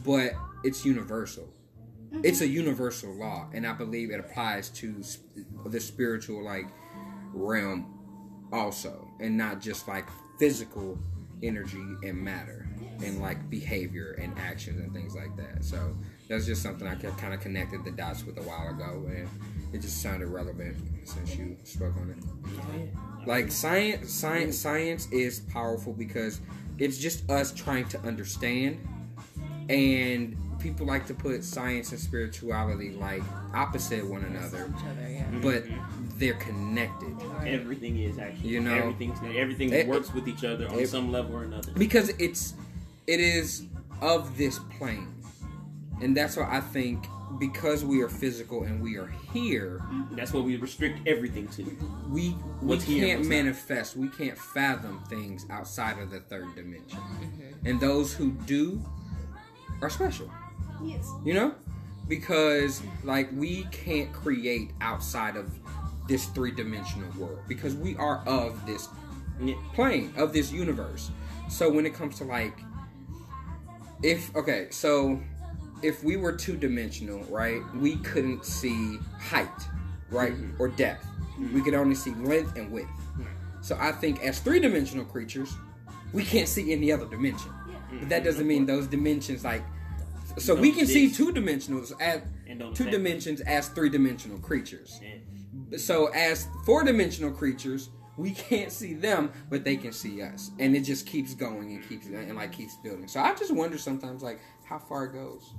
but 0.05 0.35
it's 0.63 0.85
universal. 0.85 1.49
Mm-hmm. 2.13 2.21
It's 2.25 2.41
a 2.41 2.47
universal 2.47 3.13
law 3.13 3.49
and 3.53 3.67
i 3.67 3.73
believe 3.73 4.11
it 4.11 4.21
applies 4.21 4.69
to 4.71 5.03
sp- 5.03 5.27
the 5.67 5.81
spiritual 5.81 6.45
like 6.45 6.67
realm 7.35 7.93
also 8.53 9.09
and 9.21 9.37
not 9.37 9.61
just 9.61 9.89
like 9.89 10.09
physical 10.39 10.97
energy 11.43 11.85
and 12.05 12.17
matter 12.17 12.69
and 13.03 13.21
like 13.21 13.51
behavior 13.51 14.17
and 14.23 14.39
actions 14.39 14.81
and 14.81 14.93
things 14.95 15.15
like 15.15 15.37
that. 15.37 15.65
So 15.65 15.95
that's 16.29 16.47
just 16.47 16.63
something 16.63 16.87
i 16.89 16.95
kind 16.95 17.35
of 17.35 17.41
connected 17.41 17.85
the 17.85 17.91
dots 17.91 18.25
with 18.25 18.39
a 18.39 18.43
while 18.43 18.69
ago 18.69 19.05
and 19.09 19.29
it 19.73 19.81
just 19.81 20.03
sounded 20.03 20.29
relevant 20.29 20.77
since 21.05 21.37
you 21.37 21.57
spoke 21.65 21.95
on 21.99 22.11
it 22.11 23.16
like 23.27 23.51
science 23.51 24.13
science 24.13 24.57
mm. 24.57 24.63
science 24.63 25.09
is 25.11 25.41
powerful 25.41 25.93
because 25.93 26.41
it's 26.79 26.99
just 26.99 27.29
us 27.31 27.53
trying 27.53 27.87
to 27.89 27.99
understand 28.01 28.87
and 29.69 30.37
people 30.59 30.87
like 30.87 31.07
to 31.07 31.15
put 31.15 31.45
science 31.45 31.91
and 31.93 32.01
spirituality 32.01 32.91
like 32.93 33.23
opposite 33.55 34.07
one 34.07 34.25
another 34.25 34.73
Each 34.77 34.85
other, 34.85 35.09
yeah. 35.09 35.25
Mm-hmm. 35.25 35.41
but 35.41 35.65
they're 36.19 36.35
connected 36.35 37.15
Everything 37.45 37.99
is 38.01 38.19
actually. 38.19 38.49
You 38.49 38.61
know, 38.61 38.75
everything's 38.75 39.19
everything 39.37 39.73
it- 39.73 39.87
works 39.87 40.13
with 40.15 40.27
each 40.29 40.45
other 40.45 40.69
on 40.69 40.79
it- 40.79 40.89
some 40.89 41.13
level 41.13 41.37
or 41.37 41.45
another. 41.45 41.73
because 41.75 42.09
it's 42.19 42.55
it 43.07 43.21
is 43.21 43.65
of 44.01 44.37
this 44.37 44.59
plane 44.79 45.09
and 46.03 46.17
that's 46.17 46.37
what 46.37 46.49
i 46.49 46.61
think 46.61 47.07
because 47.39 47.85
we 47.85 48.01
are 48.03 48.09
physical 48.09 48.63
and 48.65 48.81
we 48.81 48.97
are 48.97 49.13
here 49.33 49.81
That's 50.13 50.33
what 50.33 50.45
we 50.45 50.57
restrict 50.57 51.01
everything 51.07 51.49
to. 51.49 51.63
we 52.09 52.31
we 52.31 52.37
What's 52.61 52.85
here, 52.85 53.05
can't 53.07 53.19
what's 53.21 53.29
not. 53.29 53.37
manifest 53.37 53.97
we 53.97 54.09
can't 54.09 54.39
fathom 54.39 55.03
things 55.09 55.45
outside 55.51 55.99
of 55.99 56.11
the 56.11 56.21
third 56.21 56.55
dimension 56.55 56.99
mm-hmm. 56.99 57.67
and 57.67 57.81
those 57.81 58.13
who 58.15 58.31
do 58.47 58.81
are 59.83 59.91
special 59.91 60.31
Yes. 60.85 61.11
you 61.25 61.35
know 61.35 61.55
because 62.09 62.83
like 63.03 63.29
we 63.35 63.65
can't 63.73 64.13
create 64.13 64.71
outside 64.81 65.37
of 65.37 65.51
this 66.07 66.27
three-dimensional 66.27 67.11
world 67.19 67.41
because 67.49 67.75
we 67.75 67.97
are 67.97 68.23
of 68.27 68.65
this 68.67 68.89
plane 69.75 70.13
of 70.17 70.33
this 70.33 70.53
universe 70.53 71.11
so 71.49 71.69
when 71.71 71.85
it 71.87 71.93
comes 71.95 72.17
to 72.19 72.25
like 72.25 72.61
if 74.03 74.35
okay 74.37 74.69
so 74.71 75.21
if 75.83 76.03
we 76.03 76.17
were 76.17 76.33
two-dimensional 76.33 77.23
right 77.25 77.61
we 77.75 77.97
couldn't 77.97 78.45
see 78.45 78.99
height 79.21 79.49
right 80.11 80.33
Mhm. 80.35 80.59
or 80.59 80.69
depth. 80.69 81.07
We 81.53 81.61
could 81.61 81.75
only 81.75 81.95
see 81.95 82.15
length 82.15 82.57
and 82.57 82.71
width. 82.73 82.89
So 83.61 83.77
i 83.81 83.93
think 83.93 84.23
as 84.23 84.39
three-dimensional 84.41 85.05
creatures 85.05 85.55
we 86.13 86.25
can't 86.25 86.49
see 86.49 86.73
any 86.73 86.93
other 86.93 87.07
dimension. 87.07 87.51
But 88.01 88.09
that 88.09 88.25
doesn't 88.25 88.47
mean 88.47 88.67
those 88.67 88.87
dimensions 88.87 89.45
like 89.45 89.63
so 90.39 90.55
we 90.55 90.71
can 90.73 90.87
see 90.87 91.11
two 91.11 91.33
dimensionals 91.33 91.93
as 92.01 92.21
two 92.75 92.91
dimensions 92.91 93.41
as 93.43 93.69
three 93.69 93.89
dimensional 93.89 94.39
creatures. 94.39 95.01
Yeah. 95.03 95.79
So 95.79 96.07
as 96.09 96.47
four 96.65 96.85
dimensional 96.85 97.31
creatures, 97.33 97.89
we 98.17 98.31
can't 98.31 98.73
see 98.73 98.95
them, 98.95 99.31
but 99.51 99.65
they 99.65 99.77
can 99.77 99.93
see 99.93 100.23
us, 100.23 100.51
and 100.59 100.75
it 100.75 100.81
just 100.81 101.07
keeps 101.07 101.35
going 101.35 101.73
and 101.73 101.89
keeps 101.89 102.07
and 102.07 102.35
like 102.37 102.53
keeps 102.53 102.77
building. 102.77 103.09
So 103.09 103.21
I 103.21 103.35
just 103.35 103.55
wonder 103.55 103.79
sometimes 103.79 104.23
like 104.23 104.41
how 104.65 104.79
far 104.79 105.05
it 105.05 105.13
goes, 105.13 105.53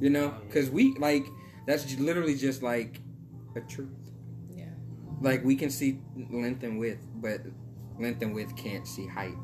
you 0.00 0.10
know? 0.10 0.34
Oh, 0.36 0.44
because 0.46 0.70
we 0.70 0.94
like 0.98 1.26
that's 1.66 1.98
literally 1.98 2.36
just 2.36 2.62
like 2.62 3.00
a 3.56 3.60
truth. 3.60 3.88
Yeah. 4.48 4.66
Like 5.20 5.44
we 5.44 5.56
can 5.56 5.70
see 5.70 6.00
length 6.30 6.62
and 6.62 6.78
width, 6.78 7.04
but 7.16 7.40
length 7.98 8.22
and 8.22 8.34
width 8.34 8.56
can't 8.56 8.86
see 8.86 9.06
height, 9.06 9.36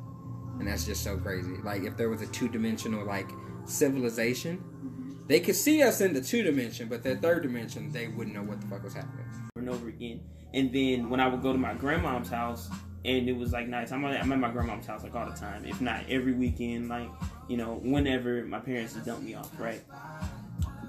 and 0.59 0.69
that's 0.69 0.85
just 0.85 1.03
so 1.03 1.17
crazy. 1.17 1.57
Like 1.65 1.83
if 1.83 1.97
there 1.97 2.11
was 2.11 2.23
a 2.23 2.27
two 2.29 2.49
dimensional 2.49 3.05
like 3.05 3.31
civilization, 3.65 4.59
mm-hmm. 4.59 5.27
they 5.27 5.41
could 5.41 5.57
see 5.57 5.83
us 5.83 6.01
in 6.01 6.15
the 6.15 6.21
two 6.21 6.45
dimension, 6.45 6.89
but 6.89 7.03
the 7.03 7.17
third 7.17 7.43
dimension 7.43 7.91
they 7.91 8.07
wouldn't 8.07 8.37
know 8.37 8.45
what 8.45 8.61
the 8.61 8.69
fuck 8.69 8.85
was 8.85 8.95
happening. 8.95 9.27
Over 9.57 9.61
and 9.67 9.69
over 9.71 9.89
again. 9.89 10.21
And 10.55 10.73
then 10.73 11.09
when 11.11 11.21
I 11.21 11.29
would 11.29 11.43
go 11.43 11.53
to 11.53 11.59
my 11.59 11.75
grandmom's 11.75 12.29
house 12.29 12.69
and 13.05 13.29
it 13.29 13.37
was 13.37 13.53
like 13.53 13.69
nighttime, 13.69 14.05
I'm 14.05 14.13
I'm 14.13 14.33
at 14.33 14.39
my 14.39 14.51
grandmom's 14.51 14.87
house 14.87 15.03
like 15.03 15.15
all 15.15 15.27
the 15.29 15.37
time, 15.37 15.65
if 15.65 15.81
not 15.81 16.05
every 16.09 16.33
weekend, 16.33 16.89
like 16.89 17.09
you 17.49 17.57
know, 17.57 17.81
whenever 17.83 18.45
my 18.45 18.61
parents 18.61 18.95
would 18.95 19.05
dump 19.05 19.23
me 19.23 19.35
off, 19.35 19.51
right? 19.59 19.83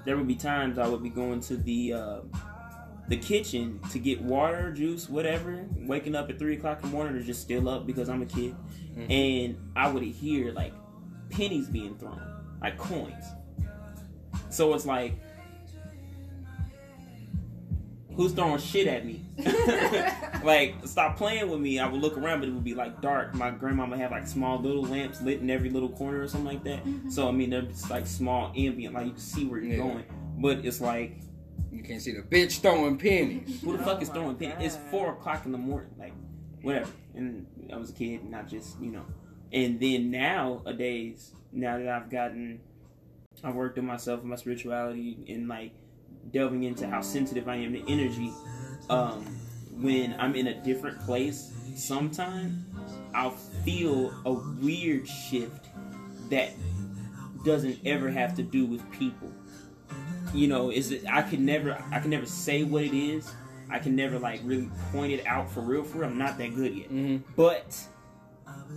There 0.04 0.16
would 0.16 0.28
be 0.28 0.34
times 0.34 0.78
I 0.78 0.86
would 0.86 1.02
be 1.02 1.08
going 1.08 1.40
to 1.40 1.56
the 1.56 1.92
uh, 1.94 2.20
the 3.08 3.16
kitchen 3.16 3.80
to 3.90 3.98
get 3.98 4.20
water, 4.20 4.70
juice, 4.72 5.08
whatever. 5.08 5.64
Waking 5.76 6.14
up 6.14 6.30
at 6.30 6.38
three 6.38 6.56
o'clock 6.56 6.82
in 6.82 6.90
the 6.90 6.94
morning 6.94 7.14
or 7.16 7.22
just 7.22 7.40
still 7.40 7.68
up 7.68 7.86
because 7.86 8.08
I'm 8.08 8.22
a 8.22 8.26
kid, 8.26 8.54
and 9.10 9.56
I 9.74 9.88
would 9.88 10.02
hear 10.02 10.52
like 10.52 10.72
pennies 11.30 11.68
being 11.68 11.96
thrown, 11.96 12.20
like 12.60 12.76
coins. 12.76 13.24
So 14.50 14.72
it's 14.74 14.86
like, 14.86 15.14
who's 18.16 18.32
throwing 18.32 18.58
shit 18.58 18.86
at 18.86 19.04
me? 19.04 19.24
like, 20.44 20.74
stop 20.84 21.16
playing 21.16 21.50
with 21.50 21.60
me. 21.60 21.78
I 21.78 21.86
would 21.88 22.00
look 22.00 22.16
around, 22.16 22.40
but 22.40 22.48
it 22.48 22.52
would 22.52 22.64
be 22.64 22.74
like 22.74 23.00
dark. 23.00 23.34
My 23.34 23.50
grandmama 23.50 23.96
had 23.96 24.10
like 24.10 24.26
small 24.26 24.58
little 24.60 24.82
lamps 24.82 25.20
lit 25.22 25.40
in 25.40 25.50
every 25.50 25.70
little 25.70 25.88
corner 25.90 26.20
or 26.22 26.28
something 26.28 26.46
like 26.46 26.64
that. 26.64 26.84
Mm-hmm. 26.84 27.10
So 27.10 27.28
I 27.28 27.32
mean, 27.32 27.50
they're 27.50 27.62
just 27.62 27.90
like 27.90 28.06
small 28.06 28.52
ambient, 28.56 28.94
like 28.94 29.06
you 29.06 29.12
can 29.12 29.20
see 29.20 29.44
where 29.46 29.60
you're 29.60 29.76
Yeah. 29.76 29.82
going. 29.82 30.04
But 30.38 30.64
it's 30.64 30.80
like, 30.80 31.16
You 31.72 31.82
can't 31.82 32.00
see 32.02 32.12
the 32.12 32.22
bitch 32.22 32.60
throwing 32.60 32.98
pennies. 32.98 33.60
who 33.64 33.76
the 33.76 33.82
Oh 33.82 33.86
fuck 33.86 34.02
is 34.02 34.08
throwing 34.08 34.36
pennies? 34.36 34.56
It's 34.74 34.90
four 34.90 35.12
o'clock 35.12 35.44
in 35.46 35.52
the 35.52 35.58
morning, 35.58 35.90
like 35.98 36.12
whatever. 36.62 36.90
And 37.14 37.46
I 37.72 37.76
was 37.76 37.90
a 37.90 37.94
kid, 37.94 38.24
not 38.28 38.48
just 38.48 38.80
you 38.80 38.90
know. 38.90 39.04
And 39.52 39.78
then 39.78 40.10
nowadays, 40.10 41.32
now 41.52 41.78
that 41.78 41.88
I've 41.88 42.10
gotten, 42.10 42.60
I've 43.44 43.54
worked 43.54 43.78
on 43.78 43.86
myself 43.86 44.20
and 44.20 44.30
my 44.30 44.36
spirituality 44.36 45.18
and 45.28 45.46
like 45.48 45.72
delving 46.32 46.64
into 46.64 46.86
how 46.88 47.00
sensitive 47.00 47.48
I 47.48 47.56
am 47.56 47.72
to 47.72 47.80
energy. 47.90 48.32
Um, 48.90 49.24
when 49.72 50.14
I'm 50.18 50.34
in 50.34 50.48
a 50.48 50.62
different 50.62 51.00
place, 51.00 51.52
sometimes 51.76 52.64
I'll 53.14 53.30
feel 53.64 54.12
a 54.24 54.32
weird 54.32 55.08
shift 55.08 55.66
that 56.30 56.50
doesn't 57.44 57.78
ever 57.84 58.10
have 58.10 58.34
to 58.36 58.42
do 58.42 58.64
with 58.64 58.90
people 58.90 59.30
you 60.32 60.48
know 60.48 60.70
is 60.70 60.90
it 60.90 61.04
i 61.12 61.20
can 61.20 61.44
never 61.44 61.78
i 61.92 62.00
can 62.00 62.08
never 62.10 62.24
say 62.24 62.64
what 62.64 62.82
it 62.82 62.94
is 62.94 63.30
i 63.70 63.78
can 63.78 63.94
never 63.94 64.18
like 64.18 64.40
really 64.44 64.68
point 64.90 65.12
it 65.12 65.24
out 65.26 65.48
for 65.50 65.60
real 65.60 65.84
for 65.84 65.98
real 65.98 66.08
i'm 66.08 66.16
not 66.16 66.38
that 66.38 66.54
good 66.54 66.74
yet 66.74 66.86
hmm 66.88 67.18
but 67.36 67.78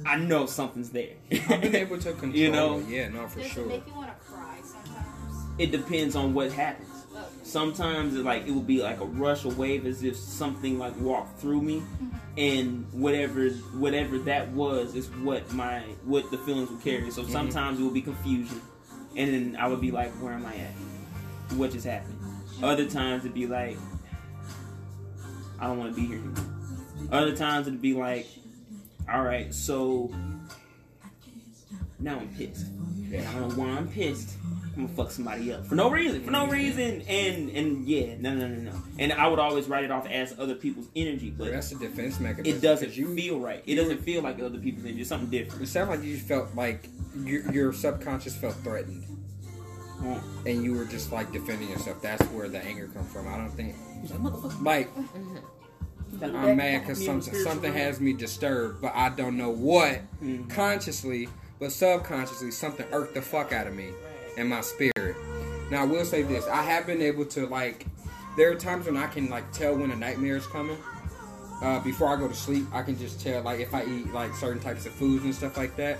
i 0.06 0.18
know 0.18 0.46
something's 0.46 0.90
there 0.90 1.14
I've 1.32 1.62
been 1.62 1.76
able 1.78 1.98
to 1.98 2.12
control. 2.12 2.34
You 2.36 2.52
know? 2.52 2.80
yeah, 2.90 3.08
no, 3.08 3.26
for 3.28 3.40
Does 3.40 3.52
sure. 3.52 3.64
it 3.64 3.68
make 3.70 3.88
you 3.88 3.94
want 3.94 4.10
to 4.10 4.26
cry 4.28 4.60
sometimes? 4.64 5.46
it 5.58 5.72
depends 5.72 6.16
on 6.18 6.34
what 6.34 6.52
happens 6.52 6.90
Okay. 6.90 6.97
Sometimes 7.48 8.16
it, 8.16 8.26
like 8.26 8.46
it 8.46 8.52
will 8.52 8.62
be 8.62 8.82
like 8.84 9.00
a 9.00 9.06
rush 9.06 9.46
a 9.46 9.50
wave 9.50 9.86
as 9.86 10.04
if 10.04 10.16
something 10.16 10.78
like 10.78 10.96
walked 11.00 11.40
through 11.40 11.62
me. 11.62 11.80
Mm-hmm. 11.80 12.10
And 12.38 12.94
whatever 12.94 13.50
whatever 13.50 14.20
that 14.20 14.52
was 14.52 14.96
is 14.96 15.10
what 15.10 15.52
my 15.54 15.80
what 16.04 16.30
the 16.30 16.38
feelings 16.40 16.70
will 16.70 16.78
carry. 16.78 17.10
So 17.10 17.24
mm-hmm. 17.24 17.32
sometimes 17.32 17.80
it 17.80 17.84
will 17.84 17.90
be 17.90 18.02
confusion. 18.02 18.62
And 19.16 19.34
then 19.34 19.58
i 19.60 19.68
would 19.68 19.82
be 19.82 19.92
like 19.92 20.12
where 20.22 20.34
am 20.34 20.46
i 20.46 20.56
at? 20.56 20.72
What 21.58 21.72
just 21.72 21.86
happened? 21.86 22.20
Other 22.62 22.86
times 22.86 23.24
it'd 23.24 23.34
be 23.34 23.48
like 23.48 23.78
i 25.60 25.66
don't 25.66 25.80
want 25.80 25.96
to 25.96 26.00
be 26.00 26.08
here 26.08 26.18
anymore. 26.18 26.46
Other 27.12 27.36
times 27.36 27.68
it'd 27.68 27.82
be 27.82 27.94
like 27.94 28.28
all 29.12 29.24
right 29.24 29.54
so 29.54 30.12
now 32.00 32.20
i'm 32.20 32.28
pissed 32.36 32.66
Yeah. 33.10 33.30
I 33.30 33.40
don't 33.40 33.50
know 33.58 33.64
why 33.64 33.70
I'm 33.70 33.88
pissed. 33.88 34.36
I'm 34.76 34.86
gonna 34.86 34.96
fuck 34.98 35.12
somebody 35.12 35.52
up 35.54 35.66
for 35.66 35.76
no 35.76 35.90
reason, 35.90 36.24
for 36.24 36.30
no 36.32 36.46
reason, 36.48 37.02
and 37.08 37.50
and 37.50 37.88
yeah, 37.88 38.16
no, 38.20 38.36
no, 38.36 38.48
no, 38.50 38.72
no. 38.72 38.74
And 39.00 39.12
I 39.14 39.28
would 39.28 39.40
always 39.40 39.68
write 39.68 39.86
it 39.86 39.92
off 39.92 40.06
as 40.08 40.36
other 40.38 40.54
people's 40.56 40.88
energy, 40.96 41.30
But 41.32 41.46
but 41.46 41.52
that's 41.54 41.72
a 41.72 41.76
defense 41.80 42.20
mechanism. 42.20 42.58
it 42.58 42.62
doesn't 42.62 42.90
'cause 42.90 42.98
You, 42.98 43.16
feel 43.16 43.40
right. 43.40 43.64
It 43.66 43.76
doesn't 43.76 44.04
feel 44.04 44.22
like 44.22 44.40
other 44.42 44.60
people's 44.60 44.84
energy. 44.86 45.00
It's 45.02 45.10
something 45.10 45.30
different. 45.32 45.64
it 45.64 45.68
sounds 45.68 45.90
like 45.90 46.04
you 46.04 46.18
felt 46.18 46.54
like 46.54 46.90
your, 47.24 47.50
your 47.52 47.74
subconscious 47.74 48.36
felt 48.36 48.56
threatened, 48.56 49.04
Mm. 50.02 50.22
and 50.46 50.64
you 50.64 50.74
were 50.76 50.86
just 50.86 51.12
like 51.12 51.32
defending 51.32 51.70
yourself. 51.70 52.02
That's 52.04 52.24
where 52.28 52.48
the 52.50 52.64
anger 52.64 52.88
comes 52.90 53.12
from. 53.12 53.28
I 53.30 53.38
don't 53.38 53.50
think 53.52 53.74
like 54.62 54.90
I'm 56.22 56.58
mad 56.58 56.82
because 56.82 57.04
something 57.04 57.34
something 57.36 57.74
has 57.74 58.00
me 58.00 58.14
disturbed, 58.14 58.82
but 58.82 58.94
I 58.96 59.10
don't 59.10 59.38
know 59.38 59.50
what 59.50 60.02
Mhm. 60.22 60.50
consciously, 60.50 61.30
but 61.60 61.72
subconsciously 61.72 62.52
something 62.52 62.86
irked 62.92 63.16
the 63.16 63.22
fuck 63.22 63.52
out 63.52 63.68
of 63.68 63.76
me 63.76 63.90
and 64.38 64.50
my 64.50 64.62
spirit. 64.62 65.16
Now 65.72 65.82
I 65.82 65.86
will 65.86 66.06
say 66.06 66.24
this: 66.24 66.48
I 66.48 66.62
have 66.64 66.86
been 66.86 67.02
able 67.02 67.26
to 67.26 67.48
like. 67.48 67.86
There 68.38 68.52
are 68.52 68.56
times 68.56 68.86
when 68.86 68.98
I 68.98 69.08
can 69.08 69.30
like 69.30 69.52
tell 69.52 69.76
when 69.76 69.92
a 69.92 69.96
nightmare 69.96 70.38
is 70.38 70.46
coming. 70.48 70.78
Uh, 71.62 71.80
before 71.80 72.10
I 72.10 72.16
go 72.18 72.28
to 72.28 72.36
sleep, 72.36 72.66
I 72.72 72.84
can 72.84 72.98
just 72.98 73.20
tell 73.20 73.42
like 73.42 73.60
if 73.60 73.74
I 73.74 73.84
eat 73.84 74.14
like 74.14 74.34
certain 74.36 74.62
types 74.62 74.86
of 74.86 74.94
foods 74.94 75.24
and 75.24 75.34
stuff 75.34 75.58
like 75.58 75.76
that. 75.78 75.98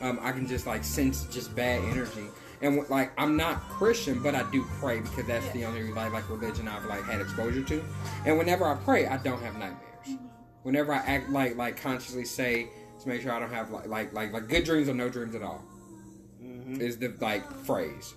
Um, 0.00 0.20
I 0.22 0.30
can 0.30 0.46
just 0.46 0.66
like 0.66 0.84
sense 0.84 1.24
just 1.24 1.56
bad 1.56 1.82
energy. 1.84 2.26
And 2.60 2.88
like 2.88 3.12
I'm 3.16 3.36
not 3.36 3.68
Christian, 3.68 4.22
but 4.22 4.34
I 4.34 4.48
do 4.50 4.64
pray 4.78 5.00
because 5.00 5.26
that's 5.26 5.48
the 5.50 5.64
only 5.64 5.90
like 5.92 6.12
like 6.12 6.28
religion 6.28 6.68
I've 6.68 6.84
like 6.84 7.02
had 7.04 7.20
exposure 7.20 7.62
to. 7.62 7.84
And 8.26 8.36
whenever 8.38 8.66
I 8.66 8.74
pray, 8.76 9.06
I 9.06 9.16
don't 9.16 9.42
have 9.42 9.54
nightmares. 9.54 10.20
Whenever 10.62 10.92
I 10.92 10.98
act 10.98 11.30
like 11.30 11.56
like 11.56 11.80
consciously 11.80 12.24
say 12.24 12.68
to 13.00 13.08
make 13.08 13.22
sure 13.22 13.32
I 13.32 13.38
don't 13.40 13.52
have 13.52 13.70
like 13.70 13.86
like 13.86 14.12
like, 14.12 14.32
like 14.32 14.48
good 14.48 14.64
dreams 14.64 14.88
or 14.88 14.94
no 14.94 15.08
dreams 15.08 15.34
at 15.34 15.42
all 15.42 15.62
Mhm. 16.42 16.80
is 16.80 16.98
the 16.98 17.08
like 17.20 17.50
phrase, 17.64 18.14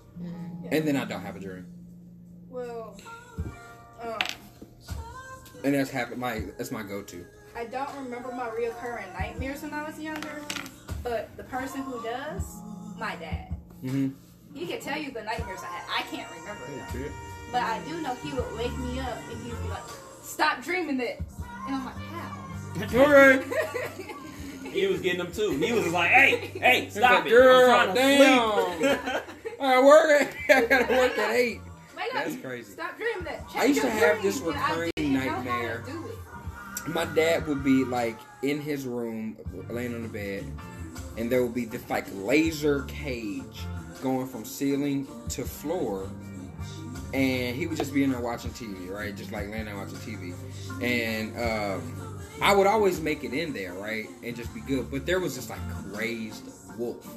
and 0.71 0.88
then 0.88 0.95
I 0.95 1.05
don't 1.05 1.21
have 1.21 1.36
a 1.36 1.39
dream, 1.39 1.65
Well, 2.49 2.95
um, 4.01 4.17
and 5.63 5.73
that's 5.73 5.89
happened. 5.89 6.21
like 6.21 6.57
that's 6.57 6.71
my 6.71 6.84
go 6.84 7.01
to. 7.01 7.25
I 7.55 7.65
don't 7.65 7.93
remember 7.95 8.32
my 8.32 8.47
reoccurring 8.49 9.11
nightmares 9.13 9.61
when 9.63 9.73
I 9.73 9.84
was 9.84 9.99
younger, 9.99 10.41
but 11.03 11.36
the 11.38 11.43
person 11.43 11.82
who 11.82 12.01
does, 12.03 12.57
my 12.97 13.15
dad. 13.15 13.53
Mm-hmm. 13.84 14.09
He 14.53 14.67
can 14.67 14.79
tell 14.82 14.97
you 14.97 15.11
the 15.11 15.23
nightmares 15.23 15.59
I 15.61 15.65
had. 15.67 15.84
I 15.89 16.01
can't 16.15 16.29
remember 16.39 16.65
them. 16.65 17.11
But 17.51 17.63
I 17.63 17.79
do 17.88 18.01
know 18.01 18.13
he 18.15 18.32
would 18.34 18.53
wake 18.57 18.77
me 18.79 18.99
up 18.99 19.17
and 19.29 19.41
he'd 19.43 19.51
be 19.63 19.69
like, 19.69 19.84
stop 20.21 20.61
dreaming 20.61 20.99
it. 21.01 21.21
And 21.67 21.75
I'm 21.75 21.86
like, 21.86 21.95
how? 21.95 22.99
All 22.99 23.11
right. 23.11 23.43
He 24.72 24.88
was 24.88 25.01
getting 25.01 25.19
them 25.19 25.32
too. 25.32 25.51
He 25.51 25.72
was 25.72 25.88
like, 25.91 26.09
"Hey, 26.09 26.36
hey, 26.59 26.89
stop 26.89 27.11
like, 27.11 27.26
it! 27.26 27.30
"Girl, 27.30 27.72
I'm 27.72 27.93
trying 27.93 28.78
to 28.80 28.80
sleep." 28.80 29.24
I 29.61 29.80
work. 29.82 30.36
I 30.49 30.65
gotta 30.65 30.93
work 30.93 31.17
at 31.17 31.32
eight. 31.36 31.61
Wake 31.95 32.15
up. 32.15 32.26
That's 32.26 32.36
crazy. 32.38 32.72
Stop 32.72 32.97
dreaming 32.97 33.24
that. 33.26 33.47
Check 33.49 33.61
I 33.61 33.65
used 33.65 33.82
to 33.82 33.89
have 33.89 34.22
this 34.22 34.39
dreams. 34.39 34.55
And 34.55 34.63
I 34.63 34.69
recurring 34.69 34.91
didn't 34.95 35.13
know 35.13 35.19
how 35.19 35.38
to 35.38 35.43
nightmare. 35.43 35.84
My 36.88 37.05
dad 37.05 37.47
would 37.47 37.63
be 37.63 37.84
like 37.84 38.17
in 38.41 38.59
his 38.59 38.86
room, 38.86 39.38
laying 39.69 39.93
on 39.93 40.01
the 40.01 40.07
bed, 40.09 40.45
and 41.17 41.32
there 41.32 41.43
would 41.43 41.53
be 41.53 41.65
this 41.65 41.88
like 41.89 42.07
laser 42.15 42.84
cage 42.84 43.65
going 44.01 44.28
from 44.28 44.45
ceiling 44.45 45.07
to 45.30 45.43
floor, 45.43 46.09
and 47.13 47.55
he 47.55 47.67
would 47.67 47.78
just 47.78 47.93
be 47.93 48.03
in 48.03 48.11
there 48.11 48.19
watching 48.19 48.51
TV, 48.51 48.89
right? 48.89 49.15
Just 49.15 49.32
like 49.32 49.49
laying 49.51 49.65
there 49.65 49.76
watching 49.76 49.97
TV, 49.97 50.34
and 50.82 51.38
um, 51.38 52.11
I 52.42 52.56
would 52.56 52.66
always 52.66 53.00
make 53.00 53.24
it 53.24 53.34
in 53.34 53.54
there, 53.54 53.74
right, 53.74 54.08
and 54.24 54.36
just 54.36 54.54
be 54.54 54.62
good. 54.62 54.89
But 54.89 55.06
there 55.06 55.20
was 55.20 55.36
this 55.36 55.50
like 55.50 55.60
crazed 55.94 56.44
wolf. 56.78 57.08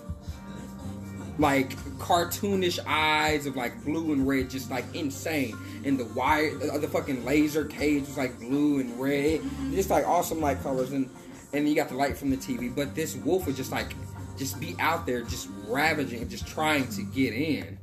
Like 1.39 1.71
cartoonish 1.99 2.79
eyes 2.87 3.47
of 3.47 3.57
like 3.57 3.83
blue 3.85 4.13
and 4.13 4.29
red, 4.29 4.51
just 4.51 4.71
like 4.71 4.85
insane. 4.95 5.57
And 5.85 5.99
the 5.99 6.05
wire, 6.05 6.55
the, 6.57 6.79
the 6.79 6.87
fucking 6.87 7.25
laser 7.25 7.65
cage 7.65 8.03
was 8.03 8.17
like 8.17 8.39
blue 8.39 8.81
and 8.81 9.01
red, 9.01 9.41
just 9.73 9.91
like 9.91 10.07
awesome 10.07 10.41
light 10.41 10.63
colors. 10.63 10.93
And 10.93 11.11
and 11.53 11.69
you 11.69 11.75
got 11.75 11.89
the 11.89 11.97
light 11.97 12.17
from 12.17 12.31
the 12.31 12.37
TV. 12.37 12.73
But 12.73 12.95
this 12.95 13.17
wolf 13.17 13.47
would 13.47 13.57
just 13.57 13.73
like 13.73 13.95
just 14.37 14.61
be 14.61 14.77
out 14.79 15.07
there, 15.07 15.23
just 15.23 15.49
ravaging, 15.67 16.21
and 16.21 16.31
just 16.31 16.47
trying 16.47 16.87
to 16.91 17.03
get 17.03 17.33
in. 17.33 17.79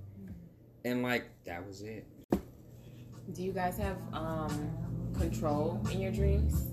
And 0.86 1.04
like 1.04 1.26
that 1.46 1.66
was 1.68 1.82
it. 1.82 2.06
Do 3.34 3.44
you 3.44 3.52
guys 3.52 3.78
have 3.78 3.98
um 4.14 4.70
control 5.18 5.82
in 5.92 6.00
your 6.00 6.12
dreams? 6.12 6.71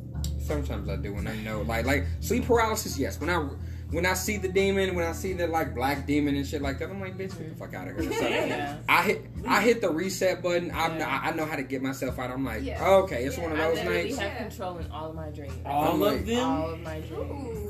Sometimes 0.48 0.88
I 0.88 0.96
do 0.96 1.12
when 1.14 1.26
I 1.26 1.36
know, 1.42 1.60
like, 1.62 1.84
like 1.86 2.06
sleep 2.20 2.46
paralysis. 2.46 2.98
Yes, 2.98 3.20
when 3.20 3.28
I 3.30 3.46
when 3.90 4.04
I 4.04 4.14
see 4.14 4.36
the 4.38 4.48
demon, 4.48 4.94
when 4.94 5.04
I 5.06 5.12
see 5.12 5.32
the 5.34 5.46
like 5.46 5.74
black 5.74 6.06
demon 6.06 6.36
and 6.36 6.46
shit 6.46 6.60
like 6.62 6.78
that, 6.78 6.90
I'm 6.90 7.00
like, 7.00 7.16
bitch, 7.16 7.36
get 7.38 7.50
the 7.50 7.54
fuck 7.54 7.74
out 7.74 7.88
of 7.88 7.98
here. 7.98 8.12
So, 8.12 8.26
Yeah. 8.28 8.76
I 8.88 9.02
hit 9.02 9.26
I 9.46 9.60
hit 9.62 9.80
the 9.80 9.90
reset 9.90 10.42
button. 10.42 10.70
I'm, 10.74 10.98
Yeah. 10.98 11.20
I 11.22 11.32
know 11.32 11.44
how 11.46 11.56
to 11.56 11.62
get 11.62 11.82
myself 11.82 12.18
out. 12.18 12.30
I'm 12.30 12.44
like, 12.44 12.64
Yeah. 12.64 12.82
okay, 12.86 13.24
it's 13.24 13.36
Yeah, 13.36 13.42
one 13.44 13.52
of 13.52 13.58
those 13.58 13.76
literally 13.76 14.02
nights. 14.04 14.18
have 14.18 14.32
Yeah. 14.32 14.38
control 14.48 14.78
in 14.78 14.90
all 14.90 15.10
of 15.10 15.14
my 15.16 15.28
dreams. 15.30 15.52
All 15.66 15.84
All 15.88 15.96
night. 15.98 16.14
of 16.20 16.26
them. 16.26 16.48
All 16.48 16.70
of 16.70 16.80
my 16.80 17.00
dreams. 17.00 17.12
Ooh. 17.58 17.67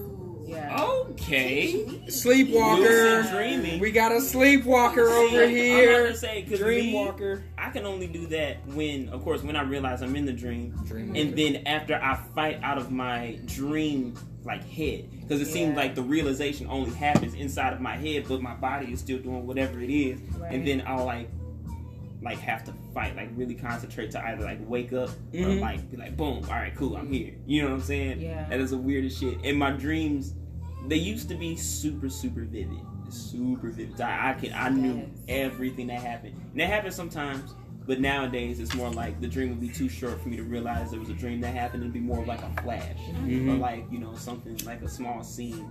Yeah. 0.48 0.82
Okay. 0.82 1.84
Sleepwalker. 2.08 3.30
Dreaming. 3.30 3.80
We 3.80 3.90
got 3.90 4.12
a 4.12 4.20
sleepwalker 4.20 5.06
See, 5.08 5.12
over 5.14 5.44
I'm 5.44 5.50
here. 5.50 6.00
about 6.00 6.12
to 6.12 6.16
say, 6.16 6.42
'cause 6.42 6.60
me, 6.60 6.92
Dreamwalker. 6.92 7.42
I 7.58 7.70
can 7.70 7.84
only 7.84 8.06
do 8.06 8.26
that 8.28 8.66
when, 8.68 9.08
of 9.10 9.22
course, 9.22 9.42
when 9.42 9.56
I 9.56 9.62
realize 9.62 10.02
I'm 10.02 10.16
in 10.16 10.24
the 10.24 10.32
dream, 10.32 10.72
Dreamwalker. 10.86 11.20
and 11.20 11.36
then 11.36 11.62
after 11.66 11.94
I 11.96 12.18
fight 12.34 12.60
out 12.62 12.78
of 12.78 12.90
my 12.90 13.38
dream 13.46 14.14
like 14.44 14.66
head, 14.70 15.04
because 15.20 15.42
it 15.42 15.46
seems 15.48 15.76
like 15.76 15.94
the 15.94 16.02
realization 16.02 16.66
only 16.70 16.90
happens 16.94 17.34
inside 17.34 17.74
of 17.74 17.80
my 17.80 17.96
head, 17.96 18.24
but 18.28 18.40
my 18.40 18.54
body 18.54 18.92
is 18.92 19.00
still 19.00 19.18
doing 19.18 19.46
whatever 19.46 19.80
it 19.80 19.90
is, 19.90 20.18
Right. 20.38 20.52
and 20.54 20.66
then 20.66 20.82
I'll 20.86 21.04
like 21.04 21.28
like 22.22 22.38
have 22.38 22.64
to 22.64 22.72
fight, 22.92 23.14
like 23.16 23.30
really 23.36 23.54
concentrate 23.54 24.10
to 24.12 24.24
either 24.26 24.44
like 24.44 24.58
wake 24.68 24.92
up 24.92 25.08
or 25.32 25.38
Mhm. 25.38 25.60
like 25.60 25.90
be 25.90 25.96
like, 25.96 26.16
boom, 26.16 26.42
all 26.44 26.50
right, 26.56 26.74
cool, 26.74 26.96
I'm 26.96 27.12
here. 27.12 27.34
You 27.46 27.62
know 27.62 27.68
what 27.68 27.74
I'm 27.76 27.82
saying? 27.82 28.20
Yeah. 28.20 28.48
That 28.48 28.60
is 28.60 28.70
the 28.70 28.78
weirdest 28.78 29.20
shit. 29.20 29.38
And 29.44 29.58
my 29.58 29.70
dreams, 29.70 30.34
they 30.88 30.96
used 30.96 31.28
to 31.28 31.34
be 31.36 31.54
super, 31.56 32.08
super 32.08 32.44
vivid, 32.44 32.80
super 33.08 33.70
vivid. 33.70 34.00
I, 34.00 34.30
I 34.30 34.32
can, 34.34 34.52
I 34.52 34.68
knew 34.68 35.08
everything 35.28 35.86
that 35.88 36.00
happened, 36.00 36.34
and 36.52 36.60
that 36.60 36.68
happens 36.68 36.94
sometimes. 36.94 37.54
But 37.86 38.00
nowadays, 38.02 38.60
it's 38.60 38.74
more 38.74 38.90
like 38.90 39.18
the 39.22 39.26
dream 39.26 39.48
would 39.48 39.60
be 39.60 39.70
too 39.70 39.88
short 39.88 40.20
for 40.20 40.28
me 40.28 40.36
to 40.36 40.42
realize 40.42 40.90
there 40.90 41.00
was 41.00 41.08
a 41.08 41.14
dream 41.14 41.40
that 41.40 41.54
happened. 41.54 41.82
It'd 41.84 41.94
be 41.94 42.00
more 42.00 42.22
like 42.26 42.42
a 42.42 42.62
flash, 42.62 42.98
Mhm. 43.24 43.48
or 43.48 43.54
like 43.54 43.86
you 43.90 43.98
know 43.98 44.14
something 44.14 44.58
like 44.66 44.82
a 44.82 44.88
small 44.88 45.22
scene 45.22 45.70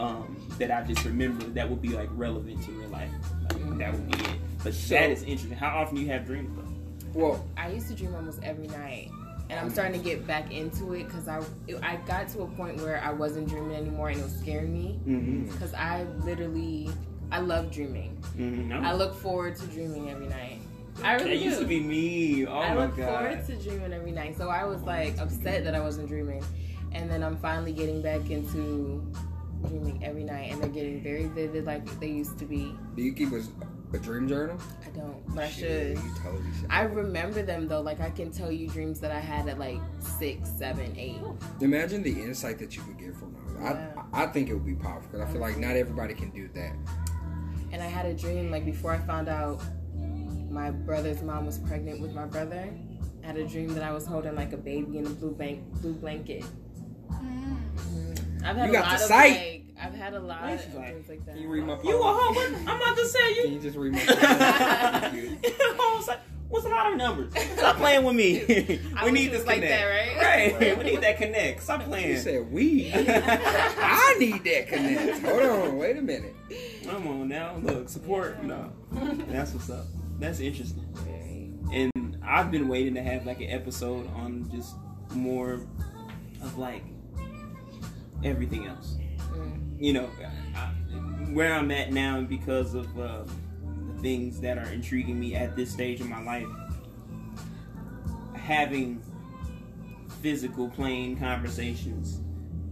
um, 0.00 0.36
that 0.58 0.70
I 0.70 0.82
just 0.82 1.04
remember 1.04 1.44
that 1.44 1.68
would 1.68 1.82
be 1.82 1.90
like 1.90 2.08
relevant 2.12 2.62
to 2.64 2.72
real 2.72 2.88
life. 2.88 3.10
Like, 3.52 3.78
that 3.78 3.92
would 3.92 4.10
be 4.10 4.18
it. 4.18 4.30
But 4.64 4.74
So- 4.74 4.94
that 4.94 5.10
is 5.10 5.22
interesting. 5.22 5.52
How 5.56 5.78
often 5.80 5.96
do 5.96 6.02
you 6.02 6.08
have 6.08 6.24
dreams 6.26 6.50
though? 6.56 7.18
Well, 7.20 7.44
I 7.56 7.70
used 7.70 7.88
to 7.88 7.94
dream 7.94 8.14
almost 8.14 8.40
every 8.42 8.68
night, 8.68 9.10
and 9.50 9.58
I'm 9.58 9.68
starting 9.70 10.00
to 10.00 10.04
get 10.04 10.26
back 10.26 10.52
into 10.52 10.94
it 10.94 11.04
because 11.04 11.26
I 11.28 11.40
I 11.82 11.96
got 12.06 12.28
to 12.30 12.42
a 12.42 12.46
point 12.46 12.76
where 12.78 13.02
I 13.02 13.10
wasn't 13.12 13.48
dreaming 13.48 13.74
anymore, 13.76 14.08
and 14.10 14.20
it 14.20 14.22
was 14.22 14.36
scaring 14.36 14.72
me 14.72 14.98
Mm-hmm. 15.06 15.50
because 15.50 15.74
I 15.74 16.04
literally 16.24 16.88
I 17.32 17.40
love 17.40 17.70
dreaming. 17.70 18.16
Mm-hmm. 18.36 18.84
I 18.84 18.92
look 18.94 19.14
forward 19.14 19.56
to 19.56 19.66
dreaming 19.66 20.10
every 20.10 20.26
night. 20.28 20.60
I 21.02 21.14
really 21.14 21.30
that 21.38 21.44
used 21.44 21.58
do. 21.58 21.62
to 21.64 21.68
be 21.68 21.80
me. 21.80 22.46
Oh 22.46 22.58
I 22.58 22.74
my 22.74 22.86
look 22.86 22.96
god. 22.96 23.06
forward 23.08 23.46
to 23.46 23.56
dreaming 23.56 23.92
every 23.92 24.12
night. 24.12 24.36
So 24.36 24.48
I 24.50 24.64
was 24.64 24.82
like 24.82 25.18
upset 25.18 25.64
that 25.64 25.74
I 25.74 25.80
wasn't 25.80 26.08
dreaming. 26.08 26.42
And 26.92 27.08
then 27.10 27.22
I'm 27.22 27.36
finally 27.36 27.72
getting 27.72 28.02
back 28.02 28.30
into 28.30 29.00
dreaming 29.68 30.02
every 30.04 30.24
night 30.24 30.52
and 30.52 30.62
they're 30.62 30.68
getting 30.68 31.02
very 31.02 31.26
vivid 31.26 31.64
like 31.64 32.00
they 32.00 32.08
used 32.08 32.38
to 32.38 32.44
be. 32.44 32.74
do 32.96 33.02
you 33.02 33.12
keep 33.12 33.32
a, 33.32 33.42
a 33.94 33.98
dream 33.98 34.28
journal? 34.28 34.58
I 34.84 34.90
don't, 34.90 35.34
but 35.34 35.44
I 35.44 35.48
should. 35.48 35.96
You 35.96 36.14
totally 36.22 36.44
should. 36.58 36.70
I 36.70 36.82
remember 36.82 37.42
them 37.42 37.68
though. 37.68 37.80
Like 37.80 38.00
I 38.00 38.10
can 38.10 38.30
tell 38.30 38.50
you 38.50 38.68
dreams 38.68 39.00
that 39.00 39.10
I 39.10 39.20
had 39.20 39.48
at 39.48 39.58
like 39.58 39.80
six, 39.98 40.48
seven, 40.50 40.94
eight. 40.96 41.20
Imagine 41.60 42.02
the 42.02 42.12
insight 42.12 42.58
that 42.58 42.76
you 42.76 42.82
could 42.82 42.98
get 42.98 43.16
from 43.16 43.34
those. 43.34 43.56
Yeah. 43.60 43.92
I, 44.12 44.24
I 44.24 44.26
think 44.26 44.48
it 44.48 44.54
would 44.54 44.66
be 44.66 44.74
powerful 44.74 45.08
because 45.10 45.28
I 45.28 45.32
feel 45.32 45.40
like 45.40 45.58
not 45.58 45.76
everybody 45.76 46.14
can 46.14 46.30
do 46.30 46.48
that. 46.54 46.72
And 47.72 47.82
I 47.82 47.86
had 47.86 48.06
a 48.06 48.14
dream 48.14 48.50
like 48.50 48.64
before 48.64 48.92
I 48.92 48.98
found 48.98 49.28
out 49.28 49.62
my 50.50 50.70
brother's 50.70 51.22
mom 51.22 51.46
was 51.46 51.58
pregnant 51.58 52.00
with 52.00 52.12
my 52.12 52.26
brother. 52.26 52.68
I 53.22 53.26
had 53.26 53.36
a 53.36 53.46
dream 53.46 53.74
that 53.74 53.84
I 53.84 53.92
was 53.92 54.06
holding 54.06 54.34
like 54.34 54.52
a 54.52 54.56
baby 54.56 54.98
in 54.98 55.06
a 55.06 55.10
blue 55.10 55.32
bank 55.32 55.62
blue 55.80 55.92
blanket. 55.94 56.44
Mm. 57.12 57.39
I've 58.44 58.56
had 58.56 58.66
You 58.66 58.70
a 58.70 58.72
got 58.74 58.82
lot 58.86 58.98
the 58.98 59.04
of 59.04 59.08
sight. 59.08 59.30
like 59.32 59.64
I've 59.82 59.94
had 59.94 60.14
a 60.14 60.20
lot 60.20 60.52
of 60.52 60.60
she's 60.62 60.74
like, 60.74 60.90
dreams 60.90 61.08
like 61.08 61.24
that. 61.26 61.34
Can 61.34 61.42
you 61.42 61.48
read 61.48 61.64
my 61.64 61.72
You 61.82 61.98
a 61.98 62.02
poem? 62.02 62.16
hoe? 62.18 62.34
What? 62.34 62.52
I'm 62.68 62.80
about 62.82 62.96
to 62.98 63.06
say 63.06 63.30
you. 63.36 63.42
Can 63.42 63.50
you. 63.52 63.56
you 63.56 63.62
just 63.62 63.76
read 63.78 63.92
my 63.92 64.00
poem? 64.00 65.38
What's 65.76 66.08
a- 66.08 66.20
What's 66.50 66.66
a 66.66 66.68
lot 66.68 66.90
of 66.90 66.98
numbers? 66.98 67.32
Stop 67.56 67.76
playing 67.76 68.02
with 68.04 68.16
me. 68.16 68.40
We 69.04 69.12
wish 69.12 69.12
need 69.12 69.26
it 69.28 69.30
was 69.30 69.38
this 69.38 69.46
like 69.46 69.60
that, 69.60 69.84
right? 69.84 70.16
Right. 70.60 70.78
we 70.78 70.82
need 70.84 71.00
that 71.02 71.16
connect. 71.16 71.62
Stop 71.62 71.82
playing. 71.84 72.08
you 72.16 72.20
playing. 72.20 72.42
said 72.42 72.52
we. 72.52 72.90
I 72.94 74.16
need 74.18 74.42
that 74.42 74.66
connect. 74.66 75.24
Hold 75.26 75.42
on, 75.42 75.78
wait 75.78 75.96
a 75.96 76.02
minute. 76.02 76.34
Come 76.84 77.06
on 77.06 77.28
now. 77.28 77.54
Look, 77.62 77.88
support. 77.88 78.42
No. 78.42 78.72
That's 79.28 79.52
what's 79.54 79.70
up. 79.70 79.86
That's 80.18 80.40
interesting. 80.40 80.84
And 81.72 82.18
I've 82.26 82.50
been 82.50 82.66
waiting 82.66 82.94
to 82.94 83.02
have 83.02 83.26
like 83.26 83.40
an 83.40 83.50
episode 83.50 84.08
on 84.16 84.50
just 84.52 84.74
more 85.14 85.52
of 86.42 86.58
like 86.58 86.82
everything 88.24 88.66
else. 88.66 88.96
Mm. 89.32 89.60
You 89.78 89.92
know, 89.94 90.10
I, 90.54 90.66
where 91.32 91.52
I'm 91.54 91.70
at 91.70 91.92
now, 91.92 92.20
because 92.20 92.74
of 92.74 92.86
uh, 92.98 93.24
the 93.86 94.02
things 94.02 94.40
that 94.40 94.58
are 94.58 94.68
intriguing 94.70 95.18
me 95.18 95.34
at 95.34 95.56
this 95.56 95.70
stage 95.70 96.00
in 96.00 96.08
my 96.08 96.22
life, 96.22 96.46
having 98.34 99.02
physical, 100.22 100.68
plain 100.68 101.16
conversations, 101.16 102.20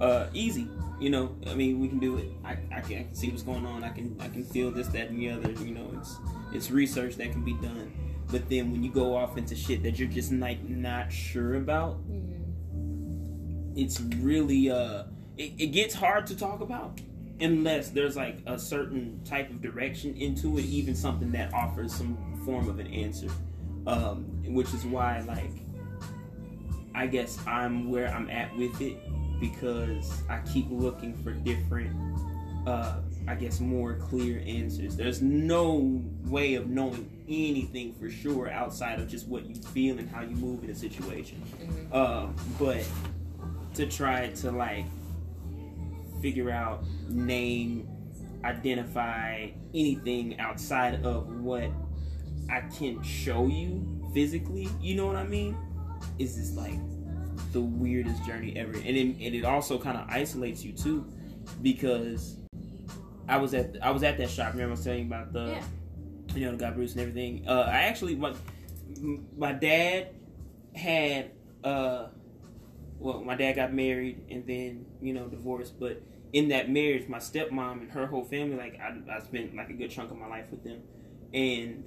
uh, 0.01 0.26
easy. 0.32 0.68
You 1.01 1.11
know, 1.11 1.36
I 1.46 1.55
mean, 1.55 1.78
we 1.78 1.88
can 1.88 2.01
do 2.01 2.16
it. 2.16 2.28
I, 2.44 2.53
I, 2.74 2.80
can, 2.80 2.99
I 2.99 3.03
can 3.05 3.14
see 3.14 3.30
what's 3.30 3.44
going 3.44 3.64
on. 3.64 3.84
I 3.84 3.90
can 3.90 4.16
I 4.20 4.28
can 4.28 4.44
feel 4.44 4.72
this, 4.72 4.88
that, 4.88 5.11
and 5.11 5.18
the 5.18 5.30
other. 5.30 5.53
You 5.53 5.74
know, 5.74 5.90
it's 5.96 6.16
it's 6.53 6.70
research 6.72 7.14
that 7.16 7.30
can 7.30 7.44
be 7.44 7.53
done. 7.55 7.92
But 8.30 8.49
then 8.51 8.72
when 8.72 8.82
you 8.82 8.90
go 8.90 9.16
off 9.16 9.38
into 9.38 9.55
shit 9.55 9.82
that 9.84 9.99
you're 9.99 10.09
just 10.09 10.32
like 10.32 10.62
not 10.68 11.12
sure 11.12 11.55
about, 11.55 11.99
Mhm. 12.11 13.72
it's 13.76 14.01
really 14.01 14.70
uh 14.70 15.05
it, 15.39 15.53
it 15.59 15.66
gets 15.68 15.95
hard 15.95 16.26
to 16.26 16.36
talk 16.36 16.61
about 16.61 17.01
unless 17.41 17.91
there's 17.91 18.16
like 18.16 18.39
a 18.47 18.59
certain 18.59 19.20
type 19.24 19.49
of 19.51 19.62
direction 19.62 20.14
into 20.16 20.59
it 20.59 20.64
even 20.64 20.95
something 20.95 21.30
that 21.32 21.55
offers 21.55 21.95
some 21.95 22.16
form 22.45 22.68
of 22.68 22.78
an 22.80 22.86
answer. 22.89 23.28
Um 23.86 24.24
which 24.55 24.72
is 24.74 24.84
why 24.84 25.20
like 25.20 25.51
i 26.95 27.07
guess 27.07 27.39
i'm 27.47 27.91
where 27.91 28.09
i'm 28.09 28.28
at 28.30 28.55
with 28.57 28.80
it 28.80 28.97
because 29.41 30.22
i 30.28 30.39
keep 30.53 30.66
looking 30.70 31.14
for 31.22 31.32
different 31.32 31.95
uh 32.66 32.97
i 33.28 33.34
guess 33.34 33.61
more 33.61 33.95
clear 33.95 34.43
answers. 34.47 34.97
There's 34.97 35.20
no 35.22 36.03
way 36.24 36.55
of 36.55 36.68
knowing 36.68 37.09
anything 37.28 37.93
for 37.95 38.09
sure 38.11 38.51
outside 38.51 38.99
of 39.01 39.09
just 39.09 39.28
what 39.28 39.45
you 39.47 39.55
feel 39.55 39.99
and 39.99 40.09
how 40.09 40.22
you 40.22 40.34
move 40.34 40.64
in 40.64 40.70
a 40.70 40.74
situation. 40.74 41.41
Mhm. 41.61 41.95
um 41.95 42.34
but 42.59 42.84
to 43.74 43.86
try 43.86 44.28
to 44.28 44.51
like 44.51 44.86
figure 46.20 46.50
out, 46.50 46.84
name, 47.08 47.88
identify 48.44 49.48
anything 49.74 50.38
outside 50.38 51.04
of 51.04 51.28
what 51.40 51.70
I 52.50 52.60
can 52.60 53.02
show 53.02 53.46
you 53.46 54.10
physically. 54.14 54.68
You 54.80 54.94
know 54.96 55.06
what 55.06 55.16
I 55.16 55.24
mean? 55.24 55.56
Is 56.18 56.36
this 56.36 56.56
like 56.56 56.78
the 57.52 57.60
weirdest 57.60 58.24
journey 58.24 58.56
ever? 58.56 58.72
And 58.72 58.86
it, 58.86 59.00
and 59.00 59.34
it 59.34 59.44
also 59.44 59.78
kind 59.78 59.98
of 59.98 60.08
isolates 60.08 60.64
you 60.64 60.72
too, 60.72 61.06
because 61.62 62.36
I 63.28 63.36
was 63.36 63.54
at 63.54 63.76
I 63.82 63.90
was 63.90 64.02
at 64.02 64.16
that 64.18 64.30
shop. 64.30 64.52
Remember 64.52 64.70
I 64.70 64.76
was 64.76 64.84
telling 64.84 65.00
you 65.00 65.06
about 65.06 65.32
the 65.32 65.46
Yeah. 65.46 65.64
you 66.34 66.44
know 66.46 66.52
the 66.52 66.58
guy 66.58 66.70
Bruce 66.70 66.92
and 66.92 67.00
everything. 67.02 67.46
Uh, 67.46 67.62
I 67.68 67.80
actually 67.82 68.14
my 68.16 68.32
my 69.36 69.52
dad 69.52 70.08
had 70.74 71.32
uh 71.64 72.06
well, 72.99 73.22
my 73.22 73.36
dad 73.36 73.55
got 73.55 73.72
married 73.72 74.24
and 74.30 74.46
then 74.46 74.86
you 75.01 75.12
know 75.12 75.26
divorced, 75.26 75.78
but 75.78 76.03
in 76.32 76.49
that 76.49 76.70
marriage, 76.70 77.09
my 77.09 77.18
stepmom 77.18 77.80
and 77.80 77.90
her 77.92 78.07
whole 78.07 78.24
family, 78.24 78.57
like 78.57 78.78
I, 78.80 78.94
I 79.11 79.20
spent 79.20 79.55
like 79.57 79.70
a 79.70 79.72
good 79.72 79.90
chunk 79.90 80.11
of 80.11 80.18
my 80.18 80.26
life 80.26 80.51
with 80.51 80.64
them, 80.64 80.82
and 81.32 81.84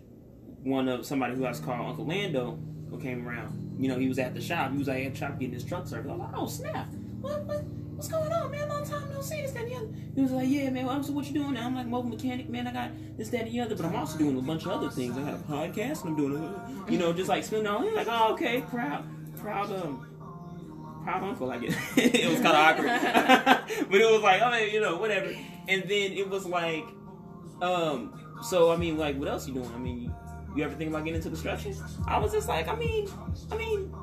one 0.64 0.88
of 0.88 1.06
somebody 1.06 1.36
who 1.36 1.46
I 1.46 1.50
was 1.50 1.60
called 1.60 1.88
Uncle 1.88 2.06
Lando 2.06 2.60
who 2.90 3.00
came 3.00 3.28
around. 3.28 3.78
You 3.80 3.88
know, 3.88 3.98
he 3.98 4.08
was 4.08 4.20
at 4.20 4.34
the 4.36 4.42
shop. 4.42 4.72
He 4.72 4.78
was 4.78 4.88
like 4.88 5.06
at 5.06 5.14
the 5.14 5.20
shop 5.20 5.40
getting 5.40 5.54
his 5.54 5.64
truck 5.64 5.88
serviced. 5.88 6.10
I 6.10 6.16
was 6.16 6.20
like, 6.20 6.36
oh 6.36 6.48
snap, 6.48 6.88
what, 7.22 7.44
what 7.46 7.64
what's 7.64 8.08
going 8.08 8.32
on, 8.32 8.52
man? 8.52 8.70
Long 8.70 8.86
time 8.86 9.10
no 9.12 9.22
see. 9.22 9.42
This 9.42 9.52
that 9.52 9.64
and 9.64 9.72
the 9.72 9.76
other. 9.76 9.88
He 10.16 10.22
was 10.22 10.32
like, 10.32 10.50
yeah, 10.50 10.70
man. 10.70 10.86
Well, 10.86 11.04
so 11.04 11.14
what 11.14 11.26
you 11.26 11.34
doing 11.34 11.54
now? 11.54 11.66
I'm 11.66 11.76
like 11.76 11.88
mobile 11.88 12.10
mechanic, 12.10 12.50
man. 12.50 12.68
I 12.68 12.74
got 12.74 12.92
this 13.18 13.30
that 13.30 13.42
and 13.42 13.52
the 13.52 13.60
other, 13.62 13.76
but 13.76 13.86
I'm 13.86 13.96
also 13.96 14.18
doing 14.18 14.38
a 14.38 14.42
bunch 14.42 14.66
of 14.66 14.72
other 14.72 14.90
things. 14.90 15.18
I 15.18 15.22
got 15.22 15.34
a 15.36 15.38
podcast 15.38 16.02
and 16.02 16.10
I'm 16.10 16.16
doing 16.16 16.36
a, 16.36 16.92
you 16.92 16.98
know, 16.98 17.14
just 17.14 17.30
like 17.30 17.44
spending 17.44 17.68
all. 17.68 17.82
He's 17.82 17.94
like, 17.94 18.08
oh 18.10 18.34
okay, 18.34 18.62
proud, 18.70 19.06
proud 19.38 19.72
um 19.72 20.11
proud 21.04 21.24
uncle, 21.24 21.52
I 21.52 21.58
guess. 21.58 21.76
it 21.98 22.16
It 22.22 22.30
was 22.30 22.40
kind 22.42 22.48
of 22.48 22.56
awkward, 22.56 23.88
but 23.90 24.02
it 24.02 24.12
was 24.12 24.22
like, 24.22 24.42
oh, 24.42 24.50
man, 24.50 24.70
you 24.70 24.82
know, 24.82 24.98
whatever. 24.98 25.28
And 25.68 25.84
then 25.84 26.12
it 26.14 26.30
was 26.30 26.46
like, 26.46 26.86
um, 27.62 28.20
so 28.44 28.72
I 28.72 28.78
mean, 28.78 28.98
like, 28.98 29.18
what 29.18 29.28
else 29.28 29.48
you 29.48 29.54
doing? 29.54 29.72
I 29.74 29.78
mean, 29.78 30.02
you, 30.02 30.16
you 30.56 30.64
ever 30.64 30.76
think 30.76 30.90
about 30.90 31.04
getting 31.04 31.16
into 31.16 31.30
construction? 31.30 31.76
I 32.08 32.18
was 32.18 32.32
just 32.32 32.48
like, 32.48 32.68
I 32.68 32.76
mean, 32.76 33.08
I 33.52 33.58
mean, 33.58 33.94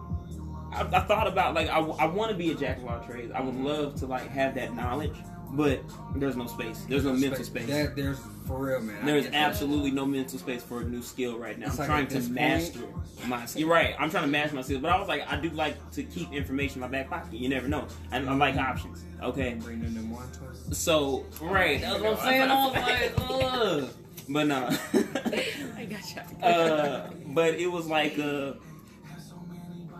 I, 0.73 0.83
I 0.83 1.01
thought 1.01 1.27
about 1.27 1.55
like, 1.55 1.69
I, 1.69 1.79
I 1.79 2.07
want 2.07 2.31
to 2.31 2.37
be 2.37 2.53
a 2.53 2.55
jack 2.55 2.79
of 2.79 2.87
all 2.87 3.01
trades. 3.01 3.33
I 3.35 3.41
would 3.41 3.57
love 3.57 3.95
to 3.97 4.07
like 4.07 4.29
have 4.29 4.55
that 4.55 4.75
knowledge, 4.75 5.17
but 5.53 5.81
there's 6.17 6.37
no 6.37 6.47
space. 6.47 6.85
There's 6.89 7.05
no 7.05 7.13
mental 7.13 7.45
space. 7.45 7.67
That, 7.67 7.97
there's 7.97 8.19
for 8.47 8.59
real, 8.59 8.81
man. 8.81 9.05
There's 9.05 9.25
get- 9.25 9.35
absolutely 9.35 9.91
no 9.91 10.07
mental 10.07 10.39
space 10.39 10.63
for 10.63 10.81
a 10.81 10.85
new 10.85 11.03
skill 11.03 11.39
right 11.39 11.59
now. 11.59 11.67
It's 11.67 11.75
I'm 11.75 11.79
like 11.81 11.89
trying 11.89 12.07
to 12.09 12.15
this 12.15 12.27
point- 12.27 12.35
master 12.35 12.81
my. 13.27 13.47
Skill. 13.47 13.61
You're 13.61 13.71
right. 13.71 13.95
I'm 13.99 14.11
trying 14.11 14.25
to 14.25 14.31
master 14.31 14.57
my 14.57 14.63
skills, 14.63 14.83
but 14.83 14.91
I 14.91 14.99
was 14.99 15.09
like, 15.09 15.31
I 15.31 15.37
do 15.37 15.51
like 15.51 15.91
to 15.93 16.03
keep 16.03 16.33
information 16.33 16.83
in 16.83 16.91
my 16.91 16.99
back 16.99 17.11
pocket. 17.11 17.33
You 17.35 17.49
never 17.49 17.69
know. 17.69 17.87
I, 18.13 18.19
I 18.19 18.35
like 18.35 18.57
options. 18.57 19.05
Okay, 19.23 19.55
Bring 19.55 19.81
them 19.81 19.95
them 19.95 20.11
one 20.11 20.29
so 20.73 21.25
right. 21.41 21.81
That's 21.81 22.01
what 22.01 22.19
I'm 22.19 22.25
saying. 22.25 22.51
I 22.51 22.67
was 22.67 22.75
like, 22.75 23.31
ugh. 23.31 23.91
But 24.29 24.47
no. 24.47 24.67
I 25.77 25.85
gotcha. 25.87 26.25
uh, 26.43 27.11
but 27.29 27.55
it 27.55 27.67
was 27.67 27.87
like, 27.87 28.19
uh, 28.19 28.53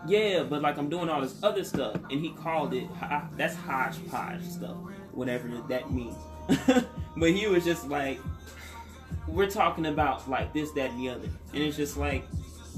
yeah, 0.07 0.43
but 0.43 0.61
like 0.61 0.77
I'm 0.77 0.89
doing 0.89 1.09
all 1.09 1.21
this 1.21 1.41
other 1.43 1.63
stuff, 1.63 1.95
and 2.09 2.21
he 2.21 2.29
called 2.29 2.73
it 2.73 2.87
that's 3.35 3.55
hodgepodge 3.55 4.43
stuff, 4.43 4.77
whatever 5.19 5.47
that 5.67 5.91
means. 5.91 6.15
but 7.17 7.29
he 7.29 7.45
was 7.47 7.63
just 7.63 7.87
like, 7.87 8.19
we're 9.27 9.49
talking 9.49 9.85
about 9.85 10.27
like 10.29 10.53
this, 10.53 10.71
that, 10.71 10.91
and 10.91 10.99
the 10.99 11.09
other, 11.09 11.29
and 11.53 11.63
it's 11.63 11.77
just 11.77 11.97
like, 11.97 12.25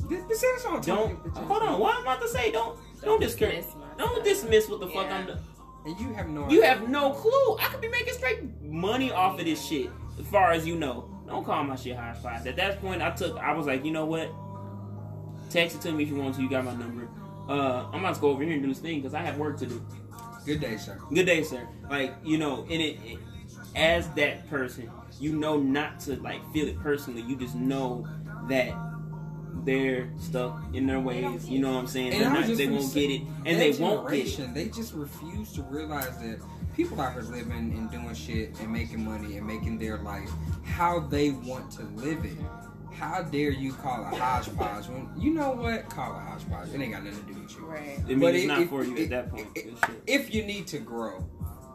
This, 0.09 0.23
this 0.25 0.43
is 0.43 0.65
all 0.65 0.81
don't 0.81 1.15
hold 1.37 1.61
on. 1.61 1.79
What 1.79 1.95
I'm 1.95 2.01
about 2.01 2.21
to 2.21 2.27
say, 2.27 2.51
don't 2.51 2.77
don't 3.01 3.21
discourage, 3.21 3.57
dismiss 3.57 3.75
don't 3.97 4.23
dismiss 4.23 4.67
what 4.67 4.79
the 4.81 4.87
fuck 4.87 5.07
I'm 5.07 5.27
doing. 5.27 5.37
And 5.85 5.99
you 5.99 6.13
have 6.13 6.27
no. 6.29 6.49
You 6.49 6.63
idea. 6.63 6.65
have 6.67 6.89
no 6.89 7.11
clue. 7.11 7.57
I 7.59 7.67
could 7.71 7.81
be 7.81 7.87
making 7.87 8.13
straight 8.13 8.61
money 8.61 9.11
off 9.11 9.39
of 9.39 9.45
this 9.45 9.65
shit, 9.65 9.89
as 10.19 10.25
far 10.27 10.51
as 10.51 10.67
you 10.67 10.75
know. 10.75 11.09
Don't 11.27 11.45
call 11.45 11.63
my 11.63 11.75
shit 11.75 11.95
high 11.95 12.11
hodgepodge. 12.11 12.45
At 12.45 12.55
that 12.57 12.81
point, 12.81 13.01
I 13.01 13.11
took. 13.11 13.37
I 13.37 13.53
was 13.53 13.65
like, 13.65 13.85
you 13.85 13.91
know 13.91 14.05
what? 14.05 14.29
Text 15.49 15.77
it 15.77 15.81
to 15.83 15.91
me 15.91 16.03
if 16.03 16.09
you 16.09 16.15
want 16.15 16.35
to. 16.35 16.41
You 16.41 16.49
got 16.49 16.65
my 16.65 16.73
number. 16.75 17.07
Uh, 17.49 17.87
I'm 17.91 17.99
about 17.99 18.15
to 18.15 18.21
go 18.21 18.29
over 18.29 18.43
here 18.43 18.53
and 18.53 18.61
do 18.61 18.69
this 18.69 18.79
thing 18.79 18.99
because 18.99 19.13
I 19.13 19.21
have 19.21 19.37
work 19.37 19.57
to 19.59 19.65
do. 19.65 19.85
Good 20.45 20.61
day, 20.61 20.77
sir. 20.77 20.99
Good 21.13 21.25
day, 21.25 21.43
sir. 21.43 21.67
Like 21.89 22.15
you 22.23 22.37
know, 22.37 22.63
and 22.63 22.81
it, 22.81 22.99
it 23.03 23.19
as 23.75 24.09
that 24.11 24.49
person, 24.49 24.89
you 25.19 25.33
know 25.33 25.57
not 25.59 25.99
to 26.01 26.15
like 26.21 26.41
feel 26.51 26.67
it 26.67 26.79
personally. 26.79 27.21
You 27.21 27.35
just 27.35 27.55
know 27.55 28.07
that 28.49 28.73
they're 29.63 30.11
stuck 30.17 30.59
in 30.73 30.87
their 30.87 30.99
ways. 30.99 31.47
You 31.47 31.59
know 31.59 31.73
what 31.73 31.79
I'm 31.79 31.87
saying? 31.87 32.13
And 32.13 32.21
They're 32.21 32.47
not, 32.47 32.57
they 32.57 32.67
won't 32.67 32.93
get 32.93 33.11
it, 33.11 33.21
and 33.45 33.59
they 33.61 33.71
won't 33.71 34.09
get 34.09 34.39
it. 34.39 34.53
They 34.53 34.69
just 34.69 34.93
refuse 34.93 35.53
to 35.53 35.61
realize 35.63 36.17
that 36.19 36.39
people 36.75 36.99
out 36.99 37.13
here 37.13 37.21
living 37.23 37.51
and 37.51 37.91
doing 37.91 38.13
shit 38.15 38.59
and 38.59 38.71
making 38.71 39.03
money 39.05 39.37
and 39.37 39.45
making 39.45 39.77
their 39.77 39.97
life 39.99 40.29
how 40.63 40.99
they 40.99 41.31
want 41.31 41.71
to 41.73 41.83
live 41.95 42.23
it. 42.25 42.37
How 42.93 43.21
dare 43.23 43.49
you 43.51 43.73
call 43.73 44.01
a 44.01 44.15
hodgepodge 44.15 44.87
when 44.87 45.09
you 45.17 45.31
know 45.33 45.51
what? 45.51 45.89
Call 45.89 46.11
a 46.15 46.19
hodgepodge. 46.19 46.69
It 46.73 46.81
ain't 46.81 46.93
got 46.93 47.03
nothing 47.03 47.25
to 47.25 47.33
do 47.33 47.39
with 47.41 47.51
you. 47.57 47.65
Right. 47.65 47.97
I 47.99 48.03
mean, 48.03 48.19
But 48.19 48.35
it's 48.35 48.43
it- 48.43 48.47
not 48.47 48.59
it- 48.61 48.69
for 48.69 48.83
you 48.83 48.95
it- 48.95 49.03
at 49.03 49.09
that 49.09 49.31
point. 49.31 49.47
it- 49.55 49.81
Good. 49.81 50.01
If 50.07 50.33
you 50.33 50.43
need 50.43 50.67
to 50.67 50.79
grow, 50.79 51.23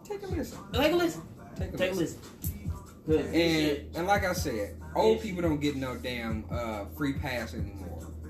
take 0.04 0.22
a 0.22 0.26
listen. 0.26 0.58
Take 0.72 0.92
a 0.92 0.96
listen. 0.96 1.22
Take 1.56 1.74
a 1.74 1.76
Take 1.76 1.92
a 1.92 1.94
listen. 1.94 2.20
listen. 2.40 2.70
Good. 3.06 3.24
And 3.34 3.96
and 3.96 4.06
like 4.06 4.24
I 4.24 4.32
said, 4.32 4.76
old 4.94 5.20
people 5.20 5.42
don't 5.42 5.60
get 5.60 5.76
no 5.76 5.96
damn 5.96 6.44
uh, 6.50 6.84
free 6.96 7.14
pass 7.14 7.54
anymore. 7.54 7.82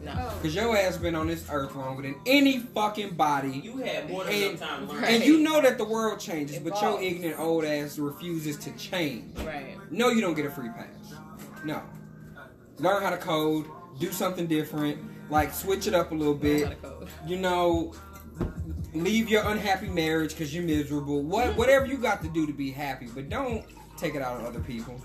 No. 0.02 0.12
Oh. 0.16 0.38
Cause 0.42 0.54
your 0.54 0.76
ass 0.76 0.96
been 0.98 1.16
on 1.16 1.26
this 1.26 1.44
earth 1.50 1.74
longer 1.74 2.02
than 2.02 2.14
any 2.26 2.60
fucking 2.60 3.14
body. 3.14 3.48
You 3.58 3.78
had 3.78 4.08
more 4.08 4.22
than 4.24 4.32
And- 4.32 4.42
enough 4.44 4.60
time 4.60 4.86
to 4.86 4.92
learn. 4.92 5.04
And 5.04 5.24
you 5.24 5.40
know 5.40 5.60
that 5.60 5.78
the 5.78 5.84
world 5.84 6.20
changes, 6.20 6.58
but 6.60 6.80
your 6.80 7.00
ignorant 7.02 7.40
old 7.40 7.64
ass 7.64 7.98
refuses 7.98 8.56
to 8.58 8.70
change. 8.72 9.36
Right. 9.40 9.76
No, 9.90 10.10
you 10.10 10.20
don't 10.20 10.34
get 10.34 10.46
a 10.46 10.50
free 10.50 10.68
pass. 10.68 10.86
No. 11.64 11.82
Learn 12.78 13.02
how 13.02 13.10
to 13.10 13.16
code, 13.16 13.66
do 13.98 14.12
something 14.12 14.46
different, 14.46 14.98
like 15.30 15.52
switch 15.52 15.86
it 15.86 15.94
up 15.94 16.12
a 16.12 16.14
little 16.14 16.34
bit. 16.34 16.76
You 17.26 17.38
know, 17.38 17.94
leave 18.94 19.28
your 19.28 19.48
unhappy 19.48 19.88
marriage 19.88 20.30
because 20.30 20.54
you're 20.54 20.64
miserable. 20.64 21.22
What, 21.22 21.56
whatever 21.56 21.86
you 21.86 21.96
got 21.96 22.22
to 22.22 22.28
do 22.28 22.46
to 22.46 22.52
be 22.52 22.70
happy, 22.70 23.06
but 23.06 23.28
don't 23.28 23.64
take 23.96 24.14
it 24.14 24.22
out 24.22 24.40
on 24.40 24.46
other 24.46 24.60
people. 24.60 25.00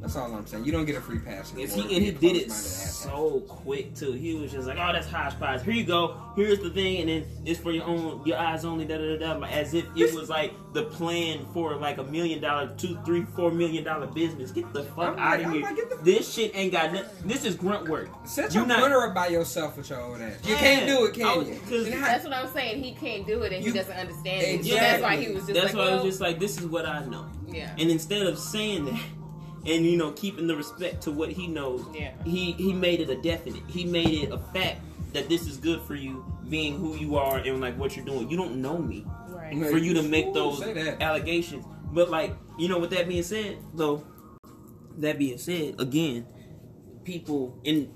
That's 0.00 0.14
all 0.16 0.32
I'm 0.32 0.46
saying. 0.46 0.64
You 0.64 0.70
don't 0.72 0.84
get 0.86 0.96
a 0.96 1.00
free 1.00 1.18
pass. 1.18 1.52
Yes, 1.56 1.72
anymore 1.72 1.88
he, 1.90 1.96
and 1.96 2.04
he 2.04 2.10
did 2.12 2.36
it 2.36 2.52
so 2.52 3.40
quick 3.48 3.94
too. 3.96 4.12
He 4.12 4.34
was 4.34 4.52
just 4.52 4.68
like, 4.68 4.78
"Oh, 4.78 4.92
that's 4.92 5.08
hodgepodge. 5.08 5.64
Here 5.64 5.74
you 5.74 5.84
go. 5.84 6.16
Here's 6.36 6.60
the 6.60 6.70
thing, 6.70 6.98
and 7.00 7.08
then 7.08 7.24
it's 7.44 7.58
for 7.58 7.72
your 7.72 7.84
own, 7.84 8.22
your 8.24 8.38
eyes 8.38 8.64
only." 8.64 8.84
Da 8.84 8.96
da 8.96 9.16
da 9.18 9.34
da. 9.40 9.46
As 9.46 9.74
if 9.74 9.84
it 9.96 10.14
was 10.14 10.28
like 10.28 10.52
the 10.72 10.84
plan 10.84 11.44
for 11.52 11.74
like 11.76 11.98
a 11.98 12.04
million 12.04 12.40
dollar, 12.40 12.72
two, 12.76 12.96
three, 13.04 13.24
four 13.34 13.50
million 13.50 13.82
dollar 13.82 14.06
business. 14.06 14.52
Get 14.52 14.72
the 14.72 14.84
fuck 14.84 15.16
I'm 15.16 15.18
out 15.18 15.30
like- 15.30 15.40
of 15.40 15.46
I'm 15.46 15.52
here. 15.54 15.62
like, 15.62 15.76
the- 15.90 15.98
This 16.04 16.32
shit 16.32 16.52
ain't 16.54 16.70
got 16.72 16.92
nothing. 16.92 17.28
This 17.28 17.44
is 17.44 17.56
grunt 17.56 17.88
work. 17.88 18.08
Set 18.24 18.54
You 18.54 18.60
your 18.60 18.68
not- 18.68 18.78
printer 18.78 19.02
up 19.02 19.14
by 19.14 19.26
yourself 19.28 19.76
with 19.76 19.90
your 19.90 20.00
old 20.00 20.20
ass. 20.20 20.38
You 20.44 20.52
Yeah. 20.54 20.58
can't 20.60 20.86
do 20.86 21.04
it, 21.06 21.14
can 21.14 21.24
Oh, 21.26 21.40
you? 21.40 21.58
'cause 21.68 21.86
And 21.86 21.94
how- 21.94 22.06
That's 22.06 22.24
what 22.24 22.32
I'm 22.34 22.52
saying. 22.52 22.82
He 22.84 22.92
can't 22.92 23.26
do 23.26 23.42
it, 23.42 23.52
and 23.52 23.64
You- 23.64 23.72
he 23.72 23.78
doesn't 23.78 23.96
understand 23.96 24.42
it. 24.42 24.64
So 24.64 24.74
that's 24.74 25.02
why 25.02 25.16
he 25.16 25.32
was 25.34 25.42
just 25.46 25.54
That's 25.54 25.74
like, 25.74 25.86
why 25.86 25.90
I 25.90 25.94
was 25.96 26.04
just 26.04 26.20
like, 26.20 26.38
"This 26.38 26.56
is 26.58 26.66
what 26.66 26.86
I 26.86 27.04
know." 27.04 27.26
yeah. 27.48 27.74
And 27.76 27.90
instead 27.90 28.26
of 28.26 28.38
saying 28.38 28.84
that, 28.86 29.00
and 29.66 29.84
you 29.84 29.96
know, 29.96 30.12
keeping 30.12 30.46
the 30.46 30.56
respect 30.56 31.02
to 31.02 31.10
what 31.10 31.30
he 31.30 31.46
knows, 31.46 31.84
Yeah. 31.94 32.12
he 32.24 32.52
he 32.52 32.72
made 32.72 33.00
it 33.00 33.10
a 33.10 33.16
definite. 33.20 33.62
He 33.68 33.84
made 33.84 34.24
it 34.24 34.32
a 34.32 34.38
fact 34.38 34.80
that 35.12 35.28
this 35.28 35.46
is 35.46 35.56
good 35.56 35.80
for 35.82 35.94
you, 35.94 36.24
being 36.48 36.78
who 36.78 36.94
you 36.96 37.16
are 37.16 37.38
and 37.38 37.60
like 37.60 37.76
what 37.78 37.96
you're 37.96 38.04
doing. 38.04 38.28
You 38.30 38.36
don't 38.36 38.60
know 38.60 38.78
me 38.78 39.04
Right. 39.28 39.54
Man, 39.56 39.70
for 39.70 39.78
you 39.78 39.94
to 39.94 40.02
make 40.02 40.34
those 40.34 40.62
allegations. 40.62 41.64
But 41.92 42.10
like, 42.10 42.36
you 42.58 42.68
know, 42.68 42.78
with 42.78 42.90
that 42.90 43.08
being 43.08 43.22
said, 43.22 43.58
though, 43.74 44.04
that 44.98 45.18
being 45.18 45.38
said, 45.38 45.76
again, 45.80 46.26
people 47.04 47.58
in 47.64 47.90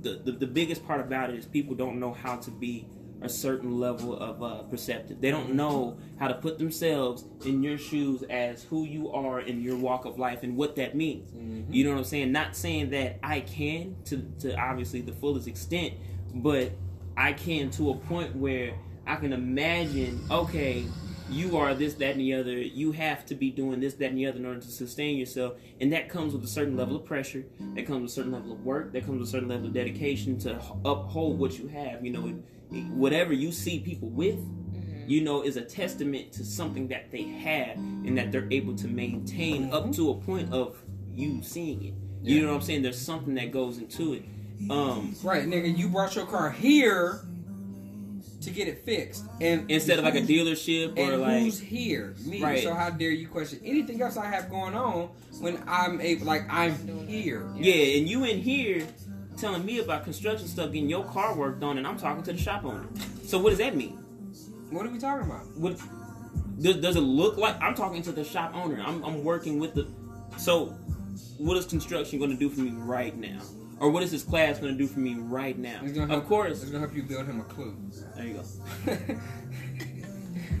the, 0.00 0.20
the 0.24 0.32
the 0.32 0.46
biggest 0.46 0.84
part 0.86 1.00
about 1.00 1.30
it 1.30 1.36
is 1.38 1.46
people 1.46 1.74
don't 1.74 2.00
know 2.00 2.12
how 2.12 2.36
to 2.36 2.50
be 2.50 2.88
a 3.22 3.28
certain 3.28 3.78
level 3.80 4.14
of 4.18 4.42
uh, 4.42 4.62
perceptive. 4.64 5.20
They 5.20 5.30
don't 5.30 5.54
know 5.54 5.96
how 6.18 6.28
to 6.28 6.34
put 6.34 6.58
themselves 6.58 7.24
in 7.44 7.62
your 7.62 7.78
shoes 7.78 8.22
as 8.24 8.62
who 8.64 8.84
you 8.84 9.10
are 9.12 9.40
in 9.40 9.62
your 9.62 9.76
walk 9.76 10.04
of 10.04 10.18
life 10.18 10.42
and 10.42 10.56
what 10.56 10.76
that 10.76 10.94
means. 10.94 11.32
You 11.70 11.84
know 11.84 11.92
what 11.92 11.98
I'm 11.98 12.04
saying? 12.04 12.30
Not 12.32 12.54
saying 12.56 12.90
that 12.90 13.18
I 13.22 13.40
can 13.40 13.96
to 14.06 14.22
to 14.40 14.54
obviously 14.60 15.00
the 15.00 15.12
fullest 15.12 15.48
extent, 15.48 15.94
but 16.34 16.72
I 17.16 17.32
can 17.32 17.70
to 17.72 17.90
a 17.90 17.94
point 17.94 18.36
where 18.36 18.74
I 19.06 19.16
can 19.16 19.32
imagine, 19.32 20.20
okay, 20.30 20.84
you 21.30 21.56
are 21.56 21.74
this, 21.74 21.94
that, 21.94 22.10
and 22.12 22.20
the 22.20 22.34
other. 22.34 22.52
You 22.52 22.92
have 22.92 23.24
to 23.26 23.34
be 23.34 23.50
doing 23.50 23.80
this, 23.80 23.94
that, 23.94 24.10
and 24.10 24.18
the 24.18 24.26
other 24.26 24.38
in 24.38 24.46
order 24.46 24.60
to 24.60 24.68
sustain 24.68 25.16
yourself. 25.16 25.54
And 25.80 25.92
that 25.92 26.08
comes 26.08 26.32
with 26.34 26.44
a 26.44 26.48
certain 26.48 26.76
level 26.76 26.94
of 26.96 27.04
pressure. 27.04 27.44
That 27.74 27.86
comes 27.86 28.02
with 28.02 28.10
a 28.10 28.14
certain 28.14 28.32
level 28.32 28.52
of 28.52 28.64
work. 28.64 28.92
That 28.92 29.04
comes 29.06 29.18
with 29.20 29.28
a 29.28 29.30
certain 29.32 29.48
level 29.48 29.66
of 29.66 29.72
dedication 29.72 30.38
to 30.40 30.60
uphold 30.84 31.38
what 31.38 31.58
you 31.58 31.66
have. 31.68 32.04
You 32.04 32.12
know, 32.12 32.26
it- 32.28 32.34
whatever 32.70 33.32
you 33.32 33.52
see 33.52 33.80
people 33.80 34.08
with, 34.08 34.38
you 35.06 35.22
know, 35.22 35.42
is 35.42 35.56
a 35.56 35.62
testament 35.62 36.32
to 36.32 36.44
something 36.44 36.88
that 36.88 37.10
they 37.12 37.22
have 37.22 37.76
and 37.76 38.18
that 38.18 38.32
they're 38.32 38.48
able 38.50 38.74
to 38.76 38.88
maintain 38.88 39.72
up 39.72 39.92
to 39.92 40.10
a 40.10 40.14
point 40.14 40.52
of 40.52 40.76
you 41.14 41.42
seeing 41.42 41.84
it. 41.84 41.94
You 42.22 42.42
know 42.42 42.48
what 42.48 42.56
I'm 42.56 42.62
saying? 42.62 42.82
There's 42.82 43.00
something 43.00 43.34
that 43.34 43.52
goes 43.52 43.78
into 43.78 44.14
it. 44.14 44.24
Um, 44.70 45.14
Right, 45.22 45.46
nigga, 45.46 45.76
you 45.76 45.88
brought 45.88 46.16
your 46.16 46.26
car 46.26 46.50
here 46.50 47.20
to 48.40 48.50
get 48.50 48.68
it 48.68 48.84
fixed, 48.84 49.24
and 49.40 49.68
instead 49.70 49.98
of 49.98 50.04
like 50.04 50.14
a 50.14 50.20
dealership 50.20 50.96
or 50.96 51.12
And 51.14 51.22
like 51.22 51.40
who's 51.42 51.58
here? 51.58 52.14
Me. 52.24 52.42
Right. 52.42 52.62
So 52.62 52.74
how 52.74 52.90
dare 52.90 53.10
you 53.10 53.28
question 53.28 53.60
anything 53.64 54.00
else 54.00 54.16
I 54.16 54.26
have 54.26 54.48
going 54.50 54.74
on 54.74 55.08
when 55.40 55.62
I'm 55.66 56.00
able, 56.00 56.26
like 56.26 56.42
I'm 56.48 57.06
here? 57.06 57.46
Yeah, 57.56 57.98
and 57.98 58.08
you 58.08 58.24
in 58.24 58.38
here 58.40 58.86
telling 59.36 59.64
me 59.64 59.78
about 59.78 60.04
construction 60.04 60.48
stuff, 60.48 60.72
getting 60.72 60.88
your 60.88 61.04
car 61.04 61.34
worked 61.36 61.62
on, 61.62 61.78
and 61.78 61.86
I'm 61.86 61.98
talking 61.98 62.22
to 62.24 62.32
the 62.32 62.38
shop 62.38 62.64
owner. 62.64 62.86
So 63.24 63.38
what 63.38 63.50
does 63.50 63.58
that 63.58 63.76
mean? 63.76 63.98
What 64.70 64.84
are 64.86 64.90
we 64.90 64.98
talking 64.98 65.26
about? 65.26 65.46
What 65.56 65.78
does, 66.60 66.76
does 66.76 66.96
it 66.96 67.00
look 67.00 67.36
like? 67.36 67.60
I'm 67.62 67.74
talking 67.74 68.02
to 68.02 68.12
the 68.12 68.24
shop 68.24 68.52
owner. 68.54 68.82
I'm, 68.84 69.02
I'm 69.04 69.22
working 69.24 69.58
with 69.58 69.74
the. 69.74 69.86
So, 70.38 70.66
what 71.38 71.56
is 71.56 71.66
construction 71.66 72.18
going 72.18 72.30
to 72.30 72.36
do 72.36 72.48
for 72.48 72.60
me 72.60 72.70
right 72.72 73.16
now? 73.16 73.40
Or 73.78 73.90
what 73.90 74.02
is 74.02 74.10
this 74.10 74.22
class 74.22 74.58
going 74.58 74.72
to 74.72 74.78
do 74.78 74.86
for 74.86 75.00
me 75.00 75.14
right 75.14 75.56
now? 75.58 75.80
Help, 75.80 76.10
Of 76.10 76.26
course. 76.26 76.62
it's 76.62 76.70
gonna 76.70 76.78
help 76.80 76.94
you 76.96 77.02
build 77.02 77.26
him 77.26 77.40
a 77.40 77.44
clue. 77.44 77.76
There 78.16 78.26
you 78.26 78.34
go. 78.34 78.42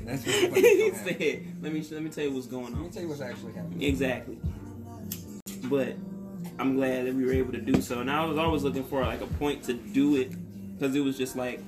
That's 0.04 0.24
what 0.24 0.34
he 0.56 0.60
is 0.60 0.98
gonna 0.98 1.12
happen. 1.12 1.18
said, 1.18 1.62
"Let 1.62 1.72
me 1.72 1.86
let 1.90 2.02
me 2.02 2.10
tell 2.10 2.24
you 2.24 2.32
what's 2.32 2.46
going 2.46 2.66
on. 2.66 2.72
Let 2.74 2.82
me 2.82 2.88
tell 2.90 3.02
you 3.02 3.08
what's 3.08 3.20
actually 3.20 3.54
happening. 3.54 3.82
Exactly. 3.82 4.38
But 5.64 5.96
I'm 6.58 6.76
glad 6.76 7.06
that 7.06 7.14
we 7.14 7.24
were 7.24 7.32
able 7.32 7.52
to 7.52 7.60
do 7.60 7.80
so. 7.80 8.00
And 8.00 8.10
I 8.10 8.24
was 8.24 8.38
always 8.38 8.62
looking 8.62 8.84
for 8.84 9.02
like 9.02 9.20
a 9.20 9.26
point 9.26 9.62
to 9.64 9.74
do 9.74 10.16
it 10.16 10.32
because 10.74 10.94
it 10.94 11.00
was 11.00 11.16
just 11.16 11.36
like, 11.36 11.60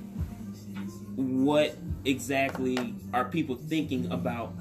what 1.15 1.77
exactly 2.05 2.95
are 3.13 3.25
people 3.25 3.55
thinking 3.55 4.11
about, 4.11 4.53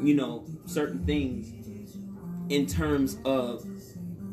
you 0.00 0.14
know, 0.14 0.44
certain 0.66 1.04
things 1.04 1.52
in 2.48 2.66
terms 2.66 3.18
of 3.24 3.64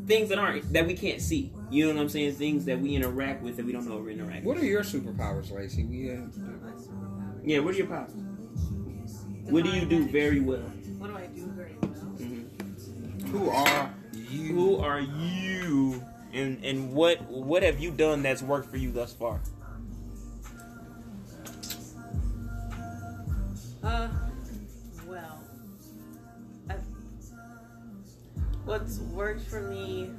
things 0.05 0.29
that 0.29 0.37
aren't 0.37 0.71
that 0.73 0.87
we 0.87 0.93
can't 0.93 1.21
see. 1.21 1.51
You 1.69 1.87
know 1.87 1.95
what 1.95 2.01
I'm 2.01 2.09
saying? 2.09 2.33
Things 2.33 2.65
that 2.65 2.79
we 2.79 2.95
interact 2.95 3.41
with 3.41 3.57
that 3.57 3.65
we 3.65 3.71
don't 3.71 3.87
know 3.87 3.97
we're 3.97 4.11
interacting. 4.11 4.45
What 4.45 4.57
are 4.57 4.65
your 4.65 4.83
superpowers, 4.83 5.51
Lacey? 5.51 5.83
We 5.83 6.11
uh, 6.11 6.17
Yeah, 7.43 7.59
what 7.59 7.73
are 7.73 7.77
your 7.77 7.87
powers? 7.87 8.11
What 9.49 9.63
do 9.63 9.69
you 9.71 9.85
do 9.85 10.07
very 10.07 10.39
well? 10.39 10.59
What 10.97 11.07
do 11.07 11.17
I 11.17 11.27
do 11.27 11.47
very 11.47 11.75
well? 11.81 11.91
who 13.31 13.49
are 13.49 13.93
you? 14.36 14.53
Who 14.53 14.77
are 14.77 14.99
you, 14.99 16.03
and 16.33 16.63
and 16.63 16.93
what 16.93 17.21
what 17.29 17.63
have 17.63 17.79
you 17.79 17.91
done 17.91 18.21
that's 18.21 18.41
worked 18.41 18.69
for 18.69 18.77
you 18.77 18.91
thus 18.91 19.13
far? 19.13 19.39
Uh, 23.83 24.07
well, 25.07 25.43
I, 26.69 26.73
what's 28.65 28.97
worked 28.99 29.41
for 29.41 29.61
me, 29.61 30.09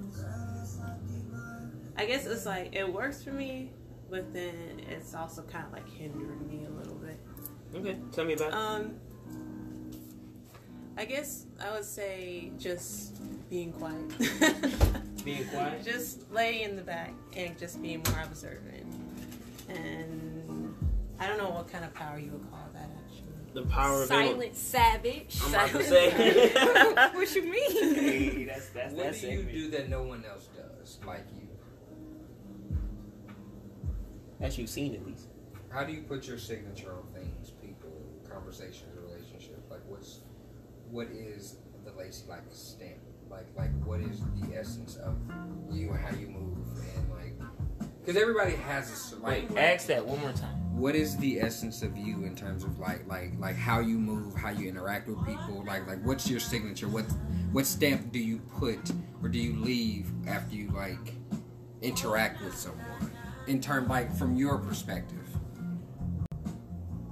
I 1.97 2.07
guess 2.07 2.27
it's 2.27 2.47
like 2.47 2.75
it 2.75 2.91
works 2.91 3.25
for 3.25 3.33
me, 3.33 3.71
but 4.09 4.33
then 4.33 4.81
it's 4.89 5.15
also 5.15 5.43
kind 5.43 5.67
of 5.67 5.73
like 5.73 5.89
hindering 5.89 6.47
me 6.47 6.65
a 6.67 6.71
little 6.71 6.95
bit. 6.95 7.19
Okay, 7.75 7.97
tell 8.13 8.25
me 8.25 8.35
about. 8.35 8.53
Um, 8.53 8.95
I 10.97 11.05
guess 11.05 11.47
I 11.61 11.73
would 11.73 11.85
say 11.85 12.53
just 12.59 13.21
being 13.51 13.73
quiet. 13.73 13.97
Being 15.25 15.45
quiet. 15.49 15.85
just 15.85 16.31
laying 16.31 16.63
in 16.63 16.77
the 16.77 16.83
back 16.83 17.13
and 17.37 17.59
just 17.59 17.83
being 17.83 18.01
more 18.09 18.23
observant. 18.23 18.87
And 19.69 20.73
I 21.19 21.27
don't 21.27 21.39
know 21.39 21.51
what 21.51 21.67
kind 21.67 21.85
of 21.85 21.93
power 21.95 22.17
you 22.17 22.31
would 22.31 22.49
call 22.49 22.69
that 22.75 22.89
actually. 23.05 23.27
The 23.53 23.63
power 23.63 24.03
of 24.03 24.09
Silent 24.09 24.55
savage. 24.55 25.39
I'm 25.43 25.49
about 25.53 25.71
to 25.71 25.83
say. 25.83 26.53
what 27.13 27.35
you 27.35 27.43
mean? 27.43 27.95
hey, 27.97 28.45
that's 28.45 28.69
that's 28.69 28.95
What 28.95 29.07
that's 29.07 29.21
do 29.21 29.29
you 29.29 29.43
do 29.43 29.71
that 29.71 29.89
no 29.89 30.03
one 30.05 30.25
else 30.25 30.49
does, 30.55 30.99
like 31.05 31.27
you? 31.35 31.49
That 34.39 34.57
you've 34.59 34.71
seen 34.71 34.95
at 34.95 35.05
least. 35.05 35.27
How 35.71 35.83
do 35.83 35.93
you 35.93 36.03
put 36.03 36.29
your 36.29 36.39
signature 36.39 36.93
on 36.93 37.03
things, 37.13 37.51
people, 37.61 37.91
conversations, 38.31 38.97
relationships? 38.97 39.69
Like, 39.71 39.81
what's 39.89 40.21
what 40.91 41.09
is 41.09 41.57
the 41.85 41.93
Lacey 41.93 42.27
like 42.29 42.43
stamp? 42.53 42.99
Like 43.31 43.47
like 43.57 43.71
what 43.85 44.01
is 44.01 44.21
the 44.41 44.57
essence 44.57 44.97
of 44.97 45.15
you 45.71 45.91
and 45.91 45.99
how 46.01 46.15
you 46.17 46.29
move 46.29 46.59
and 46.97 47.11
like 47.11 47.35
because 48.01 48.21
everybody 48.21 48.53
has 48.55 48.89
this 48.89 49.15
like 49.21 49.51
Wait, 49.51 49.59
ask 49.59 49.87
that 49.89 50.07
one 50.07 50.21
more 50.21 50.33
time. 50.33 50.79
what 50.79 50.95
is 50.95 51.17
the 51.19 51.41
essence 51.41 51.83
of 51.83 51.97
you 51.97 52.25
in 52.25 52.35
terms 52.37 52.63
of 52.65 52.79
like 52.79 53.07
like 53.09 53.33
like 53.39 53.57
how 53.57 53.81
you 53.81 53.99
move 53.99 54.35
how 54.35 54.51
you 54.51 54.69
interact 54.69 55.09
with 55.09 55.19
people 55.27 55.63
like 55.67 55.87
like 55.87 56.03
what's 56.05 56.31
your 56.31 56.41
signature 56.41 56.89
what 56.89 57.05
what 57.53 57.67
stamp 57.67 58.13
do 58.13 58.19
you 58.19 58.39
put 58.59 58.79
or 59.23 59.29
do 59.29 59.39
you 59.39 59.55
leave 59.57 60.11
after 60.29 60.55
you 60.55 60.71
like 60.71 61.15
interact 61.83 62.43
with 62.43 62.55
someone 62.57 63.11
in 63.49 63.61
term 63.61 63.87
like 63.89 64.15
from 64.17 64.37
your 64.37 64.57
perspective 64.59 65.26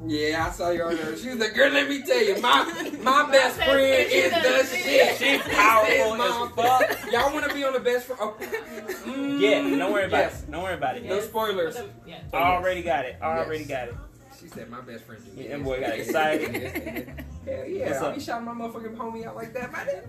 yeah, 0.07 0.47
I 0.47 0.51
saw 0.53 0.71
you 0.71 0.83
on 0.83 0.97
there. 0.97 1.17
She 1.17 1.29
was 1.31 1.39
like, 1.39 1.55
"Girl, 1.55 1.71
let 1.73 1.89
me 1.89 2.03
tell 2.03 2.23
you, 2.23 2.41
my 2.41 2.65
my 3.03 3.29
best 3.33 3.57
friend 3.57 4.09
is 4.11 4.31
the 4.33 4.77
shit. 4.77 5.17
She's 5.19 5.41
powerful 5.55 6.21
as 6.23 6.51
fuck. 6.53 7.13
Y'all 7.13 7.33
want 7.33 7.49
to 7.49 7.55
be 7.55 7.65
on 7.65 7.73
the 7.73 7.81
best 7.81 8.07
friend? 8.07 8.21
Oh. 8.23 8.37
Mm, 8.41 9.41
Yeah, 9.41 9.77
don't 9.79 9.93
worry 9.93 10.05
about 10.07 10.19
yes. 10.19 10.43
it. 10.43 10.51
Don't 10.51 10.63
worry 10.63 10.75
about 10.75 10.97
it. 10.97 11.05
No 11.05 11.21
spoilers. 11.21 11.75
Yeah. 11.75 11.81
So, 11.83 11.89
yes. 12.07 12.21
Already 12.33 12.83
got 12.83 13.05
it. 13.05 13.17
Already 13.23 13.59
Yes. 13.61 13.69
got 13.69 13.89
it. 13.89 13.95
She 14.41 14.49
said 14.49 14.69
my 14.71 14.81
best 14.83 15.05
friend. 15.05 15.23
do 15.25 15.31
Yeah, 15.43 15.49
this, 15.49 15.57
that 15.59 15.65
boy 15.65 15.81
got 15.81 15.91
excited. 15.99 17.25
Hell 17.47 17.67
yeah! 17.67 18.01
I'll 18.03 18.15
be 18.15 18.21
shouting 18.21 18.45
my 18.47 18.53
motherfucking 18.53 18.97
homie 18.97 19.27
out 19.27 19.37
like 19.37 19.53
that, 19.55 19.71
man. 19.73 20.03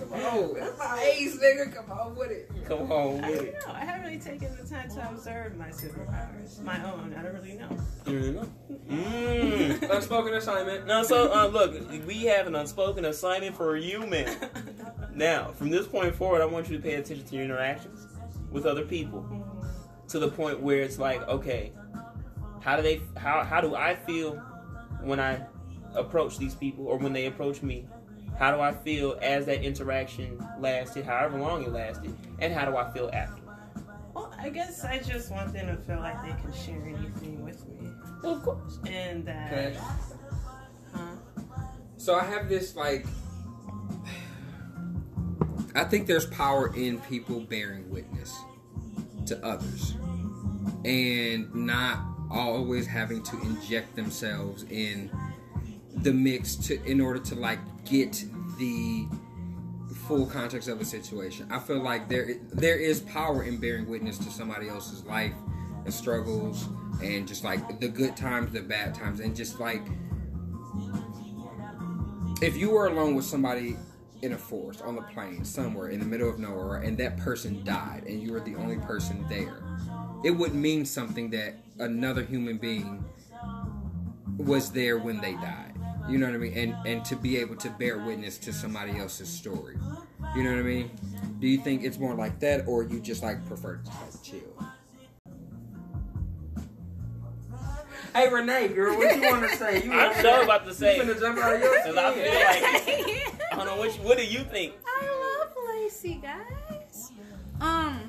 Come 0.00 0.12
on, 0.12 0.54
that's 0.54 0.78
my 0.78 1.12
ace, 1.14 1.36
nigga. 1.36 1.74
Come 1.74 1.90
on 1.98 2.16
with 2.16 2.30
it. 2.30 2.50
Come 2.66 2.90
on 2.90 3.22
I 3.24 3.30
with 3.30 3.38
don't 3.38 3.48
it. 3.48 3.54
know. 3.66 3.72
I 3.74 3.80
haven't 3.84 4.06
really 4.06 4.18
taken 4.20 4.56
the 4.56 4.68
time 4.68 4.88
to 4.90 5.08
observe 5.10 5.56
my 5.56 5.68
superpowers, 5.68 6.60
my 6.62 6.82
own. 6.90 7.14
I 7.18 7.22
don't 7.22 7.34
really 7.34 7.54
know. 7.54 7.76
Mm. 8.06 9.90
Unspoken 9.90 10.34
assignment. 10.34 10.86
No, 10.86 11.02
so 11.02 11.32
uh, 11.32 11.46
look, 11.46 11.74
we 12.06 12.24
have 12.24 12.46
an 12.46 12.54
unspoken 12.54 13.04
assignment 13.04 13.56
for 13.56 13.76
you, 13.76 14.06
man. 14.06 14.36
Now, 15.14 15.52
from 15.52 15.70
this 15.70 15.86
point 15.86 16.14
forward, 16.14 16.40
I 16.40 16.46
want 16.46 16.68
you 16.70 16.76
to 16.76 16.82
pay 16.82 16.94
attention 16.94 17.26
to 17.26 17.34
your 17.36 17.44
interactions 17.44 18.06
with 18.50 18.66
other 18.66 18.84
people 18.84 19.24
to 20.08 20.18
the 20.18 20.28
point 20.28 20.60
where 20.60 20.80
it's 20.80 20.98
like, 20.98 21.20
okay, 21.28 21.72
how 22.60 22.76
do 22.76 22.82
they, 22.82 23.00
how 23.16 23.44
how 23.44 23.60
do 23.60 23.74
I 23.74 23.94
feel 23.94 24.36
when 25.02 25.20
I 25.20 25.40
approach 25.94 26.38
these 26.38 26.54
people 26.54 26.86
or 26.86 26.98
when 26.98 27.12
they 27.12 27.26
approach 27.26 27.62
me? 27.62 27.86
How 28.40 28.50
do 28.50 28.60
I 28.62 28.72
feel 28.72 29.18
as 29.20 29.44
that 29.46 29.62
interaction 29.62 30.42
lasted, 30.58 31.04
however 31.04 31.38
long 31.38 31.62
it 31.62 31.72
lasted, 31.72 32.16
and 32.38 32.54
how 32.54 32.64
do 32.64 32.74
I 32.74 32.90
feel 32.90 33.10
after? 33.12 33.42
Well, 34.14 34.34
I 34.38 34.48
guess 34.48 34.82
I 34.82 34.98
just 34.98 35.30
want 35.30 35.52
them 35.52 35.66
to 35.66 35.76
feel 35.82 35.98
like 35.98 36.22
they 36.22 36.30
can 36.40 36.50
share 36.50 36.82
anything 36.82 37.44
with 37.44 37.68
me, 37.68 37.90
Well, 38.22 38.36
of 38.36 38.42
course. 38.42 38.78
and 38.86 39.26
that. 39.26 39.52
Okay. 39.52 39.78
Huh? 40.94 41.16
So 41.98 42.14
I 42.14 42.24
have 42.24 42.48
this 42.48 42.74
like. 42.74 43.04
I 45.74 45.84
think 45.84 46.06
there's 46.06 46.26
power 46.26 46.74
in 46.74 46.98
people 47.02 47.40
bearing 47.40 47.90
witness 47.90 48.34
to 49.26 49.38
others, 49.44 49.94
and 50.86 51.54
not 51.54 52.00
always 52.30 52.86
having 52.86 53.22
to 53.24 53.40
inject 53.42 53.96
themselves 53.96 54.64
in 54.70 55.10
the 55.94 56.12
mix 56.14 56.56
to 56.56 56.82
in 56.86 57.02
order 57.02 57.20
to 57.20 57.34
like 57.34 57.58
get 57.90 58.24
the 58.58 59.06
full 60.06 60.26
context 60.26 60.68
of 60.68 60.80
a 60.80 60.84
situation. 60.84 61.46
I 61.50 61.58
feel 61.58 61.82
like 61.82 62.08
there 62.08 62.36
there 62.52 62.78
is 62.78 63.00
power 63.00 63.42
in 63.42 63.58
bearing 63.58 63.88
witness 63.88 64.18
to 64.18 64.30
somebody 64.30 64.68
else's 64.68 65.04
life 65.04 65.34
and 65.84 65.92
struggles 65.92 66.68
and 67.02 67.26
just 67.26 67.44
like 67.44 67.80
the 67.80 67.88
good 67.88 68.16
times, 68.16 68.52
the 68.52 68.60
bad 68.60 68.94
times, 68.94 69.20
and 69.20 69.34
just 69.34 69.58
like 69.58 69.82
if 72.42 72.56
you 72.56 72.70
were 72.70 72.86
alone 72.86 73.14
with 73.14 73.24
somebody 73.24 73.76
in 74.22 74.32
a 74.32 74.38
forest, 74.38 74.82
on 74.82 74.94
the 74.94 75.02
plain, 75.02 75.44
somewhere 75.44 75.88
in 75.88 75.98
the 75.98 76.06
middle 76.06 76.28
of 76.28 76.38
nowhere, 76.38 76.76
and 76.82 76.96
that 76.98 77.16
person 77.16 77.64
died, 77.64 78.04
and 78.06 78.22
you 78.22 78.32
were 78.32 78.40
the 78.40 78.54
only 78.54 78.76
person 78.78 79.24
there, 79.28 79.62
it 80.24 80.30
would 80.30 80.54
mean 80.54 80.84
something 80.84 81.30
that 81.30 81.54
another 81.78 82.22
human 82.22 82.58
being 82.58 83.04
was 84.36 84.70
there 84.72 84.98
when 84.98 85.20
they 85.20 85.32
died. 85.34 85.69
You 86.08 86.18
know 86.18 86.26
what 86.26 86.34
I 86.34 86.38
mean? 86.38 86.54
And 86.56 86.86
and 86.86 87.04
to 87.06 87.16
be 87.16 87.36
able 87.38 87.56
to 87.56 87.70
bear 87.70 87.98
witness 87.98 88.38
to 88.38 88.52
somebody 88.52 88.98
else's 88.98 89.28
story. 89.28 89.76
You 90.34 90.42
know 90.42 90.50
what 90.50 90.60
I 90.60 90.62
mean? 90.62 90.90
Do 91.38 91.46
you 91.46 91.58
think 91.58 91.84
it's 91.84 91.98
more 91.98 92.14
like 92.14 92.38
that, 92.40 92.66
or 92.66 92.82
you 92.82 93.00
just 93.00 93.22
like 93.22 93.44
prefer 93.46 93.76
to 93.76 93.84
just 93.84 94.00
like 94.00 94.22
chill? 94.22 94.66
Hey 98.14 98.28
Renee, 98.28 98.68
girl, 98.68 98.96
what 98.96 99.14
you 99.14 99.22
want 99.22 99.48
to 99.48 99.56
say? 99.56 99.84
You 99.84 99.92
I'm 99.94 100.20
sure 100.20 100.42
about 100.42 100.66
to 100.66 100.74
say. 100.74 100.96
You 100.96 101.02
finna 101.02 101.20
jump 101.20 101.38
out 101.38 101.54
of 101.54 101.62
your 101.62 101.82
Cause 101.82 101.96
I 101.96 102.12
feel 102.14 102.24
like 102.24 103.42
I 103.52 103.56
don't 103.56 103.66
know 103.66 103.76
what 103.76 103.96
you, 103.96 104.02
what 104.02 104.18
do 104.18 104.26
you 104.26 104.40
think? 104.40 104.74
I 104.84 105.38
love 105.38 105.52
Lacey, 105.68 106.20
guys. 106.20 107.12
Um, 107.60 107.99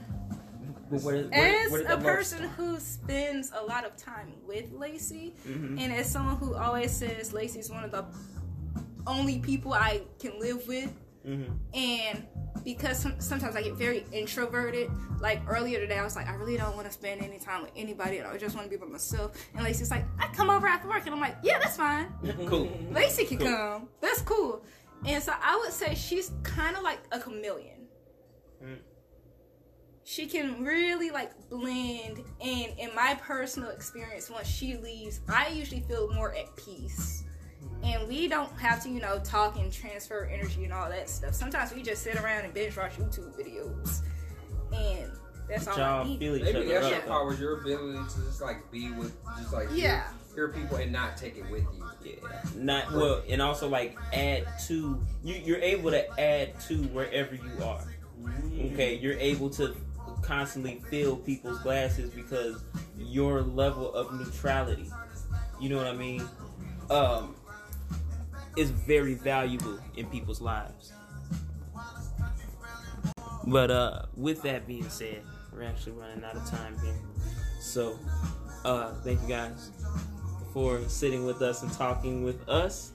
Where, 0.99 1.27
as 1.33 1.73
a 1.73 1.97
person 1.97 2.43
who 2.49 2.79
spends 2.79 3.51
a 3.57 3.63
lot 3.63 3.85
of 3.85 3.95
time 3.97 4.33
with 4.45 4.71
Lacey, 4.71 5.35
Mhm. 5.47 5.79
and 5.79 5.93
as 5.93 6.09
someone 6.11 6.35
who 6.37 6.55
always 6.55 6.91
says 6.91 7.33
Lacey's 7.33 7.69
one 7.69 7.83
of 7.83 7.91
the 7.91 8.05
only 9.07 9.39
people 9.39 9.73
I 9.73 10.01
can 10.19 10.39
live 10.39 10.67
with, 10.67 10.91
hmm 11.25 11.43
and 11.73 12.25
because 12.63 12.99
some, 12.99 13.19
sometimes 13.19 13.55
I 13.55 13.63
get 13.63 13.73
very 13.73 14.05
introverted. 14.11 14.91
Like 15.19 15.41
earlier 15.47 15.79
today, 15.79 15.97
I 15.97 16.03
was 16.03 16.15
like, 16.15 16.27
I 16.27 16.33
really 16.35 16.57
don't 16.57 16.75
want 16.75 16.85
to 16.87 16.93
spend 16.93 17.21
any 17.23 17.39
time 17.39 17.63
with 17.63 17.71
anybody, 17.75 18.17
and 18.17 18.27
I 18.27 18.37
just 18.37 18.55
want 18.55 18.65
to 18.65 18.69
be 18.69 18.77
by 18.77 18.85
myself. 18.91 19.31
And 19.55 19.63
Lacey's 19.63 19.89
like, 19.89 20.05
I 20.19 20.27
come 20.27 20.49
over 20.51 20.67
after 20.67 20.87
work, 20.87 21.03
and 21.05 21.13
I'm 21.15 21.21
like, 21.21 21.37
yeah, 21.43 21.57
that's 21.59 21.77
fine. 21.77 22.07
Cool. 22.47 22.69
Lacey 22.91 23.25
can 23.25 23.37
Cool. 23.39 23.47
come. 23.47 23.89
That's 23.99 24.21
cool. 24.21 24.63
And 25.05 25.23
so 25.23 25.33
I 25.41 25.57
would 25.57 25.71
say 25.71 25.95
she's 25.95 26.31
kind 26.43 26.75
of 26.75 26.83
like 26.83 26.99
a 27.11 27.19
chameleon. 27.19 27.80
She 30.11 30.25
can 30.27 30.61
really 30.61 31.09
like 31.09 31.31
blend. 31.49 32.21
And 32.41 32.73
in 32.77 32.93
my 32.93 33.17
personal 33.21 33.69
experience, 33.69 34.29
once 34.29 34.45
she 34.45 34.75
leaves, 34.75 35.21
I 35.29 35.47
usually 35.47 35.79
feel 35.87 36.11
more 36.13 36.35
at 36.35 36.53
peace. 36.57 37.23
Mm-hmm. 37.63 37.83
And 37.85 38.07
we 38.09 38.27
don't 38.27 38.51
have 38.59 38.83
to, 38.83 38.89
you 38.89 38.99
know, 38.99 39.19
talk 39.19 39.57
and 39.57 39.71
transfer 39.71 40.25
energy 40.25 40.65
and 40.65 40.73
all 40.73 40.89
that 40.89 41.09
stuff. 41.09 41.33
Sometimes 41.33 41.73
we 41.73 41.81
just 41.81 42.03
sit 42.03 42.17
around 42.21 42.43
and 42.43 42.53
binge 42.53 42.75
watch 42.75 42.97
YouTube 42.97 43.31
videos. 43.39 44.01
And 44.73 45.13
that's 45.47 45.65
all 45.69 45.75
I 45.75 45.79
Y'all 45.99 46.05
need. 46.05 46.19
feel 46.19 46.35
each 46.35 46.43
Maybe 46.43 46.57
other 46.57 46.67
that's 46.67 46.87
your 46.89 46.97
up. 46.97 47.05
though. 47.05 47.11
power, 47.11 47.33
your 47.35 47.61
ability 47.61 47.99
to 48.13 48.21
just 48.25 48.41
like 48.41 48.69
be 48.69 48.91
with, 48.91 49.15
just 49.37 49.53
like 49.53 49.69
Yeah. 49.71 50.03
hear, 50.35 50.49
hear 50.51 50.61
people 50.61 50.75
and 50.75 50.91
not 50.91 51.15
take 51.15 51.37
it 51.37 51.49
with 51.49 51.63
you. 51.73 51.85
Yeah. 52.03 52.41
Not 52.57 52.91
well, 52.91 53.21
and 53.29 53.41
also 53.41 53.69
like 53.69 53.97
add 54.11 54.45
to 54.67 55.01
you. 55.23 55.35
You're 55.35 55.59
able 55.59 55.91
to 55.91 56.19
add 56.19 56.59
to 56.67 56.83
wherever 56.87 57.33
you 57.33 57.63
are. 57.63 57.87
Mm-hmm. 58.21 58.73
Okay, 58.73 58.95
you're 58.95 59.17
able 59.17 59.49
to 59.51 59.73
constantly 60.21 60.81
fill 60.89 61.15
people's 61.15 61.59
glasses 61.59 62.09
because 62.11 62.63
your 62.97 63.41
level 63.41 63.93
of 63.93 64.13
neutrality. 64.13 64.89
You 65.59 65.69
know 65.69 65.77
what 65.77 65.87
I 65.87 65.93
mean? 65.93 66.23
Um, 66.89 67.35
is 68.57 68.69
very 68.69 69.13
valuable 69.13 69.79
in 69.95 70.07
people's 70.07 70.41
lives. 70.41 70.91
But 73.47 73.71
uh, 73.71 74.03
with 74.15 74.41
that 74.43 74.67
being 74.67 74.89
said, 74.89 75.23
we're 75.51 75.63
actually 75.63 75.93
running 75.93 76.23
out 76.23 76.35
of 76.35 76.49
time 76.49 76.77
here. 76.83 76.99
So, 77.59 77.97
uh, 78.65 78.93
thank 79.03 79.21
you 79.21 79.27
guys 79.27 79.71
for 80.53 80.81
sitting 80.87 81.25
with 81.25 81.41
us 81.41 81.63
and 81.63 81.71
talking 81.71 82.23
with 82.23 82.47
us 82.47 82.91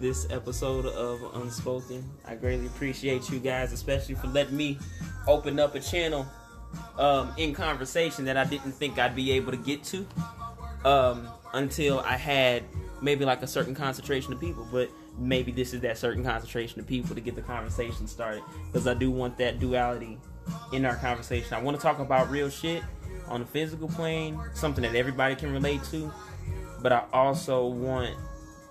this 0.00 0.26
episode 0.30 0.86
of 0.86 1.42
Unspoken. 1.42 2.04
I 2.26 2.34
greatly 2.34 2.66
appreciate 2.66 3.30
you 3.30 3.38
guys, 3.38 3.72
especially 3.72 4.14
for 4.14 4.26
letting 4.28 4.56
me 4.56 4.78
open 5.26 5.58
up 5.58 5.74
a 5.74 5.80
channel 5.80 6.26
um, 6.98 7.32
in 7.36 7.54
conversation 7.54 8.24
that 8.26 8.36
I 8.36 8.44
didn't 8.44 8.72
think 8.72 8.98
I'd 8.98 9.14
be 9.14 9.32
able 9.32 9.52
to 9.52 9.58
get 9.58 9.84
to 9.84 10.06
um, 10.84 11.28
until 11.54 12.00
I 12.00 12.16
had 12.16 12.64
maybe 13.00 13.24
like 13.24 13.42
a 13.42 13.46
certain 13.46 13.74
concentration 13.74 14.32
of 14.32 14.40
people. 14.40 14.66
But 14.70 14.90
maybe 15.18 15.52
this 15.52 15.74
is 15.74 15.80
that 15.82 15.98
certain 15.98 16.24
concentration 16.24 16.80
of 16.80 16.86
people 16.86 17.14
to 17.14 17.20
get 17.20 17.34
the 17.34 17.42
conversation 17.42 18.06
started 18.06 18.42
because 18.66 18.86
I 18.86 18.94
do 18.94 19.10
want 19.10 19.36
that 19.38 19.58
duality 19.58 20.18
in 20.72 20.84
our 20.84 20.96
conversation. 20.96 21.54
I 21.54 21.60
want 21.60 21.76
to 21.76 21.82
talk 21.82 21.98
about 21.98 22.30
real 22.30 22.48
shit 22.48 22.82
on 23.26 23.40
the 23.40 23.46
physical 23.46 23.88
plane, 23.88 24.40
something 24.54 24.82
that 24.82 24.94
everybody 24.94 25.34
can 25.34 25.52
relate 25.52 25.82
to, 25.84 26.12
but 26.80 26.92
I 26.92 27.04
also 27.12 27.66
want 27.66 28.16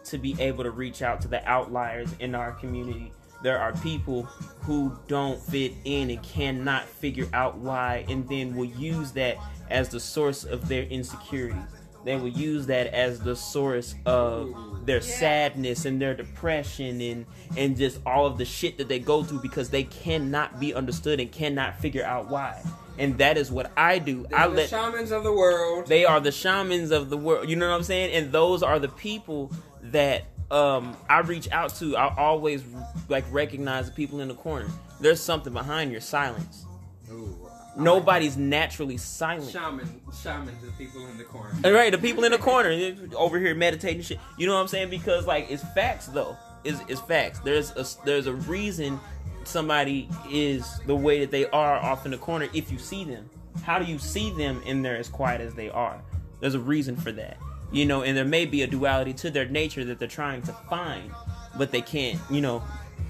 to 0.06 0.18
be 0.18 0.40
able 0.42 0.64
to 0.64 0.72
reach 0.72 1.02
out 1.02 1.22
to 1.22 1.28
the 1.28 1.46
outliers 1.48 2.10
in 2.20 2.34
our 2.34 2.54
community. 2.54 3.12
There 3.44 3.60
are 3.60 3.72
people 3.74 4.24
who 4.64 4.98
don't 5.08 5.40
fit 5.40 5.74
in 5.86 6.10
and 6.10 6.22
cannot 6.24 6.86
figure 6.86 7.28
out 7.34 7.58
why, 7.58 8.06
and 8.10 8.28
then 8.28 8.56
will 8.56 8.66
use 8.66 9.12
that 9.14 9.38
as 9.70 9.90
the 9.90 10.00
source 10.00 10.44
of 10.44 10.68
their 10.68 10.84
insecurities. 10.84 11.62
They 12.04 12.16
will 12.16 12.30
use 12.30 12.68
that 12.68 12.88
as 12.88 13.20
the 13.20 13.36
source 13.36 13.94
of 14.06 14.86
their 14.86 15.02
sadness 15.02 15.84
and 15.84 16.02
their 16.02 16.14
depression 16.14 17.02
and 17.02 17.26
and 17.58 17.76
just 17.76 18.00
all 18.06 18.26
of 18.26 18.38
the 18.38 18.46
shit 18.46 18.78
that 18.78 18.88
they 18.88 19.00
go 19.00 19.24
through 19.24 19.42
because 19.42 19.70
they 19.70 19.84
cannot 19.84 20.58
be 20.58 20.74
understood 20.74 21.20
and 21.20 21.30
cannot 21.30 21.78
figure 21.82 22.06
out 22.06 22.30
why. 22.30 22.64
And 22.98 23.18
that 23.18 23.38
is 23.38 23.52
what 23.52 23.72
I 23.76 24.00
do. 24.00 24.26
I 24.34 24.48
They're 24.48 24.50
the 24.50 24.56
let 24.56 24.70
shamans 24.70 25.12
of 25.12 25.24
the 25.24 25.34
world. 25.34 25.88
they 25.88 26.06
are 26.06 26.22
the 26.22 26.32
shamans 26.32 26.92
of 26.92 27.10
the 27.10 27.18
world. 27.18 27.50
You 27.50 27.58
know 27.58 27.70
what 27.70 27.76
I'm 27.76 27.84
saying? 27.84 28.14
And 28.14 28.32
those 28.32 28.64
are 28.64 28.80
the 28.80 28.88
people 28.90 29.52
that 29.82 30.24
um 30.52 30.96
I 31.10 31.20
reach 31.20 31.50
out 31.52 31.76
to, 31.76 31.96
I 31.98 32.16
always 32.16 32.64
like 33.10 33.26
recognize 33.32 33.88
the 33.88 33.96
people 33.96 34.22
in 34.22 34.28
the 34.28 34.34
corner. 34.34 34.68
There's 35.00 35.20
something 35.20 35.54
behind 35.54 35.92
your 35.92 36.02
silence. 36.02 36.66
Ooh, 37.12 37.38
I 37.50 37.82
Nobody's 37.82 38.38
naturally 38.38 38.98
silent. 38.98 39.46
like 39.46 39.54
shaman, 39.54 40.02
shaman, 40.24 40.56
the 40.64 40.72
people 40.72 41.06
in 41.08 41.18
the 41.18 41.24
corner. 41.26 41.54
All 41.64 41.72
right, 41.72 41.92
the 41.92 41.98
people 41.98 42.24
in 42.24 42.32
the 42.32 42.38
corner 42.38 42.96
over 43.16 43.38
here 43.40 43.54
meditating 43.56 44.02
shit. 44.02 44.20
You 44.38 44.48
know 44.48 44.56
what 44.56 44.62
I'm 44.62 44.68
saying? 44.68 44.90
Because 44.90 45.28
like 45.28 45.48
it's 45.52 45.64
facts 45.76 46.08
though. 46.08 46.36
It's, 46.64 46.80
it's 46.88 47.02
facts. 47.02 47.40
There's 47.40 47.72
a 47.72 47.86
there's 48.06 48.26
a 48.28 48.34
reason 48.34 49.00
somebody 49.44 50.10
is 50.30 50.80
the 50.86 50.96
way 50.96 51.20
that 51.20 51.32
they 51.32 51.46
are 51.48 51.76
off 51.78 52.06
in 52.06 52.12
the 52.12 52.18
corner. 52.18 52.48
If 52.54 52.72
you 52.72 52.80
see 52.80 53.04
them, 53.04 53.30
how 53.64 53.80
do 53.80 53.86
you 53.86 54.00
see 54.00 54.32
them 54.32 54.62
in 54.66 54.82
there 54.82 54.98
as 54.98 55.08
quiet 55.08 55.42
as 55.42 55.54
they 55.54 55.70
are? 55.70 56.02
There's 56.40 56.56
a 56.56 56.60
reason 56.60 56.96
for 56.96 57.12
that. 57.14 57.38
You 57.72 57.86
know, 57.86 58.02
and 58.04 58.18
there 58.18 58.26
may 58.26 58.46
be 58.46 58.62
a 58.62 58.68
duality 58.68 59.14
to 59.14 59.30
their 59.30 59.48
nature 59.48 59.84
that 59.86 60.00
they're 60.00 60.08
trying 60.08 60.42
to 60.44 60.54
find, 60.70 61.12
but 61.58 61.72
they 61.72 61.82
can't. 61.82 62.20
You 62.30 62.42
know, 62.42 62.64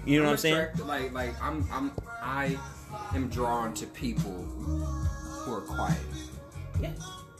you 0.05 0.19
know 0.19 0.25
what 0.25 0.31
I'm 0.31 0.37
saying? 0.37 0.67
Like, 0.85 1.13
like 1.13 1.41
I'm, 1.41 1.67
I'm, 1.71 1.91
I 2.21 2.57
am 3.13 3.27
drawn 3.29 3.73
to 3.75 3.85
people 3.87 4.31
who 4.31 5.53
are 5.53 5.61
quiet. 5.61 5.99
Yeah. 6.81 6.91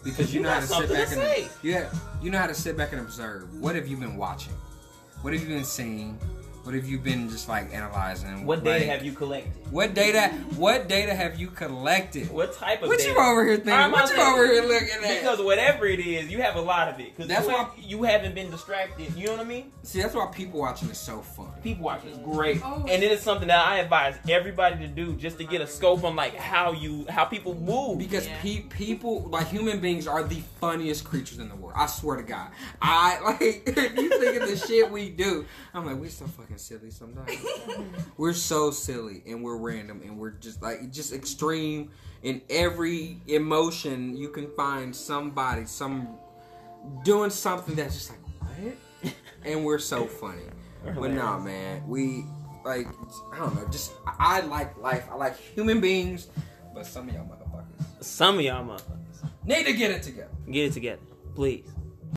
Because 0.04 0.34
you, 0.34 0.40
You 0.40 0.44
know 0.46 0.52
how 0.52 0.60
to 0.60 0.68
sit 0.68 0.90
back 0.90 1.08
to 1.10 1.22
and 1.22 1.50
yeah, 1.64 1.90
you 2.22 2.30
know 2.30 2.38
how 2.38 2.48
to 2.48 2.54
sit 2.54 2.78
back 2.78 2.92
and 2.92 3.02
observe. 3.02 3.54
What 3.56 3.76
have 3.76 3.88
you 3.88 3.98
been 3.98 4.16
watching? 4.16 4.54
What 5.22 5.34
have 5.34 5.42
you 5.42 5.50
been 5.50 5.66
seeing? 5.66 6.18
What 6.68 6.76
have 6.76 6.86
you 6.90 6.98
been 6.98 7.30
just 7.30 7.48
like 7.48 7.74
analyzing? 7.74 8.46
What 8.46 8.62
data 8.66 8.80
Like, 8.86 8.90
have 8.98 9.06
you 9.06 9.14
collected? 9.14 9.54
What 9.72 9.94
data? 9.94 10.34
What 10.58 10.90
data 10.90 11.16
have 11.16 11.40
you 11.40 11.48
collected? 11.48 12.30
What 12.30 12.54
type 12.58 12.82
of 12.84 12.90
What 12.90 12.98
data? 13.00 13.12
you 13.12 13.18
over 13.18 13.46
here 13.46 13.56
thinking? 13.56 13.72
I'm 13.72 13.90
What 13.94 14.10
you 14.14 14.22
over 14.22 14.46
here 14.46 14.64
looking 14.64 14.90
at? 15.02 15.22
Because 15.22 15.40
whatever 15.42 15.86
it 15.86 16.02
is, 16.02 16.30
you 16.30 16.42
have 16.42 16.58
a 16.58 16.62
lot 16.62 16.90
of 16.90 17.00
it. 17.00 17.16
Because 17.16 17.30
That's 17.30 17.48
that's 17.48 17.58
why- 17.58 17.70
why 17.70 17.82
you 17.82 18.04
haven't 18.04 18.36
been 18.36 18.52
distracted. 18.52 19.16
You 19.16 19.28
know 19.28 19.32
what 19.38 19.46
I 19.46 19.46
mean? 19.46 19.72
See, 19.84 20.02
that's 20.02 20.14
why 20.14 20.26
people 20.34 20.60
watching 20.60 20.90
is 20.90 20.98
so 20.98 21.20
fun. 21.22 21.48
People 21.64 21.86
watching 21.86 22.10
is 22.10 22.18
great, 22.18 22.62
Oh. 22.62 22.84
and 22.90 23.02
it 23.02 23.12
is 23.14 23.22
something 23.22 23.48
that 23.48 23.66
I 23.66 23.78
advise 23.78 24.16
everybody 24.28 24.76
to 24.80 24.88
do 24.90 25.14
just 25.16 25.38
to 25.38 25.46
get 25.46 25.62
a 25.62 25.68
scope 25.68 26.04
on 26.04 26.18
like 26.18 26.36
how 26.36 26.74
you 26.74 27.06
how 27.08 27.24
people 27.24 27.56
move. 27.56 27.98
Because 27.98 28.28
Yeah. 28.28 28.42
pe- 28.42 28.60
people, 28.64 29.22
like 29.30 29.48
human 29.48 29.80
beings, 29.80 30.06
are 30.06 30.22
the 30.22 30.42
funniest 30.60 31.06
creatures 31.06 31.38
in 31.40 31.48
the 31.48 31.56
world. 31.56 31.76
I 31.78 31.86
swear 31.86 32.18
to 32.18 32.24
God. 32.24 32.50
I 32.82 33.20
like 33.24 33.64
if 33.66 33.96
you 33.98 34.10
think 34.20 34.42
of 34.42 34.50
the 34.50 34.58
shit 34.58 34.92
we 34.92 35.08
do. 35.12 35.46
I'm 35.74 35.86
like, 35.86 35.96
we're 35.98 36.10
so 36.10 36.26
fucking 36.26 36.57
silly 36.58 36.92
sometimes. 36.92 37.32
we're 38.18 38.34
so 38.34 38.72
silly 38.72 39.24
and 39.28 39.44
we're 39.44 39.58
random 39.58 40.02
and 40.04 40.18
we're 40.18 40.32
just 40.32 40.62
like 40.62 40.92
just 40.92 41.14
extreme 41.14 41.92
in 42.24 42.42
every 42.50 43.22
emotion. 43.28 44.16
You 44.16 44.30
can 44.30 44.50
find 44.56 44.96
somebody, 44.96 45.66
some 45.66 46.18
doing 47.04 47.30
something 47.30 47.76
that's 47.76 47.94
just 47.96 48.10
like 48.10 48.20
what, 49.04 49.14
and 49.46 49.66
we're 49.66 49.80
so 49.80 50.06
funny. 50.06 50.44
But 50.84 51.12
nah, 51.12 51.38
man, 51.38 51.88
we 51.88 52.24
like 52.64 52.88
I 53.34 53.38
don't 53.40 53.56
know. 53.56 53.68
Just 53.70 53.94
I 54.06 54.16
I 54.20 54.40
like 54.42 54.78
life. 54.78 55.08
I 55.12 55.16
like 55.16 55.38
human 55.38 55.82
beings. 55.82 56.28
But 56.74 56.86
some 56.86 57.10
of 57.10 57.16
y'all 57.16 57.26
motherfuckers 57.26 58.04
Some 58.04 58.36
of 58.36 58.42
y'all 58.42 58.64
motherfuckers 58.64 59.30
need 59.46 59.66
to 59.66 59.74
get 59.74 59.92
it 59.92 60.04
together. 60.04 60.30
get 60.50 60.66
it 60.66 60.74
together, 60.74 61.02
please. 61.36 61.66